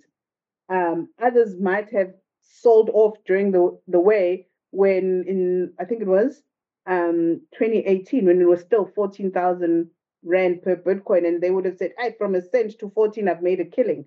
Um, 0.69 1.09
others 1.19 1.57
might 1.59 1.89
have 1.91 2.13
sold 2.41 2.89
off 2.93 3.17
during 3.25 3.51
the, 3.51 3.79
the 3.87 3.99
way 3.99 4.47
when 4.71 5.23
in 5.27 5.73
I 5.79 5.85
think 5.85 6.01
it 6.01 6.07
was 6.07 6.43
um 6.85 7.41
2018 7.57 8.25
when 8.25 8.41
it 8.41 8.47
was 8.47 8.61
still 8.61 8.85
14,000 8.95 9.89
rand 10.23 10.61
per 10.63 10.75
Bitcoin 10.75 11.27
and 11.27 11.41
they 11.41 11.51
would 11.51 11.65
have 11.65 11.77
said, 11.77 11.93
"Hey, 11.97 12.15
from 12.17 12.35
a 12.35 12.41
cent 12.41 12.77
to 12.79 12.89
14 12.91 13.27
I've 13.27 13.41
made 13.41 13.59
a 13.59 13.65
killing." 13.65 14.05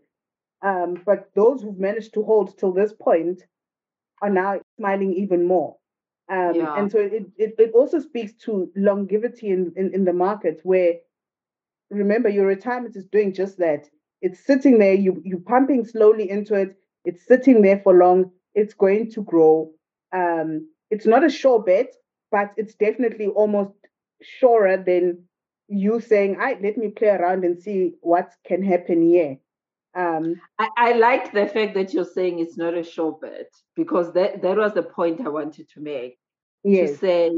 Um, 0.62 1.02
but 1.04 1.30
those 1.34 1.62
who've 1.62 1.78
managed 1.78 2.14
to 2.14 2.22
hold 2.22 2.56
till 2.56 2.72
this 2.72 2.92
point 2.92 3.42
are 4.20 4.30
now 4.30 4.60
smiling 4.78 5.12
even 5.14 5.46
more. 5.46 5.76
Um, 6.30 6.54
Yeah. 6.54 6.74
and 6.78 6.90
so 6.90 6.98
it, 6.98 7.26
it, 7.36 7.54
it 7.58 7.72
also 7.74 7.98
speaks 7.98 8.32
to 8.44 8.70
longevity 8.76 9.48
in, 9.48 9.72
in, 9.76 9.92
in 9.92 10.04
the 10.04 10.12
market 10.12 10.60
where 10.62 10.94
remember 11.90 12.28
your 12.28 12.46
retirement 12.46 12.96
is 12.96 13.04
doing 13.06 13.34
just 13.34 13.58
that. 13.58 13.88
It's 14.20 14.44
sitting 14.46 14.78
there, 14.78 14.94
you 14.94 15.20
you're 15.24 15.40
pumping 15.40 15.84
slowly 15.84 16.30
into 16.30 16.54
it, 16.54 16.76
it's 17.04 17.26
sitting 17.26 17.62
there 17.62 17.80
for 17.80 17.94
long, 17.94 18.30
it's 18.54 18.74
going 18.74 19.10
to 19.12 19.22
grow. 19.22 19.72
Um, 20.12 20.68
it's 20.90 21.06
not 21.06 21.24
a 21.24 21.30
sure 21.30 21.62
bet, 21.62 21.92
but 22.30 22.52
it's 22.56 22.74
definitely 22.74 23.26
almost 23.26 23.74
surer 24.22 24.76
than 24.76 25.24
you 25.68 26.00
saying, 26.00 26.36
I 26.40 26.56
let 26.62 26.76
me 26.78 26.88
play 26.88 27.08
around 27.08 27.44
and 27.44 27.60
see 27.60 27.94
what 28.00 28.32
can 28.46 28.62
happen 28.62 29.02
here. 29.02 29.38
Um, 29.94 30.40
I, 30.58 30.68
I 30.76 30.92
like 30.92 31.32
the 31.32 31.46
fact 31.46 31.74
that 31.74 31.92
you're 31.92 32.04
saying 32.04 32.38
it's 32.38 32.56
not 32.56 32.74
a 32.74 32.82
sure 32.82 33.18
bet 33.20 33.50
because 33.76 34.12
that, 34.14 34.42
that 34.42 34.56
was 34.56 34.72
the 34.72 34.82
point 34.82 35.20
I 35.20 35.28
wanted 35.28 35.68
to 35.70 35.80
make. 35.80 36.18
To 36.86 36.96
say 36.96 37.30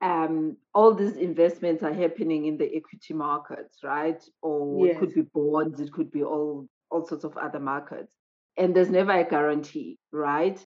um, 0.00 0.56
all 0.74 0.94
these 0.94 1.16
investments 1.16 1.82
are 1.82 1.92
happening 1.92 2.46
in 2.46 2.56
the 2.56 2.76
equity 2.76 3.14
markets, 3.14 3.78
right? 3.82 4.22
Or 4.42 4.86
it 4.86 4.98
could 4.98 5.14
be 5.14 5.22
bonds, 5.22 5.80
it 5.80 5.92
could 5.92 6.10
be 6.10 6.22
all 6.22 6.68
all 6.90 7.06
sorts 7.06 7.24
of 7.24 7.36
other 7.36 7.60
markets. 7.60 8.12
And 8.56 8.74
there's 8.74 8.90
never 8.90 9.12
a 9.12 9.24
guarantee, 9.24 9.98
right? 10.12 10.64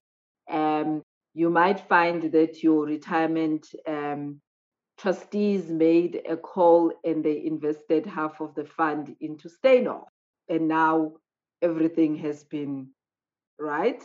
Um, 0.49 1.03
you 1.33 1.49
might 1.49 1.87
find 1.87 2.31
that 2.31 2.63
your 2.63 2.85
retirement 2.85 3.67
um, 3.87 4.41
trustees 4.97 5.69
made 5.69 6.21
a 6.29 6.37
call 6.37 6.91
and 7.03 7.23
they 7.23 7.45
invested 7.45 8.05
half 8.05 8.41
of 8.41 8.53
the 8.55 8.65
fund 8.65 9.15
into 9.21 9.49
Steinhoff. 9.49 10.07
And 10.49 10.67
now 10.67 11.13
everything 11.61 12.15
has 12.17 12.43
been 12.43 12.87
right. 13.59 14.03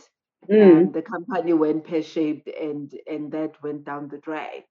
mm. 0.49 0.61
and 0.61 0.93
the 0.93 1.01
company 1.01 1.53
went 1.53 1.85
pear-shaped 1.85 2.47
and 2.47 2.93
and 3.07 3.31
that 3.31 3.61
went 3.63 3.85
down 3.85 4.07
the 4.07 4.19
drain. 4.19 4.63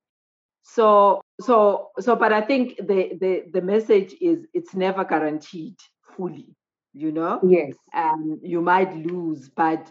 So 0.62 1.20
so 1.40 1.90
so 1.98 2.14
but 2.16 2.32
i 2.32 2.40
think 2.40 2.76
the 2.76 3.18
the 3.20 3.44
the 3.52 3.60
message 3.60 4.14
is 4.20 4.46
it's 4.54 4.74
never 4.74 5.04
guaranteed 5.04 5.76
fully 6.16 6.54
you 6.94 7.10
know? 7.10 7.40
Yes. 7.46 7.74
Um 7.92 8.40
you 8.42 8.62
might 8.62 8.96
lose 8.96 9.48
but 9.48 9.90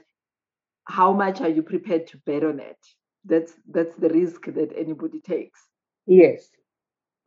how 0.86 1.14
much 1.14 1.42
are 1.42 1.50
you 1.50 1.62
prepared 1.62 2.08
to 2.08 2.18
bet 2.26 2.44
on 2.44 2.60
it? 2.60 2.78
That's 3.26 3.54
that's 3.70 3.96
the 3.96 4.10
risk 4.10 4.46
that 4.46 4.74
anybody 4.76 5.20
takes. 5.20 5.60
Yes. 6.08 6.50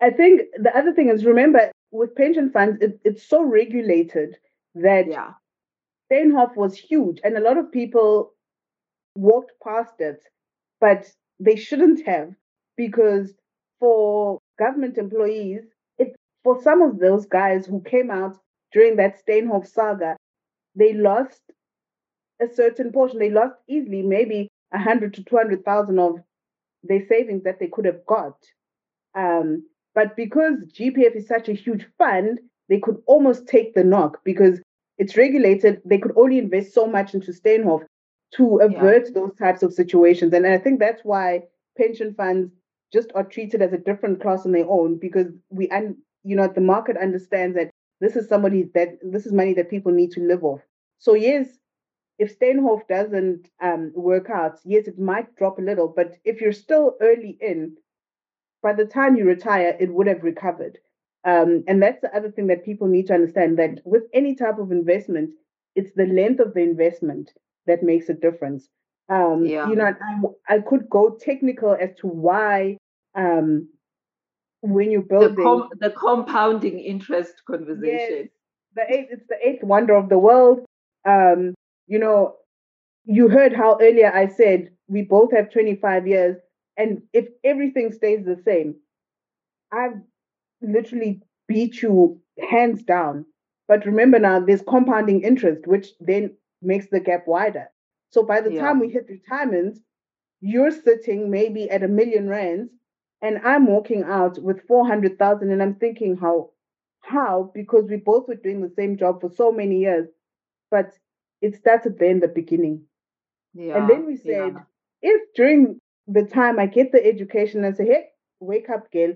I 0.02 0.10
think 0.10 0.42
the 0.58 0.76
other 0.76 0.92
thing 0.92 1.08
is 1.08 1.24
remember 1.24 1.70
with 1.90 2.16
pension 2.16 2.50
funds 2.50 2.78
it, 2.80 2.98
it's 3.04 3.22
so 3.22 3.42
regulated 3.42 4.36
that 4.82 5.06
yeah 5.08 5.32
Steinhoff 6.10 6.56
was 6.56 6.76
huge 6.76 7.20
and 7.24 7.36
a 7.36 7.40
lot 7.40 7.58
of 7.58 7.72
people 7.72 8.32
walked 9.16 9.52
past 9.64 9.94
it 10.00 10.22
but 10.80 11.06
they 11.40 11.56
shouldn't 11.56 12.06
have 12.06 12.34
because 12.76 13.32
for 13.80 14.38
government 14.58 14.98
employees 14.98 15.62
it 15.98 16.14
for 16.44 16.60
some 16.62 16.82
of 16.82 16.98
those 16.98 17.26
guys 17.26 17.66
who 17.66 17.80
came 17.82 18.10
out 18.10 18.36
during 18.72 18.96
that 18.96 19.20
Steinhoff 19.24 19.66
saga 19.66 20.16
they 20.76 20.92
lost 20.94 21.42
a 22.40 22.48
certain 22.54 22.92
portion. 22.92 23.18
They 23.18 23.30
lost 23.30 23.54
easily 23.68 24.02
maybe 24.02 24.48
a 24.72 24.78
hundred 24.78 25.14
to 25.14 25.24
two 25.24 25.36
hundred 25.36 25.64
thousand 25.64 25.98
of 25.98 26.16
their 26.82 27.06
savings 27.08 27.44
that 27.44 27.58
they 27.60 27.68
could 27.68 27.84
have 27.84 28.04
got. 28.06 28.36
Um, 29.14 29.66
but 29.94 30.16
because 30.16 30.54
GPF 30.72 31.16
is 31.16 31.28
such 31.28 31.48
a 31.48 31.54
huge 31.54 31.86
fund, 31.98 32.40
they 32.68 32.80
could 32.80 33.02
almost 33.06 33.48
take 33.48 33.74
the 33.74 33.84
knock 33.84 34.20
because 34.24 34.60
it's 34.98 35.16
regulated. 35.16 35.82
They 35.84 35.98
could 35.98 36.12
only 36.16 36.38
invest 36.38 36.72
so 36.74 36.86
much 36.86 37.14
into 37.14 37.32
Steinhoff 37.32 37.84
to 38.34 38.56
avert 38.58 39.06
yeah. 39.06 39.12
those 39.14 39.34
types 39.38 39.62
of 39.62 39.72
situations. 39.72 40.32
And 40.32 40.46
I 40.46 40.58
think 40.58 40.80
that's 40.80 41.02
why 41.04 41.42
pension 41.76 42.14
funds 42.14 42.50
just 42.92 43.10
are 43.14 43.24
treated 43.24 43.62
as 43.62 43.72
a 43.72 43.78
different 43.78 44.20
class 44.20 44.46
on 44.46 44.52
their 44.52 44.68
own 44.68 44.98
because 44.98 45.26
we 45.50 45.68
and 45.68 45.96
you 46.22 46.36
know 46.36 46.48
the 46.48 46.60
market 46.60 46.96
understands 46.96 47.56
that 47.56 47.70
this 48.00 48.16
is 48.16 48.28
somebody 48.28 48.70
that 48.74 48.98
this 49.02 49.26
is 49.26 49.32
money 49.32 49.54
that 49.54 49.70
people 49.70 49.92
need 49.92 50.10
to 50.12 50.20
live 50.20 50.44
off. 50.44 50.60
So 50.98 51.14
yes, 51.14 51.48
if 52.18 52.38
Steinhoff 52.38 52.86
doesn't 52.88 53.50
um, 53.60 53.92
work 53.94 54.30
out, 54.30 54.58
yes, 54.64 54.86
it 54.86 54.98
might 54.98 55.34
drop 55.36 55.58
a 55.58 55.62
little, 55.62 55.88
but 55.88 56.16
if 56.24 56.40
you're 56.40 56.52
still 56.52 56.96
early 57.00 57.36
in, 57.40 57.76
by 58.62 58.72
the 58.72 58.86
time 58.86 59.16
you 59.16 59.24
retire, 59.24 59.76
it 59.78 59.92
would 59.92 60.06
have 60.06 60.22
recovered. 60.22 60.78
Um, 61.26 61.64
and 61.66 61.82
that's 61.82 62.00
the 62.00 62.16
other 62.16 62.30
thing 62.30 62.46
that 62.46 62.64
people 62.64 62.86
need 62.86 63.08
to 63.08 63.14
understand 63.14 63.58
that 63.58 63.80
with 63.84 64.04
any 64.14 64.36
type 64.36 64.58
of 64.58 64.70
investment, 64.70 65.30
it's 65.74 65.90
the 65.96 66.06
length 66.06 66.38
of 66.38 66.54
the 66.54 66.60
investment 66.60 67.32
that 67.66 67.82
makes 67.82 68.08
a 68.08 68.14
difference. 68.14 68.68
Um, 69.08 69.44
yeah. 69.44 69.68
You 69.68 69.74
know, 69.74 69.84
I, 70.48 70.54
I 70.54 70.58
could 70.60 70.88
go 70.88 71.18
technical 71.20 71.76
as 71.78 71.90
to 72.00 72.06
why 72.06 72.78
um, 73.16 73.68
when 74.60 74.92
you 74.92 75.02
build 75.02 75.36
the, 75.36 75.42
com- 75.42 75.68
the 75.80 75.90
compounding 75.90 76.78
interest 76.78 77.42
conversation. 77.44 78.28
Yes, 78.28 78.28
the 78.74 78.94
eighth, 78.94 79.08
it's 79.10 79.26
the 79.28 79.36
eighth 79.42 79.64
wonder 79.64 79.96
of 79.96 80.08
the 80.08 80.18
world. 80.18 80.64
Um, 81.04 81.54
you 81.88 81.98
know, 81.98 82.36
you 83.04 83.28
heard 83.28 83.52
how 83.52 83.78
earlier 83.80 84.12
I 84.12 84.28
said 84.28 84.70
we 84.86 85.02
both 85.02 85.32
have 85.32 85.50
25 85.50 86.06
years, 86.06 86.36
and 86.76 87.02
if 87.12 87.26
everything 87.42 87.92
stays 87.92 88.24
the 88.24 88.40
same, 88.44 88.76
I've 89.72 90.00
literally 90.60 91.22
beat 91.48 91.82
you 91.82 92.20
hands 92.50 92.82
down. 92.82 93.24
But 93.68 93.86
remember 93.86 94.18
now, 94.18 94.40
there's 94.40 94.62
compounding 94.62 95.22
interest, 95.22 95.66
which 95.66 95.88
then 96.00 96.36
makes 96.62 96.88
the 96.88 97.00
gap 97.00 97.26
wider. 97.26 97.68
So 98.10 98.22
by 98.22 98.40
the 98.40 98.52
yeah. 98.52 98.62
time 98.62 98.80
we 98.80 98.88
hit 98.88 99.08
retirement, 99.08 99.78
you're 100.40 100.70
sitting 100.70 101.30
maybe 101.30 101.68
at 101.70 101.82
a 101.82 101.88
million 101.88 102.28
rands, 102.28 102.70
and 103.22 103.38
I'm 103.44 103.66
walking 103.66 104.04
out 104.04 104.38
with 104.38 104.66
400,000, 104.66 105.50
and 105.50 105.62
I'm 105.62 105.74
thinking, 105.74 106.16
how? 106.16 106.50
How? 107.00 107.50
Because 107.54 107.88
we 107.88 107.96
both 107.96 108.28
were 108.28 108.36
doing 108.36 108.60
the 108.60 108.72
same 108.76 108.96
job 108.96 109.20
for 109.20 109.30
so 109.30 109.50
many 109.50 109.78
years. 109.80 110.08
But 110.70 110.92
it 111.40 111.56
started 111.56 111.98
there 111.98 112.10
in 112.10 112.20
the 112.20 112.28
beginning. 112.28 112.82
Yeah, 113.54 113.78
and 113.78 113.88
then 113.88 114.06
we 114.06 114.16
said, 114.16 114.54
yeah. 114.54 114.62
if 115.02 115.22
during 115.34 115.80
the 116.06 116.24
time 116.24 116.58
I 116.58 116.66
get 116.66 116.92
the 116.92 117.04
education 117.04 117.64
and 117.64 117.76
say, 117.76 117.86
hey, 117.86 118.06
wake 118.40 118.68
up, 118.68 118.92
girl, 118.92 119.14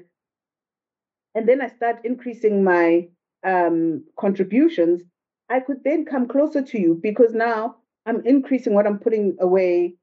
and 1.34 1.48
then 1.48 1.60
I 1.60 1.68
start 1.68 2.04
increasing 2.04 2.64
my 2.64 3.08
um, 3.44 4.04
contributions, 4.18 5.02
I 5.48 5.60
could 5.60 5.82
then 5.84 6.04
come 6.04 6.28
closer 6.28 6.62
to 6.62 6.80
you 6.80 6.98
because 7.02 7.32
now 7.34 7.76
I'm 8.06 8.24
increasing 8.26 8.74
what 8.74 8.86
I'm 8.86 8.98
putting 8.98 9.36
away, 9.40 9.94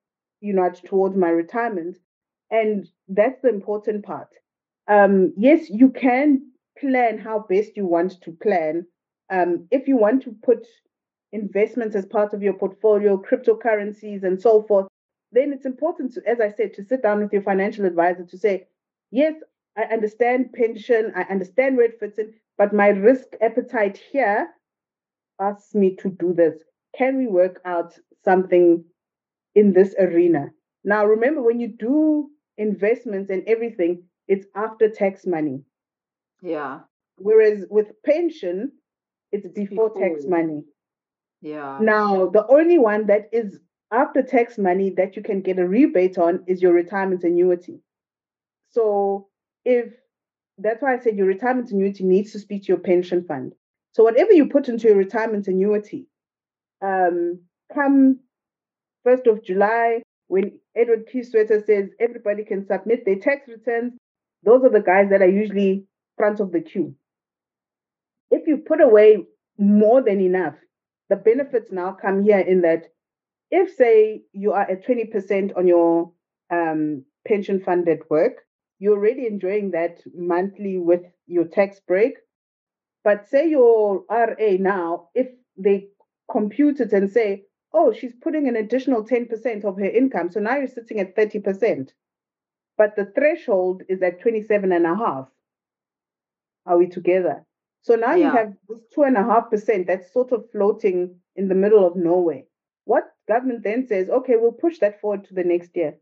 you 0.41 0.53
know, 0.53 0.69
towards 0.85 1.15
my 1.15 1.29
retirement. 1.29 1.97
And 2.51 2.87
that's 3.07 3.41
the 3.41 3.49
important 3.49 4.05
part. 4.05 4.29
Um, 4.87 5.33
yes, 5.37 5.69
you 5.69 5.89
can 5.89 6.51
plan 6.79 7.17
how 7.17 7.45
best 7.49 7.75
you 7.75 7.85
want 7.85 8.21
to 8.21 8.31
plan. 8.31 8.85
Um, 9.29 9.67
if 9.71 9.87
you 9.87 9.97
want 9.97 10.23
to 10.23 10.35
put 10.43 10.65
investments 11.33 11.95
as 11.95 12.05
part 12.05 12.33
of 12.33 12.41
your 12.41 12.53
portfolio, 12.53 13.21
cryptocurrencies, 13.21 14.23
and 14.23 14.41
so 14.41 14.63
forth, 14.63 14.87
then 15.33 15.51
it's 15.51 15.65
important 15.65 16.13
to, 16.13 16.21
as 16.25 16.39
I 16.39 16.51
said, 16.51 16.73
to 16.75 16.85
sit 16.85 17.03
down 17.03 17.21
with 17.21 17.33
your 17.33 17.41
financial 17.41 17.85
advisor 17.85 18.23
to 18.23 18.37
say, 18.37 18.67
yes, 19.11 19.33
I 19.77 19.83
understand 19.83 20.53
pension, 20.53 21.13
I 21.15 21.21
understand 21.23 21.77
where 21.77 21.85
it 21.85 21.99
fits 21.99 22.17
in, 22.17 22.33
but 22.57 22.73
my 22.73 22.87
risk 22.89 23.27
appetite 23.41 24.01
here 24.11 24.47
asks 25.39 25.75
me 25.75 25.95
to 25.97 26.09
do 26.09 26.33
this. 26.33 26.55
Can 26.97 27.17
we 27.17 27.27
work 27.27 27.61
out 27.63 27.93
something 28.25 28.83
in 29.53 29.73
this 29.73 29.93
arena? 29.99 30.49
Now, 30.83 31.05
remember, 31.05 31.41
when 31.41 31.59
you 31.59 31.67
do 31.67 32.29
investments 32.57 33.29
and 33.29 33.43
everything, 33.47 34.03
it's 34.27 34.47
after 34.55 34.89
tax 34.89 35.25
money. 35.27 35.61
Yeah. 36.41 36.79
Whereas 37.17 37.65
with 37.69 37.91
pension, 38.03 38.71
it's 39.31 39.47
before, 39.47 39.89
before. 39.89 40.09
tax 40.09 40.25
money. 40.25 40.63
Yeah. 41.41 41.77
Now, 41.81 42.27
the 42.29 42.47
only 42.47 42.79
one 42.79 43.05
that 43.07 43.29
is 43.31 43.59
after 43.91 44.23
tax 44.23 44.57
money 44.57 44.89
that 44.97 45.15
you 45.15 45.21
can 45.21 45.41
get 45.41 45.59
a 45.59 45.67
rebate 45.67 46.17
on 46.17 46.43
is 46.47 46.61
your 46.61 46.73
retirement 46.73 47.23
annuity. 47.23 47.79
So, 48.69 49.27
if 49.67 49.91
that's 50.57 50.81
why 50.81 50.93
I 50.93 50.99
said 50.99 51.17
your 51.17 51.27
retirement 51.27 51.71
annuity 51.71 52.05
needs 52.05 52.31
to 52.31 52.39
speak 52.39 52.63
to 52.63 52.67
your 52.69 52.79
pension 52.79 53.25
fund. 53.25 53.53
So, 53.91 54.03
whatever 54.03 54.31
you 54.31 54.47
put 54.47 54.69
into 54.69 54.87
your 54.87 54.95
retirement 54.95 55.47
annuity, 55.47 56.07
um, 56.81 57.41
come 57.73 58.19
1st 59.05 59.27
of 59.27 59.43
July, 59.43 60.03
when 60.27 60.59
Edward 60.75 61.09
Kieswetter 61.13 61.65
says 61.65 61.89
everybody 61.99 62.45
can 62.45 62.65
submit 62.65 63.03
their 63.05 63.19
tax 63.19 63.49
returns, 63.49 63.93
those 64.43 64.63
are 64.63 64.69
the 64.69 64.79
guys 64.79 65.09
that 65.09 65.21
are 65.21 65.29
usually 65.29 65.85
front 66.17 66.39
of 66.39 66.53
the 66.53 66.61
queue. 66.61 66.95
If 68.31 68.47
you 68.47 68.57
put 68.57 68.79
away 68.79 69.25
more 69.57 70.01
than 70.01 70.21
enough, 70.21 70.55
the 71.09 71.17
benefits 71.17 71.71
now 71.73 71.91
come 71.91 72.23
here 72.23 72.39
in 72.39 72.61
that 72.61 72.85
if 73.51 73.75
say 73.75 74.21
you 74.31 74.53
are 74.53 74.69
at 74.69 74.85
20% 74.85 75.57
on 75.57 75.67
your 75.67 76.11
um, 76.51 77.03
pension 77.25 77.59
fund 77.61 77.87
at 77.89 78.09
work 78.09 78.46
you're 78.79 78.97
already 78.97 79.25
enjoying 79.27 79.71
that 79.71 79.99
monthly 80.15 80.77
with 80.77 81.01
your 81.25 81.45
tax 81.45 81.79
break 81.79 82.17
but 83.03 83.27
say 83.27 83.49
your 83.49 84.03
ra 84.09 84.51
now 84.59 85.09
if 85.15 85.27
they 85.57 85.87
compute 86.31 86.79
it 86.79 86.93
and 86.93 87.09
say 87.09 87.43
oh 87.73 87.91
she's 87.91 88.13
putting 88.21 88.47
an 88.47 88.55
additional 88.55 89.03
10% 89.03 89.65
of 89.65 89.77
her 89.77 89.85
income 89.85 90.29
so 90.31 90.39
now 90.39 90.55
you're 90.57 90.67
sitting 90.67 90.99
at 90.99 91.15
30% 91.15 91.89
but 92.77 92.95
the 92.95 93.05
threshold 93.15 93.83
is 93.89 94.01
at 94.01 94.21
27 94.21 94.71
and 94.71 94.85
a 94.85 94.95
half 94.95 95.27
are 96.65 96.77
we 96.77 96.87
together 96.87 97.45
so 97.87 97.95
now 97.95 98.15
yeah. 98.15 98.25
you 98.25 98.37
have 98.37 98.53
this 98.67 98.79
two 98.93 99.03
and 99.03 99.15
a 99.15 99.23
half 99.23 99.49
percent 99.49 99.87
that's 99.87 100.11
sort 100.11 100.33
of 100.33 100.51
floating 100.51 101.15
in 101.37 101.47
the 101.47 101.55
middle 101.55 101.87
of 101.87 101.95
nowhere. 101.95 102.43
What 102.83 103.05
government 103.29 103.63
then 103.63 103.87
says, 103.87 104.09
okay, 104.09 104.35
we'll 104.35 104.51
push 104.51 104.79
that 104.79 104.99
forward 104.99 105.23
to 105.25 105.33
the 105.33 105.45
next 105.45 105.73
year. 105.73 105.95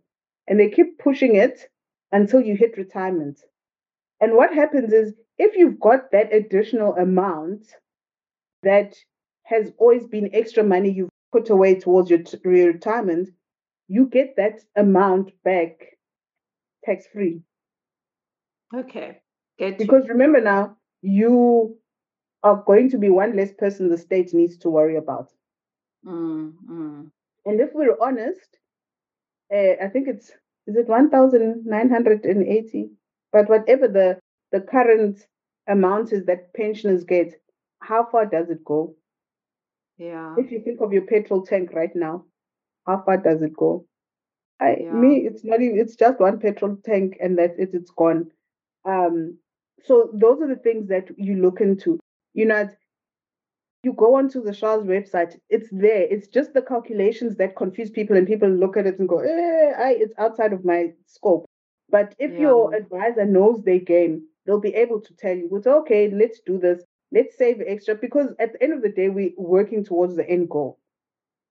And 0.48 0.60
they 0.60 0.70
keep 0.70 0.98
pushing 0.98 1.36
it 1.36 1.70
until 2.16 2.40
you 2.40 2.56
hit 2.56 2.78
retirement. 2.78 3.42
And 4.22 4.36
what 4.36 4.54
happens 4.54 4.94
is 4.94 5.14
if 5.38 5.58
you've 5.58 5.82
got 5.82 6.12
that 6.12 6.34
additional 6.34 6.96
amount 6.96 7.68
that 8.64 8.96
has 9.44 9.74
always 9.78 10.08
been 10.08 10.34
extra 10.34 10.64
money 10.64 10.92
you've 10.92 11.10
put 11.34 11.50
away 11.50 11.76
towards 11.76 12.10
your, 12.10 12.24
t- 12.24 12.38
your 12.46 12.72
retirement, 12.72 13.30
you 13.90 14.08
get 14.08 14.38
that 14.38 14.62
amount 14.78 15.32
back 15.44 15.98
tax 16.86 17.06
free. 17.12 17.42
Okay. 18.74 19.22
Get 19.60 19.78
because 19.78 20.08
remember 20.08 20.40
now, 20.40 20.78
you 21.02 21.78
are 22.44 22.64
going 22.66 22.90
to 22.92 22.98
be 22.98 23.10
one 23.10 23.36
less 23.36 23.52
person 23.52 23.90
the 23.90 23.98
state 23.98 24.34
needs 24.34 24.58
to 24.60 24.70
worry 24.70 24.96
about. 24.96 25.32
Mm, 26.06 26.54
mm. 26.70 27.12
And 27.46 27.60
if 27.60 27.72
we're 27.74 27.98
honest, 28.02 28.58
uh, 29.54 29.84
I 29.84 29.90
think 29.92 30.08
it's 30.08 30.32
is 30.68 30.76
it 30.76 30.88
one 30.88 31.10
thousand 31.10 31.66
nine 31.66 31.90
hundred 31.90 32.26
and 32.26 32.46
eighty, 32.46 32.90
but 33.32 33.50
whatever 33.50 33.88
the 33.88 34.20
the 34.52 34.62
current 34.62 35.28
amount 35.68 36.12
is 36.14 36.26
that 36.26 36.54
pensioners 36.54 37.04
get, 37.04 37.34
how 37.82 38.06
far 38.06 38.26
does 38.26 38.50
it 38.50 38.64
go? 38.64 38.96
Yeah. 39.98 40.38
If 40.38 40.52
you 40.52 40.60
think 40.62 40.82
of 40.82 40.94
your 40.94 41.04
petrol 41.04 41.44
tank 41.46 41.74
right 41.74 41.94
now, 41.96 42.26
how 42.86 43.02
far 43.04 43.18
does 43.18 43.42
it 43.42 43.56
go? 43.56 43.86
I 44.60 44.86
Yeah. 44.86 44.92
me, 44.92 45.26
it's 45.26 45.44
not 45.44 45.62
even 45.62 45.80
it's 45.80 45.96
just 45.96 46.20
one 46.20 46.40
petrol 46.40 46.78
tank 46.84 47.18
and 47.22 47.38
that's 47.38 47.58
it, 47.58 47.72
it's 47.74 47.92
gone. 47.92 48.32
Um, 48.86 49.38
so 49.84 50.10
those 50.14 50.42
are 50.42 50.48
the 50.48 50.56
things 50.56 50.88
that 50.90 51.10
you 51.18 51.36
look 51.36 51.62
into. 51.62 52.00
You 52.34 52.46
know, 52.46 52.70
you 53.86 53.94
go 53.94 54.16
onto 54.16 54.42
the 54.44 54.54
SARS 54.54 54.84
website, 54.84 55.40
it's 55.50 55.70
there. 55.72 56.04
It's 56.10 56.28
just 56.28 56.54
the 56.54 56.62
calculations 56.62 57.38
that 57.38 57.56
confuse 57.56 57.92
people, 57.92 58.18
and 58.18 58.28
people 58.28 58.50
look 58.50 58.78
at 58.78 58.88
it 58.88 59.00
and 59.00 59.08
go, 59.08 59.20
eh, 59.20 59.74
I, 59.78 59.92
it's 60.00 60.14
outside 60.18 60.54
of 60.54 60.66
my 60.66 60.94
scope. 61.06 61.46
But 61.90 62.16
if 62.20 62.32
Yeah. 62.32 62.42
your 62.48 62.74
advisor 62.76 63.26
knows 63.26 63.64
their 63.64 63.80
game, 63.80 64.28
they'll 64.46 64.60
be 64.60 64.76
able 64.76 65.02
to 65.02 65.16
tell 65.16 65.36
you, 65.38 65.50
it's 65.56 65.68
okay, 65.68 66.10
let's 66.10 66.40
do 66.42 66.58
this, 66.58 66.84
let's 67.12 67.38
save 67.38 67.62
extra, 67.66 67.96
because 67.96 68.34
at 68.40 68.54
the 68.54 68.64
end 68.64 68.74
of 68.74 68.82
the 68.82 68.90
day, 68.90 69.10
we're 69.10 69.34
working 69.38 69.84
towards 69.84 70.16
the 70.16 70.28
end 70.30 70.50
goal. 70.50 70.80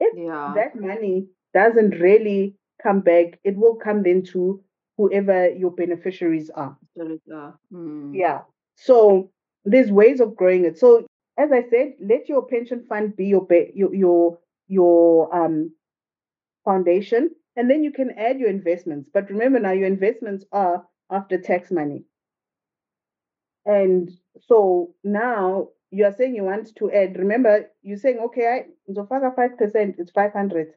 If 0.01 0.14
Yeah. 0.16 0.53
that 0.57 0.74
money 0.76 1.28
doesn't 1.55 2.01
really 2.01 2.57
come 2.82 3.01
back, 3.01 3.39
it 3.45 3.57
will 3.57 3.76
come 3.76 4.03
then 4.03 4.22
to 4.32 4.62
whoever 4.97 5.49
your 5.51 5.70
beneficiaries 5.70 6.51
are. 6.51 6.76
Mm. 7.72 8.14
Yeah. 8.14 8.43
So 8.76 9.30
there's 9.64 9.91
ways 9.91 10.20
of 10.20 10.37
growing 10.37 10.64
it. 10.64 10.78
So 10.78 11.07
as 11.39 11.51
I 11.53 11.62
said, 11.70 11.95
let 12.01 12.28
your 12.28 12.47
pension 12.47 12.85
fund 12.89 13.16
be 13.16 13.26
your 13.26 13.47
your 13.74 13.95
your 13.95 14.39
your 14.68 15.35
um 15.35 15.72
foundation, 16.64 17.30
and 17.57 17.70
then 17.70 17.85
you 17.85 17.93
can 17.93 18.11
add 18.12 18.39
your 18.39 18.51
investments. 18.51 19.11
But 19.12 19.30
remember 19.30 19.61
now, 19.61 19.72
your 19.72 19.89
investments 19.89 20.45
are 20.53 20.87
after 21.11 21.39
tax 21.39 21.70
money. 21.70 22.05
And 23.66 24.11
so 24.47 24.95
now 25.03 25.68
you 25.91 26.05
are 26.05 26.14
saying 26.14 26.35
you 26.35 26.45
want 26.45 26.74
to 26.76 26.91
add. 26.93 27.18
Remember, 27.18 27.70
you're 27.82 27.99
saying 27.99 28.18
okay, 28.26 28.49
I 28.49 28.93
Zofaka 28.93 29.35
five 29.35 29.59
percent, 29.59 29.97
it's 29.99 30.11
five 30.12 30.32
hundred. 30.32 30.72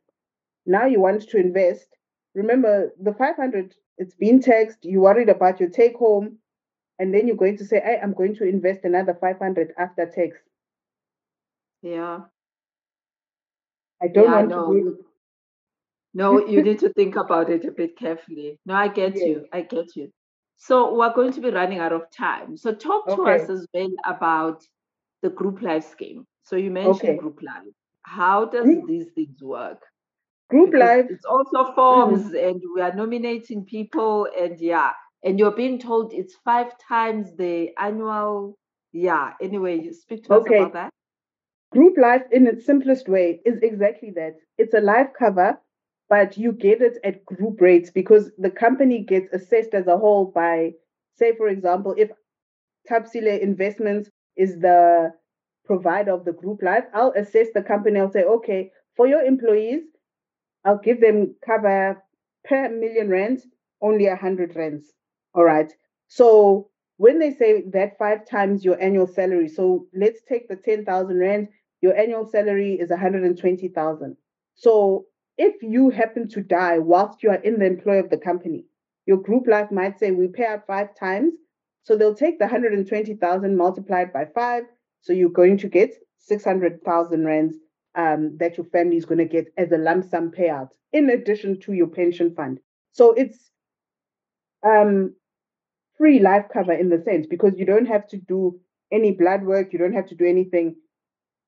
Now 0.66 0.86
you 0.86 1.00
want 1.02 1.24
to 1.30 1.38
invest. 1.38 1.88
Remember, 2.36 2.94
the 3.02 3.14
five 3.14 3.36
hundred, 3.36 3.76
it's 3.98 4.16
been 4.16 4.42
taxed. 4.42 4.80
You 4.84 5.02
worried 5.02 5.30
about 5.30 5.60
your 5.60 5.70
take 5.70 5.96
home 5.96 6.40
and 7.00 7.14
then 7.14 7.28
you're 7.28 7.36
going 7.38 7.58
to 7.58 7.66
say, 7.66 7.78
I 7.78 8.04
am 8.04 8.14
going 8.14 8.36
to 8.36 8.44
invest 8.48 8.82
another 8.84 9.18
500 9.20 9.74
after 9.78 10.06
tax. 10.08 10.38
Yeah. 11.92 12.20
I 14.02 14.08
don't 14.08 14.26
yeah, 14.26 14.36
want 14.36 14.50
no, 14.50 14.68
to 14.68 14.74
do 14.74 14.86
you- 14.86 15.06
No, 16.14 16.48
you 16.48 16.62
need 16.64 16.80
to 16.80 16.90
think 16.94 17.16
about 17.16 17.50
it 17.50 17.66
a 17.66 17.72
bit 17.72 17.98
carefully. 17.98 18.60
No, 18.66 18.74
I 18.76 18.88
get 19.02 19.16
Yes. 19.16 19.26
you. 19.28 19.46
I 19.54 19.62
get 19.62 19.96
you. 19.96 20.10
So 20.58 20.96
we're 20.96 21.14
going 21.14 21.34
to 21.34 21.42
be 21.42 21.52
running 21.52 21.80
out 21.80 21.94
of 21.94 22.10
time. 22.12 22.58
So 22.58 22.74
talk 22.74 23.08
to 23.08 23.22
us 23.34 23.42
Okay. 23.44 23.54
as 23.54 23.68
well 23.74 23.90
about 24.06 24.64
the 25.22 25.30
group 25.30 25.62
life 25.62 25.86
scheme. 25.86 26.26
So 26.44 26.56
you 26.56 26.72
mentioned 26.72 27.10
Okay. 27.12 27.18
group 27.18 27.40
life. 27.44 27.74
How 28.04 28.46
does 28.46 28.66
Group- 28.66 28.88
these 28.88 29.08
things 29.16 29.42
work? 29.42 29.82
group 30.50 30.72
Because 30.72 30.88
life. 30.88 31.06
It's 31.10 31.26
also 31.26 31.74
forms, 31.74 32.24
mm-hmm. 32.24 32.48
and 32.48 32.62
we 32.76 32.82
are 32.82 32.94
nominating 32.94 33.66
people, 33.66 34.28
and 34.40 34.58
yeah, 34.60 34.94
and 35.24 35.38
you're 35.40 35.52
being 35.64 35.78
told 35.80 36.14
it's 36.14 36.36
five 36.46 36.72
times 36.88 37.36
the 37.36 37.72
annual. 37.78 38.58
Yeah. 38.94 39.34
Anyway, 39.42 39.76
you 39.82 39.94
speak 39.94 40.24
to 40.26 40.36
us 40.36 40.48
about 40.48 40.74
that. 40.74 40.90
Group 41.72 41.98
life, 41.98 42.24
in 42.32 42.48
its 42.48 42.66
simplest 42.66 43.10
way, 43.10 43.42
is 43.46 43.60
exactly 43.62 44.12
that. 44.16 44.36
It's 44.58 44.74
a 44.74 44.80
life 44.80 45.10
cover, 45.18 45.60
but 46.10 46.38
you 46.38 46.54
get 46.54 46.82
it 46.82 46.98
at 47.04 47.26
group 47.26 47.60
rates 47.60 47.92
because 47.92 48.32
the 48.38 48.50
company 48.50 49.04
gets 49.04 49.32
assessed 49.34 49.74
as 49.74 49.88
a 49.88 49.98
whole 49.98 50.32
by, 50.34 50.72
say, 51.18 51.36
for 51.36 51.50
example, 51.50 51.94
if 51.98 52.10
Thabisile 52.90 53.40
Investments 53.42 54.10
is 54.38 54.60
the 54.60 55.12
provider 55.66 56.14
of 56.14 56.24
the 56.24 56.32
group 56.32 56.62
life, 56.64 56.86
I'll 56.94 57.14
assess 57.18 57.48
the 57.54 57.62
company. 57.62 58.00
I'll 58.00 58.12
say, 58.12 58.24
okay, 58.24 58.72
for 58.96 59.06
your 59.08 59.22
employees, 59.22 59.84
I'll 60.64 60.80
give 60.80 61.02
them 61.02 61.36
cover 61.46 62.02
per 62.46 62.70
million 62.70 63.10
rands, 63.10 63.46
only 63.82 64.08
a 64.08 64.16
hundred 64.16 64.56
rands. 64.56 64.94
All 65.34 65.44
right. 65.44 65.72
So 66.08 66.70
when 66.98 67.20
they 67.20 67.34
say 67.34 67.64
that 67.74 67.98
five 67.98 68.26
times 68.26 68.66
your 68.66 68.82
annual 68.82 69.08
salary, 69.08 69.50
so 69.50 69.86
let's 69.94 70.22
take 70.28 70.48
the 70.48 70.56
10,000 70.56 71.20
rand, 71.20 71.50
your 71.82 71.96
annual 71.96 72.28
salary 72.28 72.74
is 72.74 72.90
120,000. 72.90 74.18
So 74.56 75.06
if 75.38 75.62
you 75.62 75.90
happen 75.90 76.28
to 76.30 76.42
die 76.42 76.80
whilst 76.80 77.22
you 77.22 77.30
are 77.30 77.36
in 77.36 77.60
the 77.60 77.66
employ 77.66 78.00
of 78.00 78.10
the 78.10 78.18
company, 78.18 78.66
your 79.06 79.18
group 79.18 79.48
life 79.48 79.72
might 79.72 80.00
say 80.00 80.12
we 80.12 80.28
pay 80.28 80.46
out 80.46 80.68
five 80.68 80.90
times. 81.00 81.34
So 81.84 81.96
they'll 81.96 82.16
take 82.16 82.40
the 82.40 82.46
120,000 82.46 83.56
multiplied 83.56 84.12
by 84.12 84.26
five. 84.34 84.64
So 85.02 85.14
you're 85.14 85.30
going 85.30 85.58
to 85.60 85.70
get 85.70 85.94
600,000 86.20 87.26
rands 87.26 87.56
um, 87.96 88.38
that 88.40 88.58
your 88.58 88.66
family 88.68 88.98
is 88.98 89.06
going 89.06 89.20
to 89.20 89.26
get 89.26 89.48
as 89.58 89.72
a 89.72 89.78
lump 89.78 90.10
sum 90.10 90.32
payout 90.32 90.70
in 90.92 91.10
addition 91.10 91.60
to 91.62 91.74
your 91.74 91.88
pension 91.88 92.34
fund. 92.36 92.60
So 92.92 93.14
it's 93.14 93.50
um, 94.66 95.16
free 95.98 96.20
life 96.20 96.46
cover 96.52 96.74
in 96.74 96.90
the 96.90 97.02
sense 97.04 97.28
because 97.28 97.54
you 97.58 97.66
don't 97.66 97.86
have 97.86 98.08
to 98.10 98.18
do 98.18 98.60
any 98.92 99.12
blood 99.12 99.44
work, 99.44 99.74
you 99.74 99.80
don't 99.80 99.94
have 99.94 100.08
to 100.08 100.16
do 100.16 100.26
anything. 100.26 100.76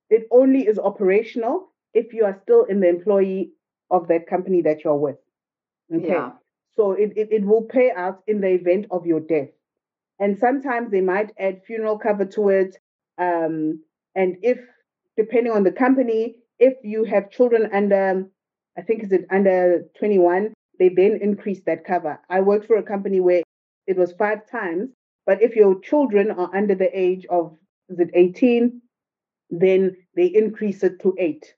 It 0.10 0.28
only 0.32 0.68
is 0.68 0.80
operational 0.80 1.70
if 1.94 2.14
you 2.14 2.26
are 2.26 2.40
still 2.44 2.64
in 2.64 2.80
the 2.80 2.90
employee 2.90 3.52
of 3.92 4.08
that 4.08 4.28
company 4.28 4.62
that 4.64 4.84
you're 4.84 4.96
with. 4.96 5.18
Okay. 5.94 6.08
Yeah. 6.08 6.32
So 6.76 6.94
it, 6.94 7.14
it, 7.16 7.30
it 7.32 7.46
will 7.46 7.64
pay 7.64 7.92
out 7.92 8.22
in 8.28 8.42
the 8.42 8.50
event 8.50 8.88
of 8.92 9.06
your 9.06 9.20
death. 9.20 9.50
And 10.20 10.38
sometimes 10.38 10.92
they 10.92 11.02
might 11.02 11.32
add 11.40 11.62
funeral 11.66 11.98
cover 11.98 12.26
to 12.26 12.50
it. 12.50 12.78
Um, 13.18 13.84
and 14.16 14.38
if, 14.42 14.60
depending 15.18 15.54
on 15.54 15.64
the 15.64 15.72
company, 15.72 16.36
if 16.60 16.76
you 16.84 17.04
have 17.06 17.32
children 17.32 17.70
under, 17.74 18.26
I 18.78 18.82
think 18.82 19.04
is 19.04 19.12
it 19.12 19.26
under 19.32 19.84
21, 19.98 20.54
they 20.78 20.90
then 20.90 21.20
increase 21.22 21.62
that 21.66 21.86
cover. 21.86 22.20
I 22.30 22.42
worked 22.42 22.68
for 22.68 22.78
a 22.78 22.84
company 22.84 23.20
where 23.20 23.44
it 23.88 23.98
was 23.98 24.14
five 24.14 24.50
times, 24.50 24.90
but 25.26 25.42
if 25.42 25.56
your 25.56 25.80
children 25.80 26.32
are 26.32 26.54
under 26.56 26.76
the 26.76 26.90
age 26.98 27.26
of, 27.30 27.58
is 27.90 28.00
it 28.00 28.12
18, 28.14 28.82
then 29.50 29.96
they 30.16 30.28
increase 30.28 30.84
it 30.84 31.00
to 31.02 31.16
eight 31.18 31.54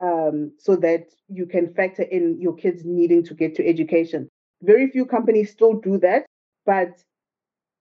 um, 0.00 0.52
so 0.58 0.76
that 0.76 1.08
you 1.28 1.46
can 1.46 1.72
factor 1.74 2.02
in 2.02 2.40
your 2.40 2.54
kids 2.54 2.82
needing 2.84 3.24
to 3.24 3.34
get 3.34 3.54
to 3.56 3.66
education. 3.66 4.28
Very 4.62 4.90
few 4.90 5.06
companies 5.06 5.50
still 5.50 5.74
do 5.74 5.98
that, 5.98 6.26
but 6.66 7.02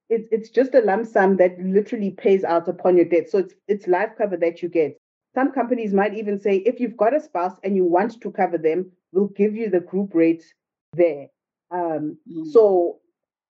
it's 0.09 0.27
it's 0.31 0.49
just 0.49 0.73
a 0.75 0.81
lump 0.81 1.05
sum 1.07 1.37
that 1.37 1.59
literally 1.59 2.11
pays 2.11 2.43
out 2.43 2.67
upon 2.67 2.95
your 2.95 3.05
death. 3.05 3.29
So 3.29 3.39
it's 3.39 3.53
it's 3.67 3.87
life 3.87 4.11
cover 4.17 4.37
that 4.37 4.61
you 4.61 4.69
get. 4.69 4.97
Some 5.35 5.51
companies 5.51 5.93
might 5.93 6.13
even 6.15 6.39
say 6.39 6.57
if 6.57 6.79
you've 6.79 6.97
got 6.97 7.15
a 7.15 7.19
spouse 7.19 7.59
and 7.63 7.75
you 7.75 7.83
want 7.85 8.19
to 8.21 8.31
cover 8.31 8.57
them, 8.57 8.91
we'll 9.11 9.27
give 9.27 9.55
you 9.55 9.69
the 9.69 9.81
group 9.81 10.13
rates 10.13 10.53
there. 10.93 11.27
Um, 11.71 12.17
Mm. 12.31 12.51
so 12.53 12.99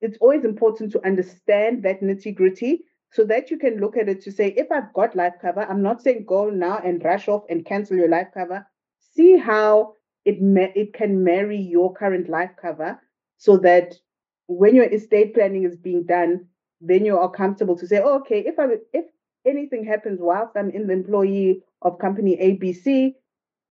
it's 0.01 0.17
always 0.19 0.43
important 0.43 0.91
to 0.93 1.05
understand 1.05 1.83
that 1.83 2.01
nitty 2.01 2.35
gritty 2.35 2.83
so 3.17 3.25
that 3.25 3.49
you 3.49 3.57
can 3.57 3.79
look 3.79 3.97
at 3.97 4.07
it 4.07 4.21
to 4.21 4.31
say, 4.31 4.49
if 4.49 4.71
I've 4.71 4.93
got 4.93 5.15
life 5.15 5.33
cover, 5.41 5.61
I'm 5.67 5.81
not 5.81 6.03
saying 6.03 6.25
go 6.27 6.51
now 6.51 6.77
and 6.77 7.03
rush 7.03 7.27
off 7.27 7.45
and 7.49 7.65
cancel 7.65 7.97
your 7.97 8.09
life 8.09 8.27
cover. 8.31 8.63
See 8.99 9.37
how 9.37 9.95
it 10.23 10.39
ma- 10.39 10.75
it 10.75 10.93
can 10.93 11.23
marry 11.23 11.57
your 11.59 11.91
current 11.95 12.29
life 12.29 12.51
cover 12.61 13.01
so 13.37 13.57
that 13.57 13.95
when 14.45 14.75
your 14.75 14.85
estate 14.85 15.33
planning 15.33 15.63
is 15.63 15.75
being 15.75 16.03
done, 16.03 16.45
then 16.79 17.05
you 17.05 17.17
are 17.17 17.31
comfortable 17.31 17.75
to 17.77 17.87
say, 17.87 17.99
oh, 18.03 18.19
okay, 18.19 18.41
if 18.45 18.59
I 18.59 18.67
if 18.93 19.05
anything 19.47 19.83
happens 19.83 20.19
whilst 20.21 20.55
I'm 20.55 20.69
in 20.69 20.85
the 20.85 20.93
employee 20.93 21.63
of 21.81 21.97
company 21.97 22.37
ABC, 22.37 23.15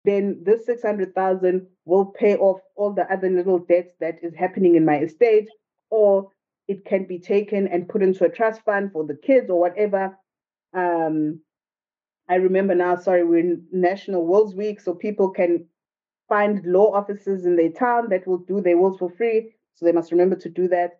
then 0.05 0.39
this 0.43 0.67
600,000 0.67 1.65
will 1.85 2.05
pay 2.05 2.35
off 2.35 2.61
all 2.75 2.93
the 2.93 3.11
other 3.11 3.31
little 3.31 3.57
debts 3.57 3.95
that 4.01 4.19
is 4.21 4.35
happening 4.35 4.75
in 4.75 4.85
my 4.85 4.99
estate, 4.99 5.49
or 5.89 6.29
it 6.67 6.85
can 6.85 7.05
be 7.05 7.19
taken 7.19 7.67
and 7.67 7.89
put 7.89 8.01
into 8.01 8.25
a 8.25 8.29
trust 8.29 8.61
fund 8.63 8.91
for 8.91 9.05
the 9.05 9.15
kids 9.15 9.49
or 9.49 9.59
whatever. 9.59 10.17
Um, 10.73 11.41
I 12.29 12.35
remember 12.35 12.75
now, 12.75 12.95
sorry, 12.95 13.23
we're 13.25 13.39
in 13.39 13.65
National 13.71 14.25
Wills 14.25 14.55
Week, 14.55 14.79
so 14.79 14.93
people 14.93 15.31
can 15.31 15.65
find 16.29 16.65
law 16.65 16.93
offices 16.93 17.45
in 17.45 17.57
their 17.57 17.71
town 17.71 18.07
that 18.09 18.25
will 18.25 18.37
do 18.37 18.61
their 18.61 18.77
wills 18.77 18.97
for 18.99 19.09
free. 19.09 19.53
So 19.75 19.85
they 19.85 19.91
must 19.91 20.11
remember 20.11 20.37
to 20.37 20.49
do 20.49 20.67
that. 20.69 20.91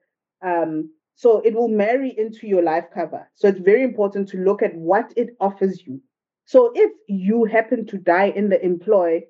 Um, 0.41 0.91
so 1.15 1.39
it 1.41 1.53
will 1.53 1.69
marry 1.69 2.13
into 2.17 2.47
your 2.47 2.63
life 2.63 2.85
cover. 2.93 3.29
So 3.35 3.47
it's 3.47 3.59
very 3.59 3.83
important 3.83 4.27
to 4.29 4.37
look 4.37 4.61
at 4.61 4.75
what 4.75 5.13
it 5.15 5.29
offers 5.39 5.83
you. 5.85 6.01
So 6.45 6.71
if 6.75 6.91
you 7.07 7.45
happen 7.45 7.85
to 7.87 7.97
die 7.97 8.33
in 8.35 8.49
the 8.49 8.63
employ, 8.65 9.21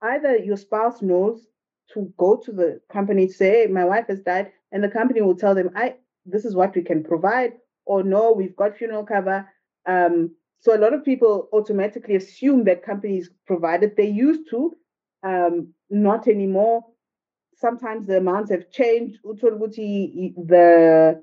either 0.00 0.36
your 0.36 0.56
spouse 0.56 1.02
knows 1.02 1.46
to 1.94 2.12
go 2.18 2.36
to 2.36 2.52
the 2.52 2.80
company 2.90 3.28
say, 3.28 3.66
my 3.66 3.84
wife 3.84 4.06
has 4.08 4.20
died, 4.20 4.52
and 4.72 4.82
the 4.82 4.88
company 4.88 5.20
will 5.20 5.36
tell 5.36 5.54
them, 5.54 5.70
I 5.74 5.96
this 6.26 6.44
is 6.44 6.54
what 6.54 6.74
we 6.74 6.82
can 6.82 7.02
provide, 7.02 7.54
or 7.86 8.02
no, 8.02 8.32
we've 8.32 8.56
got 8.56 8.76
funeral 8.76 9.04
cover. 9.04 9.48
Um, 9.86 10.34
so 10.60 10.76
a 10.76 10.78
lot 10.78 10.92
of 10.92 11.04
people 11.04 11.48
automatically 11.52 12.16
assume 12.16 12.64
that 12.64 12.84
companies 12.84 13.30
provided. 13.46 13.96
They 13.96 14.08
used 14.08 14.50
to, 14.50 14.76
um, 15.22 15.72
not 15.88 16.28
anymore. 16.28 16.84
Sometimes 17.56 18.06
the 18.06 18.18
amounts 18.18 18.50
have 18.50 18.70
changed. 18.70 19.18
The 19.24 21.22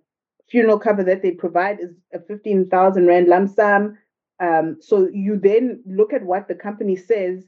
funeral 0.50 0.80
cover 0.80 1.04
that 1.04 1.22
they 1.22 1.32
provide 1.32 1.80
is 1.80 1.92
a 2.14 2.20
15,000 2.20 3.06
Rand 3.06 3.28
lump 3.28 3.50
sum. 3.52 3.98
Um, 4.40 4.78
so 4.82 5.08
you 5.12 5.38
then 5.38 5.84
look 5.86 6.14
at 6.14 6.24
what 6.24 6.48
the 6.48 6.56
company 6.56 6.96
says 6.96 7.44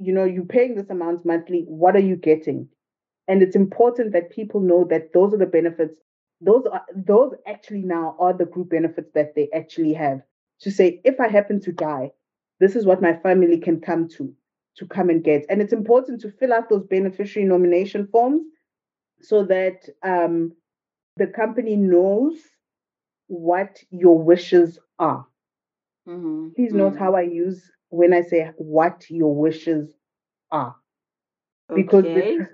you 0.00 0.12
know, 0.12 0.24
you're 0.24 0.44
paying 0.44 0.74
this 0.74 0.90
amount 0.90 1.26
monthly. 1.26 1.64
What 1.68 1.94
are 1.94 2.00
you 2.00 2.16
getting? 2.16 2.68
And 3.28 3.42
it's 3.42 3.54
important 3.54 4.12
that 4.12 4.30
people 4.30 4.60
know 4.60 4.84
that 4.90 5.12
those 5.12 5.34
are 5.34 5.38
the 5.38 5.46
benefits. 5.46 5.94
Those 6.40 6.64
are 6.72 6.82
those 6.96 7.34
actually 7.46 7.82
now 7.82 8.16
are 8.18 8.32
the 8.32 8.46
group 8.46 8.70
benefits 8.70 9.10
that 9.14 9.34
they 9.34 9.48
actually 9.54 9.92
have. 9.92 10.22
To 10.62 10.70
say, 10.70 11.00
if 11.04 11.20
I 11.20 11.28
happen 11.28 11.60
to 11.60 11.72
die, 11.72 12.12
this 12.60 12.76
is 12.76 12.86
what 12.86 13.02
my 13.02 13.14
family 13.14 13.58
can 13.58 13.80
come 13.80 14.08
to 14.16 14.34
to 14.76 14.86
come 14.86 15.10
and 15.10 15.22
get. 15.22 15.44
And 15.50 15.60
it's 15.60 15.72
important 15.72 16.20
to 16.22 16.30
fill 16.30 16.52
out 16.52 16.70
those 16.70 16.84
beneficiary 16.84 17.46
nomination 17.46 18.08
forms 18.10 18.42
so 19.20 19.44
that 19.44 19.86
um, 20.02 20.52
the 21.16 21.26
company 21.26 21.76
knows 21.76 22.38
what 23.26 23.78
your 23.90 24.18
wishes 24.18 24.78
are. 24.98 25.26
Mm-hmm. 26.08 26.48
Please 26.56 26.72
note 26.72 26.94
mm-hmm. 26.94 27.04
how 27.04 27.14
I 27.14 27.22
use 27.22 27.70
when 27.90 28.12
I 28.14 28.22
say 28.22 28.50
what 28.56 29.04
your 29.10 29.34
wishes 29.34 29.94
are. 30.50 30.76
Because 31.74 32.04
the, 32.14 32.48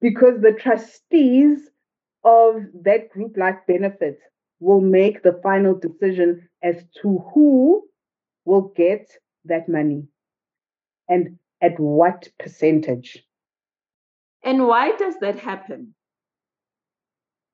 because 0.00 0.40
the 0.40 0.52
trustees 0.52 1.70
of 2.24 2.62
that 2.82 3.10
group 3.10 3.36
life 3.36 3.58
benefit 3.66 4.18
will 4.60 4.80
make 4.80 5.22
the 5.22 5.38
final 5.42 5.74
decision 5.74 6.48
as 6.62 6.84
to 7.02 7.24
who 7.34 7.82
will 8.44 8.72
get 8.76 9.08
that 9.44 9.68
money 9.68 10.04
and 11.08 11.38
at 11.60 11.78
what 11.78 12.28
percentage. 12.38 13.24
And 14.42 14.66
why 14.66 14.96
does 14.96 15.18
that 15.20 15.38
happen? 15.40 15.94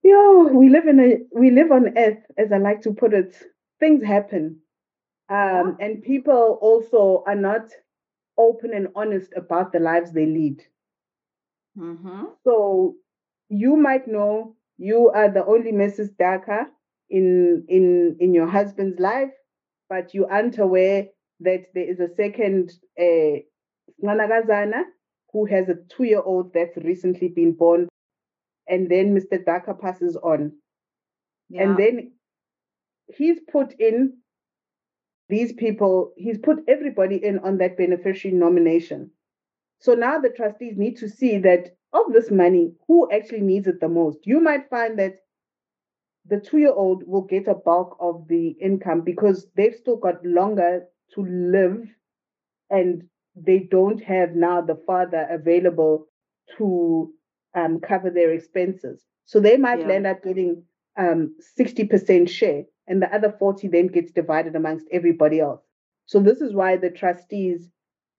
Yeah, 0.02 0.44
we 0.52 0.68
live 0.68 0.86
in 0.86 1.00
a 1.00 1.18
we 1.38 1.50
live 1.50 1.70
on 1.72 1.96
earth, 1.96 2.24
as 2.36 2.52
I 2.52 2.58
like 2.58 2.82
to 2.82 2.92
put 2.92 3.14
it. 3.14 3.36
Things 3.80 4.04
happen. 4.04 4.60
Um, 5.28 5.76
yeah. 5.78 5.86
and 5.86 6.02
people 6.02 6.58
also 6.60 7.24
are 7.26 7.36
not 7.36 7.70
open 8.36 8.74
and 8.74 8.88
honest 8.94 9.32
about 9.36 9.72
the 9.72 9.78
lives 9.78 10.12
they 10.12 10.26
lead. 10.26 10.62
Mm-hmm. 11.78 12.24
So 12.44 12.96
you 13.48 13.76
might 13.76 14.08
know 14.08 14.56
you 14.78 15.10
are 15.10 15.30
the 15.30 15.44
only 15.44 15.72
Mrs. 15.72 16.16
Daka 16.16 16.66
in 17.08 17.64
in 17.68 18.16
in 18.20 18.34
your 18.34 18.46
husband's 18.46 18.98
life, 18.98 19.32
but 19.88 20.14
you 20.14 20.26
aren't 20.26 20.58
aware 20.58 21.08
that 21.40 21.66
there 21.74 21.88
is 21.88 22.00
a 22.00 22.14
second 22.16 22.72
uh, 22.98 23.40
who 25.32 25.46
has 25.46 25.68
a 25.68 25.76
two-year-old 25.88 26.52
that's 26.52 26.76
recently 26.78 27.28
been 27.28 27.52
born, 27.52 27.88
and 28.68 28.90
then 28.90 29.14
Mr. 29.14 29.44
Daka 29.44 29.74
passes 29.74 30.16
on, 30.16 30.52
yeah. 31.48 31.62
and 31.62 31.78
then 31.78 32.12
he's 33.16 33.38
put 33.50 33.74
in 33.80 34.18
these 35.32 35.52
people. 35.54 36.12
He's 36.16 36.36
put 36.36 36.62
everybody 36.68 37.16
in 37.16 37.38
on 37.38 37.56
that 37.58 37.78
beneficiary 37.78 38.36
nomination. 38.36 39.10
So 39.80 39.94
now 39.94 40.18
the 40.18 40.28
trustees 40.28 40.76
need 40.76 40.98
to 40.98 41.08
see 41.08 41.38
that 41.38 41.74
of 41.94 42.12
this 42.12 42.30
money, 42.30 42.72
who 42.86 43.10
actually 43.10 43.40
needs 43.40 43.66
it 43.66 43.80
the 43.80 43.88
most. 43.88 44.18
You 44.24 44.40
might 44.40 44.68
find 44.68 44.98
that 44.98 45.16
the 46.26 46.38
two 46.38 46.58
year 46.58 46.72
old 46.72 47.02
will 47.06 47.22
get 47.22 47.48
a 47.48 47.54
bulk 47.54 47.96
of 47.98 48.28
the 48.28 48.48
income 48.60 49.00
because 49.00 49.46
they've 49.56 49.74
still 49.74 49.96
got 49.96 50.24
longer 50.24 50.84
to 51.14 51.24
live 51.24 51.82
and 52.68 53.02
they 53.34 53.60
don't 53.70 54.02
have 54.02 54.34
now 54.34 54.60
the 54.60 54.78
father 54.86 55.26
available 55.30 56.06
to 56.58 57.10
um, 57.54 57.80
cover 57.80 58.10
their 58.10 58.32
expenses. 58.32 59.02
So 59.24 59.40
they 59.40 59.56
might 59.56 59.80
yeah. 59.80 59.94
end 59.94 60.06
up 60.06 60.22
getting 60.22 60.62
um, 60.98 61.34
60% 61.58 62.28
share 62.28 62.64
and 62.86 63.00
the 63.00 63.14
other 63.14 63.34
40 63.38 63.68
then 63.68 63.86
gets 63.88 64.12
divided 64.12 64.56
amongst 64.56 64.86
everybody 64.90 65.40
else. 65.40 65.62
So 66.06 66.20
this 66.20 66.40
is 66.40 66.52
why 66.52 66.76
the 66.76 66.90
trustees 66.90 67.68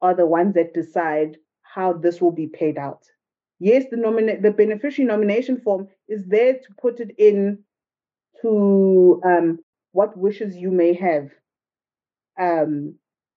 are 0.02 0.16
the 0.16 0.26
ones 0.26 0.56
that 0.56 0.74
decide 0.74 1.38
how 1.62 1.94
this 1.94 2.22
will 2.22 2.32
be 2.32 2.48
paid 2.48 2.78
out. 2.78 3.04
Yes, 3.60 3.86
the 3.90 3.98
nomina- 3.98 4.42
the 4.42 4.52
beneficiary 4.52 5.08
nomination 5.08 5.62
form 5.62 5.88
is 6.08 6.26
there 6.26 6.54
to 6.54 6.74
put 6.82 7.00
it 7.00 7.12
in 7.18 7.64
to 8.42 9.22
um, 9.24 9.60
what 9.92 10.18
wishes 10.18 10.56
you 10.56 10.72
may 10.72 10.94
have. 10.94 11.30
Um, 12.40 12.96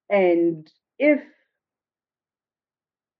and 0.08 0.70
if 0.98 1.20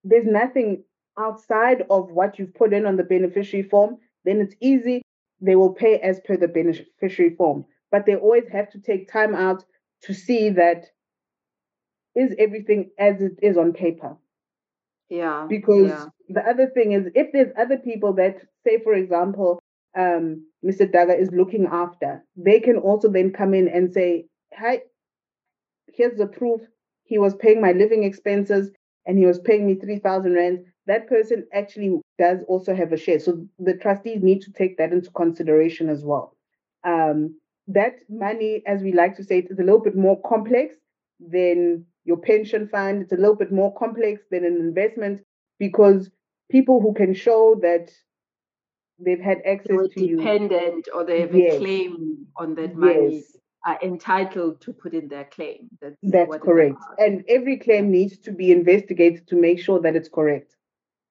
there's 0.05 0.27
nothing 0.27 0.85
outside 1.19 1.85
of 1.91 2.11
what 2.11 2.39
you've 2.39 2.55
put 2.55 2.73
in 2.73 2.87
on 2.87 2.97
the 2.97 3.05
beneficiary 3.05 3.69
form, 3.69 3.99
then 4.25 4.41
it's 4.41 4.55
easy. 4.61 5.03
They 5.41 5.57
will 5.57 5.73
pay 5.73 5.99
as 5.99 6.21
per 6.21 6.37
the 6.37 6.49
beneficiary 6.49 7.35
form. 7.37 7.67
But 7.91 8.07
they 8.07 8.17
always 8.17 8.49
have 8.53 8.71
to 8.73 8.81
take 8.81 9.11
time 9.11 9.35
out 9.35 9.65
to 10.03 10.15
see 10.15 10.51
that 10.51 10.87
is 12.15 12.35
everything 12.39 12.91
as 12.99 13.21
it 13.21 13.39
is 13.43 13.57
on 13.57 13.73
paper. 13.73 14.17
Yeah. 15.09 15.47
Because 15.49 15.91
yeah. 15.91 16.07
the 16.29 16.49
other 16.49 16.67
thing 16.69 16.93
is, 16.93 17.07
if 17.15 17.33
there's 17.33 17.53
other 17.59 17.77
people 17.77 18.15
that, 18.15 18.39
say, 18.65 18.81
for 18.83 18.95
example, 18.95 19.61
um, 19.97 20.47
Mr. 20.65 20.91
Daka 20.91 21.17
is 21.17 21.31
looking 21.31 21.67
after, 21.71 22.25
they 22.37 22.61
can 22.61 22.77
also 22.77 23.09
then 23.09 23.33
come 23.33 23.55
in 23.55 23.69
and 23.69 23.93
say, 23.93 24.27
Hi, 24.55 24.81
here's 25.93 26.19
the 26.19 26.27
proof. 26.27 26.61
He 27.05 27.19
was 27.19 27.35
paying 27.35 27.61
my 27.61 27.73
living 27.73 28.05
expenses 28.05 28.71
and 29.07 29.19
he 29.19 29.27
was 29.27 29.39
paying 29.39 29.67
me 29.67 29.75
3,000 29.77 30.35
Rand. 30.35 30.65
That 30.87 31.09
person 31.09 31.47
actually 31.53 32.01
does 32.19 32.39
also 32.49 32.75
have 32.75 32.93
a 32.93 32.97
share. 32.97 33.21
So 33.21 33.47
the 33.59 33.75
trustees 33.75 34.23
need 34.23 34.41
to 34.43 34.53
take 34.53 34.79
that 34.79 34.93
into 34.93 35.11
consideration 35.11 35.89
as 35.89 36.05
well. 36.05 36.37
Um, 36.85 37.37
that 37.69 37.95
money, 38.09 38.63
as 38.67 38.83
we 38.83 38.93
like 38.93 39.17
to 39.17 39.25
say, 39.25 39.39
is 39.41 39.59
a 39.59 39.63
little 39.63 39.83
bit 39.83 39.97
more 39.97 40.21
complex 40.23 40.75
than 41.21 41.85
your 42.05 42.19
pension 42.19 42.69
fund. 42.69 43.03
It's 43.03 43.13
a 43.13 43.17
little 43.17 43.37
bit 43.37 43.53
more 43.53 43.75
complex 43.75 44.23
than 44.31 44.45
an 44.45 44.57
investment 44.57 45.23
because 45.59 46.11
people 46.51 46.81
who 46.81 46.95
can 46.95 47.15
show 47.15 47.59
that 47.63 47.91
they've 48.99 49.21
had 49.21 49.39
access 49.47 49.89
to 49.95 50.17
dependent 50.17 50.87
you, 50.87 50.93
or 50.95 51.05
they 51.05 51.21
have 51.21 51.35
yes. 51.35 51.55
a 51.55 51.59
claim 51.59 52.27
on 52.37 52.55
that 52.55 52.77
money 52.77 53.17
yes. 53.17 53.37
are 53.67 53.79
entitled 53.83 54.61
to 54.63 54.73
put 54.73 54.95
in 54.95 55.09
their 55.09 55.25
claim. 55.25 55.69
That's, 55.81 55.97
That's 56.03 56.37
correct. 56.39 56.79
And 56.99 57.25
every 57.29 57.59
claim 57.59 57.91
needs 57.91 58.19
to 58.19 58.33
be 58.33 58.53
investigated 58.53 59.27
to 59.29 59.37
make 59.37 59.59
sure 59.61 59.81
that 59.81 59.97
it's 59.97 60.09
correct. 60.09 60.55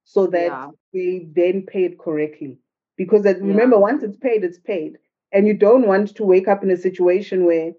So 0.05 0.27
that 0.27 0.45
yeah. 0.45 0.69
they 0.93 1.27
then 1.35 1.65
pay 1.67 1.85
it 1.85 1.99
correctly. 1.99 2.59
Because 2.97 3.23
that, 3.23 3.41
remember, 3.41 3.77
once 3.77 4.03
it's 4.03 4.17
paid, 4.17 4.43
it's 4.43 4.59
paid. 4.59 4.97
And 5.35 5.47
you 5.47 5.53
don't 5.53 5.87
want 5.87 6.15
to 6.17 6.25
wake 6.25 6.49
up 6.49 6.63
in 6.63 6.71
a 6.71 6.77
situation 6.77 7.45
where 7.45 7.73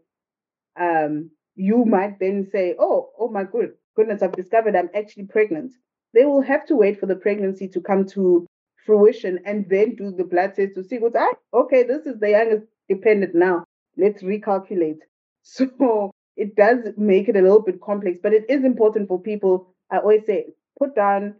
um, 0.78 1.30
you 1.56 1.84
might 1.84 2.18
then 2.20 2.48
say, 2.52 2.74
oh, 2.78 3.10
oh 3.18 3.28
my 3.30 3.44
good, 3.44 3.72
goodness, 3.96 4.22
I've 4.22 4.32
discovered 4.32 4.76
I'm 4.76 4.90
actually 4.94 5.26
pregnant. 5.26 5.72
They 6.14 6.24
will 6.26 6.42
have 6.42 6.66
to 6.68 6.76
wait 6.76 7.00
for 7.00 7.06
the 7.06 7.16
pregnancy 7.16 7.68
to 7.68 7.80
come 7.80 8.06
to 8.08 8.46
fruition 8.86 9.40
and 9.46 9.68
then 9.70 9.96
do 9.96 10.12
the 10.12 10.24
blood 10.24 10.54
test 10.54 10.74
to 10.76 10.84
see 10.84 10.98
what's 10.98 11.16
ah, 11.16 11.32
okay, 11.54 11.82
this 11.84 12.06
is 12.06 12.20
the 12.20 12.30
youngest 12.30 12.66
dependent 12.88 13.34
now. 13.34 13.64
Let's 13.96 14.22
recalculate. 14.22 15.00
So 15.48 16.12
it 16.36 16.56
does 16.56 16.80
make 16.96 17.28
it 17.28 17.36
a 17.36 17.42
little 17.42 17.62
bit 17.62 17.80
complex, 17.80 18.18
but 18.22 18.32
it 18.34 18.46
is 18.48 18.64
important 18.64 19.08
for 19.08 19.20
people. 19.20 19.74
I 19.92 19.98
always 19.98 20.26
say, 20.26 20.46
put 20.78 20.96
down 20.96 21.36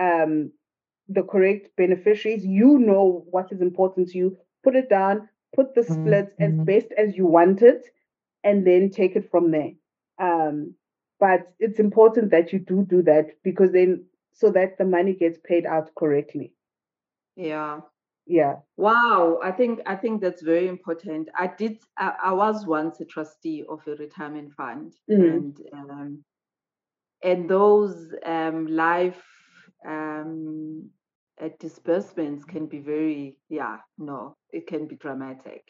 um, 0.00 0.52
the 1.08 1.24
correct 1.24 1.70
beneficiaries. 1.76 2.46
You 2.46 2.78
know 2.78 3.24
what 3.30 3.52
is 3.52 3.62
important 3.62 4.10
to 4.10 4.18
you. 4.18 4.38
Put 4.64 4.76
it 4.76 4.90
down, 4.90 5.29
put 5.54 5.74
the 5.74 5.82
mm-hmm. 5.82 6.04
splits 6.04 6.34
mm-hmm. 6.34 6.60
as 6.60 6.66
best 6.66 6.92
as 6.96 7.16
you 7.16 7.26
want 7.26 7.62
it, 7.62 7.84
and 8.44 8.66
then 8.66 8.90
take 8.90 9.16
it 9.16 9.30
from 9.30 9.50
there. 9.50 9.72
Um, 10.20 10.74
but 11.18 11.52
it's 11.58 11.78
important 11.78 12.30
that 12.30 12.52
you 12.52 12.58
do 12.58 12.86
do 12.88 13.02
that 13.02 13.42
because 13.42 13.72
then 13.72 14.04
so 14.32 14.50
that 14.50 14.78
the 14.78 14.84
money 14.84 15.14
gets 15.14 15.38
paid 15.44 15.66
out 15.66 15.94
correctly. 15.94 16.54
Yeah. 17.36 17.80
Yeah. 18.26 18.56
Wow. 18.76 19.38
I 19.42 19.50
think 19.50 19.80
I 19.86 19.96
think 19.96 20.20
that's 20.20 20.42
very 20.42 20.68
important. 20.68 21.28
I 21.36 21.48
did. 21.48 21.78
I, 21.98 22.14
I 22.24 22.32
was 22.32 22.66
once 22.66 23.00
a 23.00 23.04
trustee 23.04 23.64
of 23.68 23.80
a 23.86 23.96
retirement 23.96 24.52
fund, 24.52 24.92
mm-hmm. 25.10 25.22
and 25.22 25.60
um, 25.72 26.24
and 27.22 27.48
those 27.50 28.14
um, 28.24 28.66
life 28.66 29.22
um, 29.86 30.90
uh, 31.42 31.48
disbursements 31.58 32.44
can 32.44 32.66
be 32.66 32.78
very 32.78 33.36
yeah 33.48 33.78
no 33.98 34.36
it 34.50 34.66
can 34.66 34.86
be 34.86 34.96
dramatic 34.96 35.64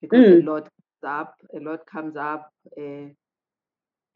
because 0.00 0.26
mm. 0.26 0.42
a 0.42 0.50
lot 0.50 0.62
comes 0.62 1.04
up, 1.04 1.34
a 1.54 1.60
lot 1.60 1.86
comes 1.86 2.16
up, 2.16 2.50
uh, 2.78 3.08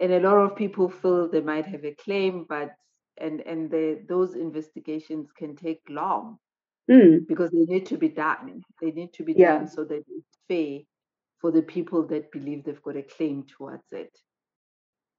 and 0.00 0.12
a 0.12 0.20
lot 0.20 0.36
of 0.36 0.56
people 0.56 0.88
feel 0.88 1.28
they 1.28 1.40
might 1.40 1.66
have 1.66 1.84
a 1.84 1.94
claim, 1.94 2.46
but 2.48 2.70
and 3.18 3.40
and 3.40 3.70
the, 3.70 4.02
those 4.08 4.34
investigations 4.34 5.28
can 5.36 5.56
take 5.56 5.80
long 5.88 6.38
mm. 6.90 7.26
because 7.26 7.50
they 7.50 7.64
need 7.64 7.86
to 7.86 7.98
be 7.98 8.08
done. 8.08 8.62
They 8.80 8.92
need 8.92 9.12
to 9.14 9.24
be 9.24 9.34
yeah. 9.36 9.58
done 9.58 9.68
so 9.68 9.84
that 9.84 10.04
it's 10.08 10.38
fair 10.48 10.80
for 11.38 11.50
the 11.50 11.62
people 11.62 12.06
that 12.08 12.32
believe 12.32 12.64
they've 12.64 12.82
got 12.82 12.96
a 12.96 13.02
claim 13.02 13.44
towards 13.44 13.84
it. 13.92 14.12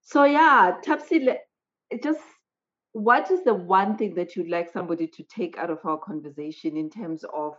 So 0.04 0.24
yeah, 0.24 0.78
Tapsi, 0.84 1.36
just 2.04 2.20
what 2.94 3.32
is 3.32 3.44
the 3.44 3.54
one 3.54 3.98
thing 3.98 4.16
that 4.16 4.36
you'd 4.36 4.50
like 4.50 4.72
somebody 4.72 5.08
to 5.08 5.24
take 5.24 5.58
out 5.58 5.70
of 5.70 5.80
our 5.86 5.98
conversation 5.98 6.78
in 6.78 6.90
terms 6.90 7.24
of 7.34 7.54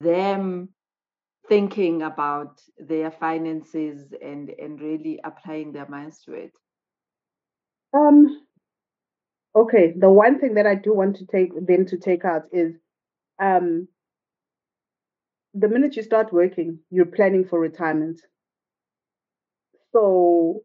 them 0.00 0.68
thinking 1.48 2.02
about 2.02 2.60
their 2.78 3.10
finances 3.10 4.14
and 4.22 4.50
and 4.50 4.80
really 4.80 5.20
applying 5.24 5.72
their 5.72 5.88
minds 5.88 6.22
to 6.24 6.32
it? 6.32 6.52
Um, 7.94 8.42
Okay, 9.54 9.92
the 9.96 10.10
one 10.10 10.38
thing 10.38 10.54
that 10.54 10.66
I 10.66 10.74
do 10.74 10.94
want 10.94 11.16
to 11.16 11.26
take 11.26 11.52
then 11.66 11.84
to 11.86 11.98
take 11.98 12.24
out 12.24 12.44
is 12.52 12.74
um 13.38 13.88
the 15.54 15.68
minute 15.68 15.96
you 15.96 16.02
start 16.02 16.32
working, 16.32 16.78
you're 16.90 17.04
planning 17.04 17.44
for 17.44 17.60
retirement. 17.60 18.20
So 19.92 20.62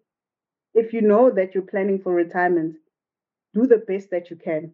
if 0.74 0.94
you 0.94 1.02
know 1.02 1.30
that 1.32 1.54
you're 1.54 1.64
planning 1.64 2.00
for 2.02 2.14
retirement, 2.14 2.78
do 3.58 3.68
the 3.68 3.84
best 3.88 4.12
that 4.12 4.30
you 4.30 4.36
can. 4.36 4.74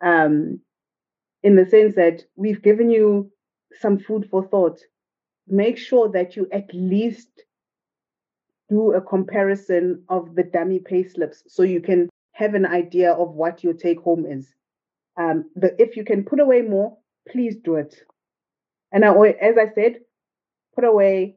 Um, 0.00 0.60
in 1.44 1.56
the 1.56 1.66
sense 1.66 1.94
that 1.94 2.24
we've 2.36 2.62
given 2.62 2.90
you 2.90 3.30
some 3.80 3.98
food 3.98 4.26
for 4.30 4.46
thought. 4.48 4.80
Make 5.46 5.78
sure 5.78 6.08
that 6.10 6.36
you 6.36 6.48
at 6.52 6.68
least 6.72 7.28
do 8.70 8.92
a 8.92 9.00
comparison 9.00 10.02
of 10.08 10.34
the 10.34 10.42
dummy 10.42 10.78
pay 10.78 11.06
slips 11.06 11.42
so 11.46 11.62
you 11.62 11.80
can 11.80 12.08
have 12.32 12.54
an 12.54 12.66
idea 12.66 13.12
of 13.12 13.34
what 13.34 13.62
your 13.62 13.74
take 13.74 14.00
home 14.00 14.24
is. 14.26 14.48
Um, 15.20 15.44
but 15.54 15.72
if 15.78 15.96
you 15.96 16.04
can 16.04 16.24
put 16.24 16.40
away 16.40 16.62
more, 16.62 16.96
please 17.28 17.56
do 17.62 17.76
it. 17.76 17.94
And 18.90 19.04
I, 19.04 19.10
as 19.40 19.56
I 19.58 19.72
said, 19.74 20.00
put 20.74 20.84
away, 20.84 21.36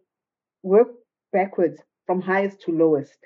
work 0.63 0.87
backwards 1.33 1.81
from 2.05 2.21
highest 2.21 2.61
to 2.61 2.71
lowest. 2.71 3.17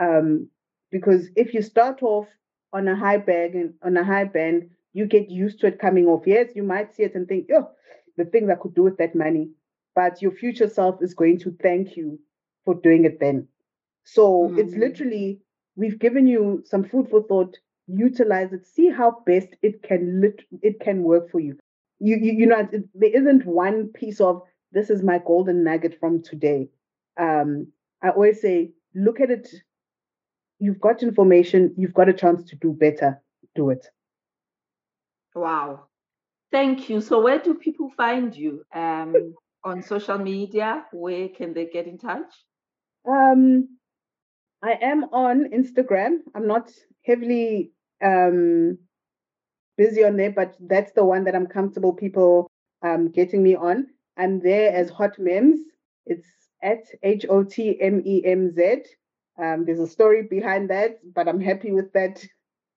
Um, 0.00 0.48
because 0.90 1.28
if 1.36 1.54
you 1.54 1.62
start 1.62 2.02
off 2.02 2.28
on 2.72 2.88
a 2.88 2.96
high 2.96 3.18
bag 3.18 3.54
and 3.54 3.74
on 3.82 3.96
a 3.96 4.04
high 4.04 4.24
band, 4.24 4.70
you 4.92 5.06
get 5.06 5.30
used 5.30 5.60
to 5.60 5.66
it 5.66 5.78
coming 5.78 6.06
off. 6.06 6.22
Yes, 6.26 6.50
you 6.54 6.62
might 6.62 6.94
see 6.94 7.02
it 7.04 7.14
and 7.14 7.26
think, 7.26 7.48
oh, 7.54 7.70
the 8.16 8.24
things 8.24 8.50
I 8.50 8.56
could 8.56 8.74
do 8.74 8.82
with 8.82 8.98
that 8.98 9.14
money. 9.14 9.50
But 9.94 10.22
your 10.22 10.32
future 10.32 10.68
self 10.68 11.02
is 11.02 11.14
going 11.14 11.38
to 11.40 11.56
thank 11.62 11.96
you 11.96 12.18
for 12.64 12.74
doing 12.74 13.04
it 13.04 13.20
then. 13.20 13.48
So 14.04 14.48
mm-hmm. 14.48 14.58
it's 14.58 14.74
literally, 14.74 15.40
we've 15.76 15.98
given 15.98 16.26
you 16.26 16.62
some 16.64 16.84
food 16.84 17.08
for 17.10 17.22
thought. 17.22 17.56
Utilize 17.88 18.52
it. 18.52 18.66
See 18.66 18.90
how 18.90 19.22
best 19.26 19.48
it 19.62 19.82
can 19.82 20.20
lit- 20.20 20.46
it 20.62 20.80
can 20.80 21.02
work 21.02 21.30
for 21.30 21.40
you 21.40 21.58
you 22.02 22.16
you, 22.20 22.32
you 22.32 22.46
know 22.46 22.68
it, 22.72 22.84
there 22.94 23.16
isn't 23.16 23.46
one 23.46 23.88
piece 23.88 24.20
of 24.20 24.42
this 24.72 24.90
is 24.90 25.02
my 25.02 25.20
golden 25.24 25.62
nugget 25.62 25.98
from 26.00 26.20
today 26.22 26.68
um 27.18 27.66
i 28.02 28.08
always 28.10 28.40
say 28.40 28.70
look 28.94 29.20
at 29.20 29.30
it 29.30 29.48
you've 30.62 30.80
got 30.80 31.02
information 31.02 31.74
you've 31.76 31.94
got 31.94 32.08
a 32.08 32.12
chance 32.12 32.44
to 32.50 32.56
do 32.56 32.72
better 32.72 33.20
do 33.54 33.70
it 33.70 33.86
wow 35.34 35.84
thank 36.50 36.88
you 36.88 37.00
so 37.00 37.20
where 37.20 37.38
do 37.38 37.54
people 37.54 37.90
find 37.96 38.36
you 38.36 38.64
um 38.74 39.34
on 39.64 39.82
social 39.82 40.18
media 40.18 40.84
where 40.92 41.28
can 41.28 41.52
they 41.54 41.66
get 41.66 41.86
in 41.86 41.98
touch 41.98 42.32
um 43.08 43.68
i 44.62 44.72
am 44.80 45.04
on 45.12 45.50
instagram 45.50 46.18
i'm 46.34 46.46
not 46.46 46.70
heavily 47.04 47.70
um 48.04 48.78
busy 49.76 50.04
on 50.04 50.16
there, 50.16 50.30
but 50.30 50.54
that's 50.60 50.92
the 50.92 51.04
one 51.04 51.24
that 51.24 51.34
I'm 51.34 51.46
comfortable 51.46 51.92
people 51.92 52.50
um, 52.82 53.08
getting 53.08 53.42
me 53.42 53.54
on. 53.54 53.86
I'm 54.16 54.40
there 54.40 54.72
as 54.72 54.90
Hot 54.90 55.18
Mems. 55.18 55.60
It's 56.06 56.28
at 56.62 56.84
H 57.02 57.26
O 57.28 57.42
T 57.42 57.80
M 57.80 58.02
E 58.04 58.22
M 58.24 58.52
Z. 58.54 58.82
Um, 59.42 59.64
there's 59.64 59.80
a 59.80 59.86
story 59.86 60.22
behind 60.22 60.70
that, 60.70 61.00
but 61.14 61.28
I'm 61.28 61.40
happy 61.40 61.72
with 61.72 61.92
that. 61.92 62.24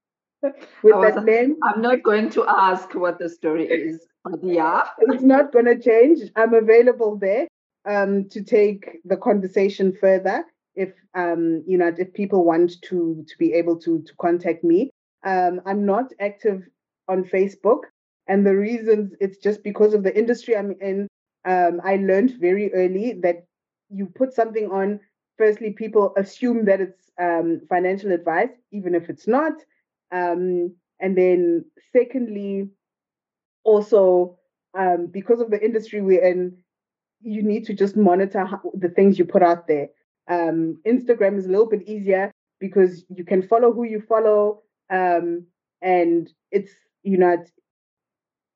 with 0.41 0.55
was, 0.83 1.15
that 1.15 1.23
name. 1.23 1.57
I'm 1.63 1.81
not 1.81 2.03
going 2.03 2.29
to 2.31 2.45
ask 2.47 2.93
what 2.95 3.19
the 3.19 3.29
story 3.29 3.67
is, 3.67 4.05
but 4.23 4.43
yeah. 4.43 4.87
it's 4.99 5.23
not 5.23 5.51
going 5.51 5.65
to 5.65 5.79
change. 5.79 6.19
I'm 6.35 6.53
available 6.53 7.17
there 7.17 7.47
um, 7.85 8.27
to 8.29 8.43
take 8.43 8.99
the 9.05 9.17
conversation 9.17 9.93
further 9.99 10.43
if 10.75 10.91
um, 11.13 11.63
you 11.65 11.77
know 11.77 11.93
if 11.97 12.13
people 12.13 12.43
want 12.43 12.81
to 12.81 13.23
to 13.27 13.37
be 13.37 13.53
able 13.53 13.77
to 13.79 14.01
to 14.01 14.13
contact 14.19 14.63
me. 14.63 14.89
Um, 15.23 15.61
I'm 15.65 15.85
not 15.85 16.11
active 16.19 16.63
on 17.07 17.23
Facebook. 17.23 17.81
And 18.27 18.45
the 18.45 18.55
reasons 18.55 19.13
it's 19.19 19.37
just 19.37 19.63
because 19.63 19.93
of 19.93 20.03
the 20.03 20.15
industry 20.17 20.55
I'm 20.55 20.75
in. 20.81 21.07
Um, 21.45 21.79
I 21.83 21.97
learned 21.97 22.37
very 22.39 22.73
early 22.73 23.13
that 23.21 23.45
you 23.89 24.07
put 24.07 24.33
something 24.33 24.71
on, 24.71 24.99
firstly, 25.37 25.71
people 25.71 26.13
assume 26.17 26.65
that 26.65 26.81
it's 26.81 27.11
um, 27.19 27.61
financial 27.69 28.11
advice, 28.11 28.49
even 28.71 28.95
if 28.95 29.09
it's 29.09 29.27
not. 29.27 29.53
Um, 30.11 30.75
and 30.99 31.17
then, 31.17 31.65
secondly, 31.91 32.69
also 33.63 34.37
um, 34.77 35.07
because 35.07 35.41
of 35.41 35.51
the 35.51 35.63
industry 35.63 36.01
we're 36.01 36.23
in, 36.23 36.57
you 37.21 37.41
need 37.41 37.65
to 37.65 37.73
just 37.73 37.95
monitor 37.95 38.45
how, 38.45 38.61
the 38.73 38.89
things 38.89 39.17
you 39.17 39.25
put 39.25 39.41
out 39.41 39.67
there. 39.67 39.87
Um, 40.29 40.81
Instagram 40.87 41.37
is 41.37 41.45
a 41.45 41.49
little 41.49 41.69
bit 41.69 41.87
easier 41.87 42.31
because 42.59 43.03
you 43.09 43.23
can 43.23 43.47
follow 43.47 43.71
who 43.73 43.83
you 43.83 44.01
follow, 44.07 44.61
um, 44.89 45.45
and 45.81 46.31
it's 46.51 46.71
you 47.05 47.17
know, 47.17 47.37
it's, 47.39 47.51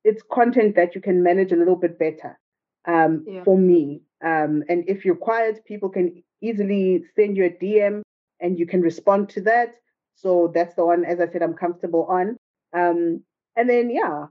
it's 0.04 0.22
content 0.30 0.74
that 0.76 0.94
you 0.94 1.00
can 1.00 1.22
manage 1.22 1.52
a 1.52 1.56
little 1.56 1.76
bit 1.76 1.98
better 1.98 2.38
um, 2.86 3.24
yeah. 3.26 3.44
for 3.44 3.56
me. 3.56 4.02
Um, 4.24 4.62
and 4.68 4.84
if 4.88 5.04
you're 5.04 5.16
quiet, 5.16 5.64
people 5.64 5.88
can 5.88 6.22
easily 6.42 7.04
send 7.16 7.36
you 7.36 7.44
a 7.44 7.50
DM 7.50 8.02
and 8.40 8.58
you 8.58 8.66
can 8.66 8.80
respond 8.80 9.28
to 9.30 9.40
that. 9.42 9.74
So 10.14 10.50
that's 10.54 10.74
the 10.74 10.84
one, 10.84 11.04
as 11.04 11.20
I 11.20 11.28
said, 11.30 11.42
I'm 11.42 11.54
comfortable 11.54 12.06
on. 12.06 12.36
Um, 12.74 13.22
and 13.56 13.68
then, 13.68 13.90
yeah, 13.90 14.26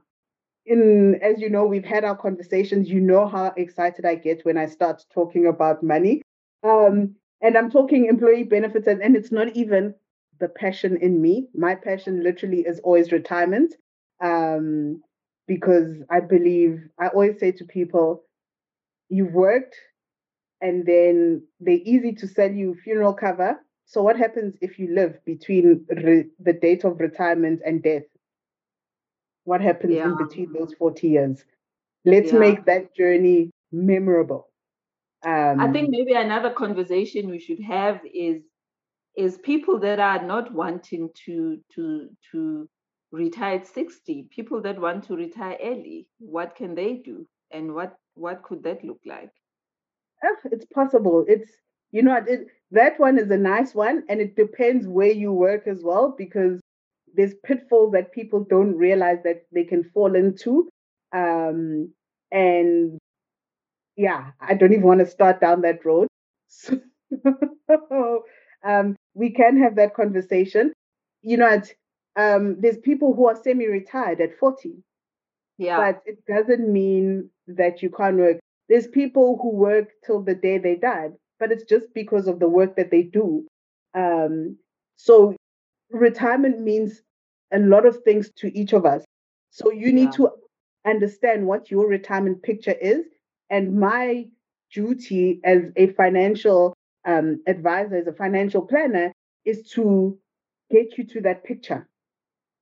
in 0.66 1.18
as 1.22 1.40
you 1.40 1.50
know, 1.50 1.66
we've 1.66 1.84
had 1.84 2.04
our 2.04 2.16
conversations. 2.16 2.88
You 2.88 3.00
know 3.00 3.26
how 3.26 3.52
excited 3.56 4.04
I 4.04 4.14
get 4.14 4.44
when 4.44 4.56
I 4.56 4.66
start 4.66 5.04
talking 5.12 5.46
about 5.46 5.82
money. 5.82 6.22
Um, 6.62 7.16
and 7.42 7.56
I'm 7.56 7.70
talking 7.70 8.06
employee 8.06 8.44
benefits, 8.44 8.86
and, 8.86 9.02
and 9.02 9.16
it's 9.16 9.32
not 9.32 9.56
even 9.56 9.94
the 10.38 10.48
passion 10.48 10.98
in 11.00 11.20
me. 11.20 11.48
My 11.54 11.74
passion 11.74 12.22
literally 12.22 12.60
is 12.60 12.80
always 12.80 13.12
retirement 13.12 13.74
um, 14.20 15.02
because 15.46 16.02
I 16.10 16.20
believe 16.20 16.82
I 16.98 17.08
always 17.08 17.38
say 17.40 17.52
to 17.52 17.64
people, 17.64 18.22
you've 19.10 19.32
worked 19.32 19.76
and 20.60 20.86
then 20.86 21.42
they're 21.58 21.80
easy 21.84 22.12
to 22.12 22.26
sell 22.26 22.50
you 22.50 22.74
funeral 22.82 23.12
cover. 23.12 23.56
So 23.84 24.02
what 24.02 24.16
happens 24.16 24.54
if 24.60 24.78
you 24.78 24.94
live 24.94 25.22
between 25.24 25.84
re- 25.90 26.30
the 26.38 26.52
date 26.52 26.84
of 26.84 27.00
retirement 27.00 27.60
and 27.66 27.82
death? 27.82 28.04
What 29.44 29.60
happens 29.60 29.94
yeah. 29.94 30.04
in 30.04 30.16
between 30.16 30.52
those 30.52 30.72
40 30.74 31.08
years? 31.08 31.44
Let's 32.04 32.32
yeah. 32.32 32.38
make 32.38 32.64
that 32.66 32.94
journey 32.94 33.50
memorable. 33.72 34.48
Um, 35.24 35.60
I 35.60 35.70
think 35.70 35.90
maybe 35.90 36.14
another 36.14 36.50
conversation 36.50 37.28
we 37.28 37.40
should 37.40 37.60
have 37.60 38.00
is 38.14 38.42
is 39.16 39.38
people 39.38 39.78
that 39.80 39.98
are 39.98 40.22
not 40.24 40.52
wanting 40.54 41.10
to 41.26 41.58
to 41.74 42.08
to 42.30 42.68
retire 43.12 43.56
at 43.56 43.66
60 43.66 44.28
people 44.30 44.62
that 44.62 44.80
want 44.80 45.04
to 45.04 45.16
retire 45.16 45.58
early 45.62 46.06
what 46.20 46.54
can 46.54 46.74
they 46.74 46.94
do 46.94 47.26
and 47.50 47.74
what 47.74 47.96
what 48.14 48.42
could 48.42 48.62
that 48.64 48.84
look 48.84 49.00
like? 49.06 49.30
It's 50.44 50.66
possible. 50.66 51.24
It's 51.28 51.50
you 51.92 52.02
know 52.02 52.16
it, 52.26 52.46
that 52.70 52.98
one 53.00 53.18
is 53.18 53.30
a 53.30 53.36
nice 53.36 53.74
one 53.74 54.04
and 54.08 54.20
it 54.20 54.36
depends 54.36 54.86
where 54.86 55.10
you 55.10 55.32
work 55.32 55.66
as 55.66 55.82
well 55.82 56.14
because 56.16 56.60
there's 57.14 57.34
pitfalls 57.44 57.92
that 57.92 58.12
people 58.12 58.44
don't 58.48 58.76
realize 58.76 59.18
that 59.24 59.44
they 59.52 59.64
can 59.64 59.82
fall 59.92 60.14
into 60.14 60.68
um 61.12 61.92
and 62.30 62.98
yeah 63.96 64.30
i 64.40 64.54
don't 64.54 64.72
even 64.72 64.84
want 64.84 65.00
to 65.00 65.06
start 65.06 65.40
down 65.40 65.62
that 65.62 65.84
road. 65.84 66.08
So 67.68 68.24
um 68.64 68.96
we 69.14 69.30
can 69.30 69.58
have 69.62 69.76
that 69.76 69.94
conversation. 69.94 70.72
You 71.22 71.36
know 71.38 71.60
um, 72.16 72.60
there's 72.60 72.78
people 72.78 73.14
who 73.14 73.28
are 73.28 73.36
semi-retired 73.36 74.20
at 74.20 74.38
40. 74.38 74.82
Yeah. 75.60 75.76
But 75.76 76.02
it 76.06 76.24
doesn't 76.26 76.72
mean 76.72 77.28
that 77.46 77.82
you 77.82 77.90
can't 77.90 78.16
work. 78.16 78.38
There's 78.70 78.86
people 78.86 79.38
who 79.42 79.50
work 79.50 79.90
till 80.06 80.22
the 80.22 80.34
day 80.34 80.56
they 80.56 80.74
died, 80.74 81.12
but 81.38 81.52
it's 81.52 81.64
just 81.64 81.92
because 81.92 82.26
of 82.26 82.40
the 82.40 82.48
work 82.48 82.76
that 82.76 82.90
they 82.90 83.02
do. 83.02 83.46
Um, 83.94 84.56
so 84.96 85.36
retirement 85.90 86.60
means 86.60 87.02
a 87.52 87.58
lot 87.58 87.84
of 87.84 88.02
things 88.04 88.30
to 88.38 88.58
each 88.58 88.72
of 88.72 88.86
us. 88.86 89.04
So 89.50 89.70
you 89.70 89.92
need 89.92 90.04
yeah. 90.04 90.28
to 90.28 90.30
understand 90.86 91.46
what 91.46 91.70
your 91.70 91.86
retirement 91.86 92.42
picture 92.42 92.72
is. 92.80 93.04
And 93.50 93.78
my 93.78 94.28
duty 94.72 95.40
as 95.44 95.64
a 95.76 95.88
financial 95.88 96.72
um, 97.04 97.42
advisor, 97.46 97.96
as 97.96 98.06
a 98.06 98.14
financial 98.14 98.62
planner, 98.62 99.12
is 99.44 99.68
to 99.72 100.18
get 100.70 100.96
you 100.96 101.04
to 101.04 101.20
that 101.20 101.44
picture. 101.44 101.86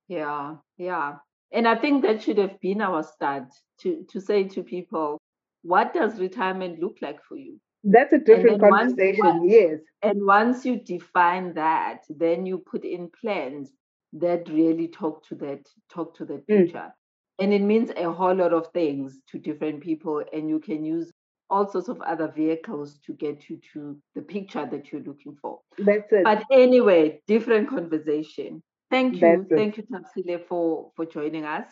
Yeah, 0.09 0.55
yeah. 0.77 1.19
And 1.51 1.67
I 1.67 1.75
think 1.75 2.03
that 2.03 2.21
should 2.21 2.37
have 2.37 2.59
been 2.61 2.81
our 2.81 3.03
start 3.03 3.45
to, 3.81 4.05
to 4.09 4.21
say 4.21 4.43
to 4.49 4.63
people, 4.63 5.17
what 5.63 5.93
does 5.93 6.19
retirement 6.19 6.79
look 6.79 6.97
like 7.01 7.23
for 7.23 7.37
you? 7.37 7.59
That's 7.83 8.13
a 8.13 8.19
different 8.19 8.61
conversation, 8.61 9.25
once, 9.25 9.51
yes. 9.51 9.79
And 10.03 10.25
once 10.25 10.65
you 10.65 10.79
define 10.79 11.53
that, 11.53 11.99
then 12.09 12.45
you 12.45 12.57
put 12.59 12.83
in 12.83 13.09
plans 13.21 13.71
that 14.13 14.49
really 14.49 14.87
talk 14.87 15.25
to 15.27 15.35
that, 15.35 15.61
talk 15.91 16.15
to 16.17 16.25
that 16.25 16.47
mm. 16.47 16.65
future. 16.65 16.93
And 17.39 17.53
it 17.53 17.61
means 17.61 17.89
a 17.95 18.11
whole 18.11 18.35
lot 18.35 18.53
of 18.53 18.67
things 18.73 19.19
to 19.31 19.39
different 19.39 19.81
people, 19.81 20.21
and 20.33 20.49
you 20.49 20.59
can 20.59 20.83
use 20.83 21.09
all 21.49 21.71
sorts 21.71 21.87
of 21.87 22.01
other 22.01 22.31
vehicles 22.35 22.99
to 23.05 23.13
get 23.13 23.49
you 23.49 23.59
to 23.73 23.97
the 24.13 24.21
picture 24.21 24.67
that 24.69 24.91
you're 24.91 25.01
looking 25.01 25.37
for. 25.41 25.59
That's 25.77 26.11
it. 26.11 26.23
But 26.25 26.43
anyway, 26.51 27.21
different 27.27 27.69
conversation. 27.69 28.61
Thank 28.89 29.21
you. 29.21 29.47
That's 29.47 29.51
it. 29.51 29.55
Thank 29.55 29.77
you, 29.77 29.83
Thabisile, 29.83 30.45
for, 30.47 30.91
for 30.95 31.05
joining 31.05 31.45
us. 31.45 31.67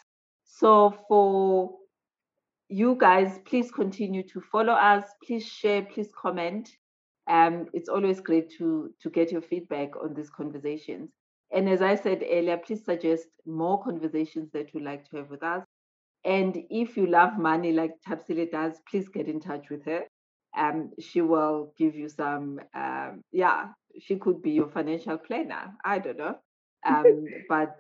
So 0.46 0.96
for 1.08 1.76
you 2.70 2.96
guys, 3.00 3.40
please 3.46 3.72
continue 3.72 4.24
to 4.24 4.42
follow 4.42 4.74
us. 4.74 5.06
Please 5.26 5.46
share, 5.46 5.84
please 5.84 6.10
comment. 6.20 6.70
Um, 7.30 7.68
it's 7.74 7.90
always 7.90 8.22
great 8.22 8.52
to, 8.58 8.94
to 9.02 9.10
get 9.10 9.32
your 9.32 9.42
feedback 9.42 9.96
on 10.02 10.14
these 10.14 10.30
conversations. 10.30 11.12
And 11.52 11.70
as 11.70 11.82
I 11.82 11.96
said 11.96 12.24
earlier, 12.30 12.58
please 12.58 12.84
suggest 12.86 13.28
more 13.46 13.82
conversations 13.84 14.50
that 14.54 14.74
you'd 14.74 14.84
like 14.84 15.10
to 15.10 15.18
have 15.18 15.30
with 15.30 15.44
us. 15.44 15.64
And 16.26 16.58
if 16.70 16.98
you 16.98 17.08
love 17.08 17.38
money 17.38 17.72
like 17.72 17.94
Thabisile 18.08 18.52
does, 18.52 18.80
please 18.90 19.08
get 19.10 19.28
in 19.28 19.40
touch 19.40 19.70
with 19.70 19.86
her. 19.86 20.04
Um, 20.58 20.92
she 21.00 21.22
will 21.22 21.74
give 21.78 21.96
you 21.96 22.10
some, 22.10 22.60
um, 22.76 23.22
yeah, 23.32 23.68
she 24.00 24.18
could 24.18 24.42
be 24.42 24.52
your 24.52 24.70
financial 24.70 25.18
planner. 25.18 25.74
I 25.86 26.00
don't 26.00 26.18
know. 26.18 26.38
Um, 26.86 27.28
but 27.50 27.80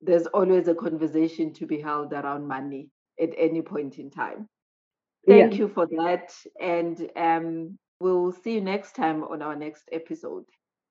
there's 0.00 0.26
always 0.28 0.68
a 0.68 0.74
conversation 0.74 1.52
to 1.54 1.66
be 1.66 1.80
held 1.80 2.12
around 2.12 2.46
money 2.46 2.88
at 3.20 3.30
any 3.36 3.62
point 3.62 3.98
in 3.98 4.10
time. 4.10 4.46
Thank 5.26 5.54
Yeah. 5.54 5.58
you 5.58 5.68
for 5.68 5.86
that. 5.86 6.32
And 6.60 7.10
um, 7.16 7.78
we'll 8.00 8.32
see 8.32 8.54
you 8.54 8.60
next 8.60 8.94
time 8.94 9.24
on 9.24 9.42
our 9.42 9.56
next 9.56 9.88
episode. 9.92 10.44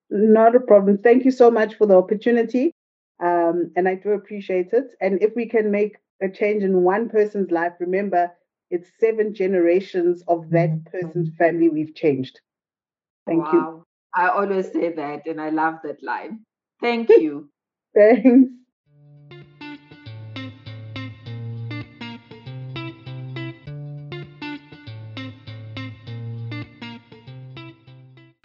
Not 0.09 0.55
a 0.55 0.59
problem. 0.59 0.97
Thank 0.99 1.25
you 1.25 1.31
so 1.31 1.49
much 1.51 1.75
for 1.75 1.85
the 1.85 1.95
opportunity. 1.97 2.73
Um, 3.21 3.71
and 3.75 3.87
I 3.87 3.95
do 3.95 4.11
appreciate 4.11 4.73
it. 4.73 4.91
And 5.01 5.21
if 5.21 5.35
we 5.35 5.47
can 5.47 5.71
make 5.71 5.97
a 6.21 6.29
change 6.29 6.63
in 6.63 6.83
one 6.83 7.09
person's 7.09 7.51
life, 7.51 7.73
remember 7.79 8.31
it's 8.69 8.89
seven 8.99 9.33
generations 9.33 10.23
of 10.27 10.49
that 10.51 10.85
person's 10.85 11.29
family 11.37 11.69
we've 11.69 11.95
changed. 11.95 12.39
Thank 13.25 13.51
you. 13.53 13.85
I 14.15 14.29
always 14.29 14.71
say 14.71 14.91
that, 14.93 15.27
and 15.27 15.41
I 15.41 15.49
love 15.49 15.79
that 15.83 16.01
line. 16.03 16.46
Thank 16.79 17.09
you. 17.09 17.49
Thanks. 17.95 18.51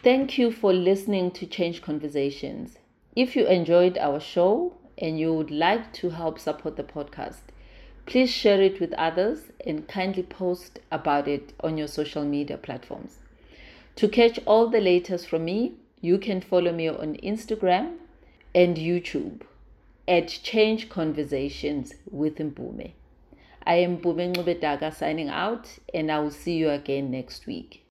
Thank 0.02 0.36
you 0.36 0.50
for 0.50 0.72
listening 0.72 1.30
to 1.30 1.46
Change 1.46 1.80
Conversations. 1.80 2.76
If 3.14 3.36
you 3.36 3.46
enjoyed 3.46 3.96
our 3.98 4.18
show 4.18 4.74
and 4.98 5.16
you 5.16 5.32
would 5.32 5.52
like 5.52 5.92
to 5.92 6.10
help 6.10 6.40
support 6.40 6.74
the 6.74 6.82
podcast, 6.82 7.42
please 8.04 8.28
share 8.28 8.60
it 8.60 8.80
with 8.80 8.92
others 8.94 9.52
and 9.64 9.86
kindly 9.86 10.24
post 10.24 10.80
about 10.90 11.28
it 11.28 11.52
on 11.60 11.78
your 11.78 11.86
social 11.86 12.24
media 12.24 12.56
platforms. 12.56 13.20
To 13.94 14.08
catch 14.08 14.40
all 14.44 14.68
the 14.68 14.80
latest 14.80 15.28
from 15.28 15.44
me, 15.44 15.74
you 16.00 16.18
can 16.18 16.40
follow 16.40 16.72
me 16.72 16.88
on 16.88 17.14
Instagram 17.22 17.98
and 18.55 18.76
YouTube 18.76 19.42
at 20.07 20.28
Change 20.28 20.88
Conversations 20.88 21.94
with 22.11 22.36
Mpume. 22.36 22.92
I 23.64 23.74
am 23.76 23.98
Mpume 23.98 24.34
Ngubedaka 24.34 24.94
signing 24.94 25.28
out 25.28 25.78
and 25.94 26.11
I 26.11 26.18
will 26.18 26.30
see 26.30 26.55
you 26.55 26.70
again 26.70 27.11
next 27.11 27.46
week. 27.46 27.81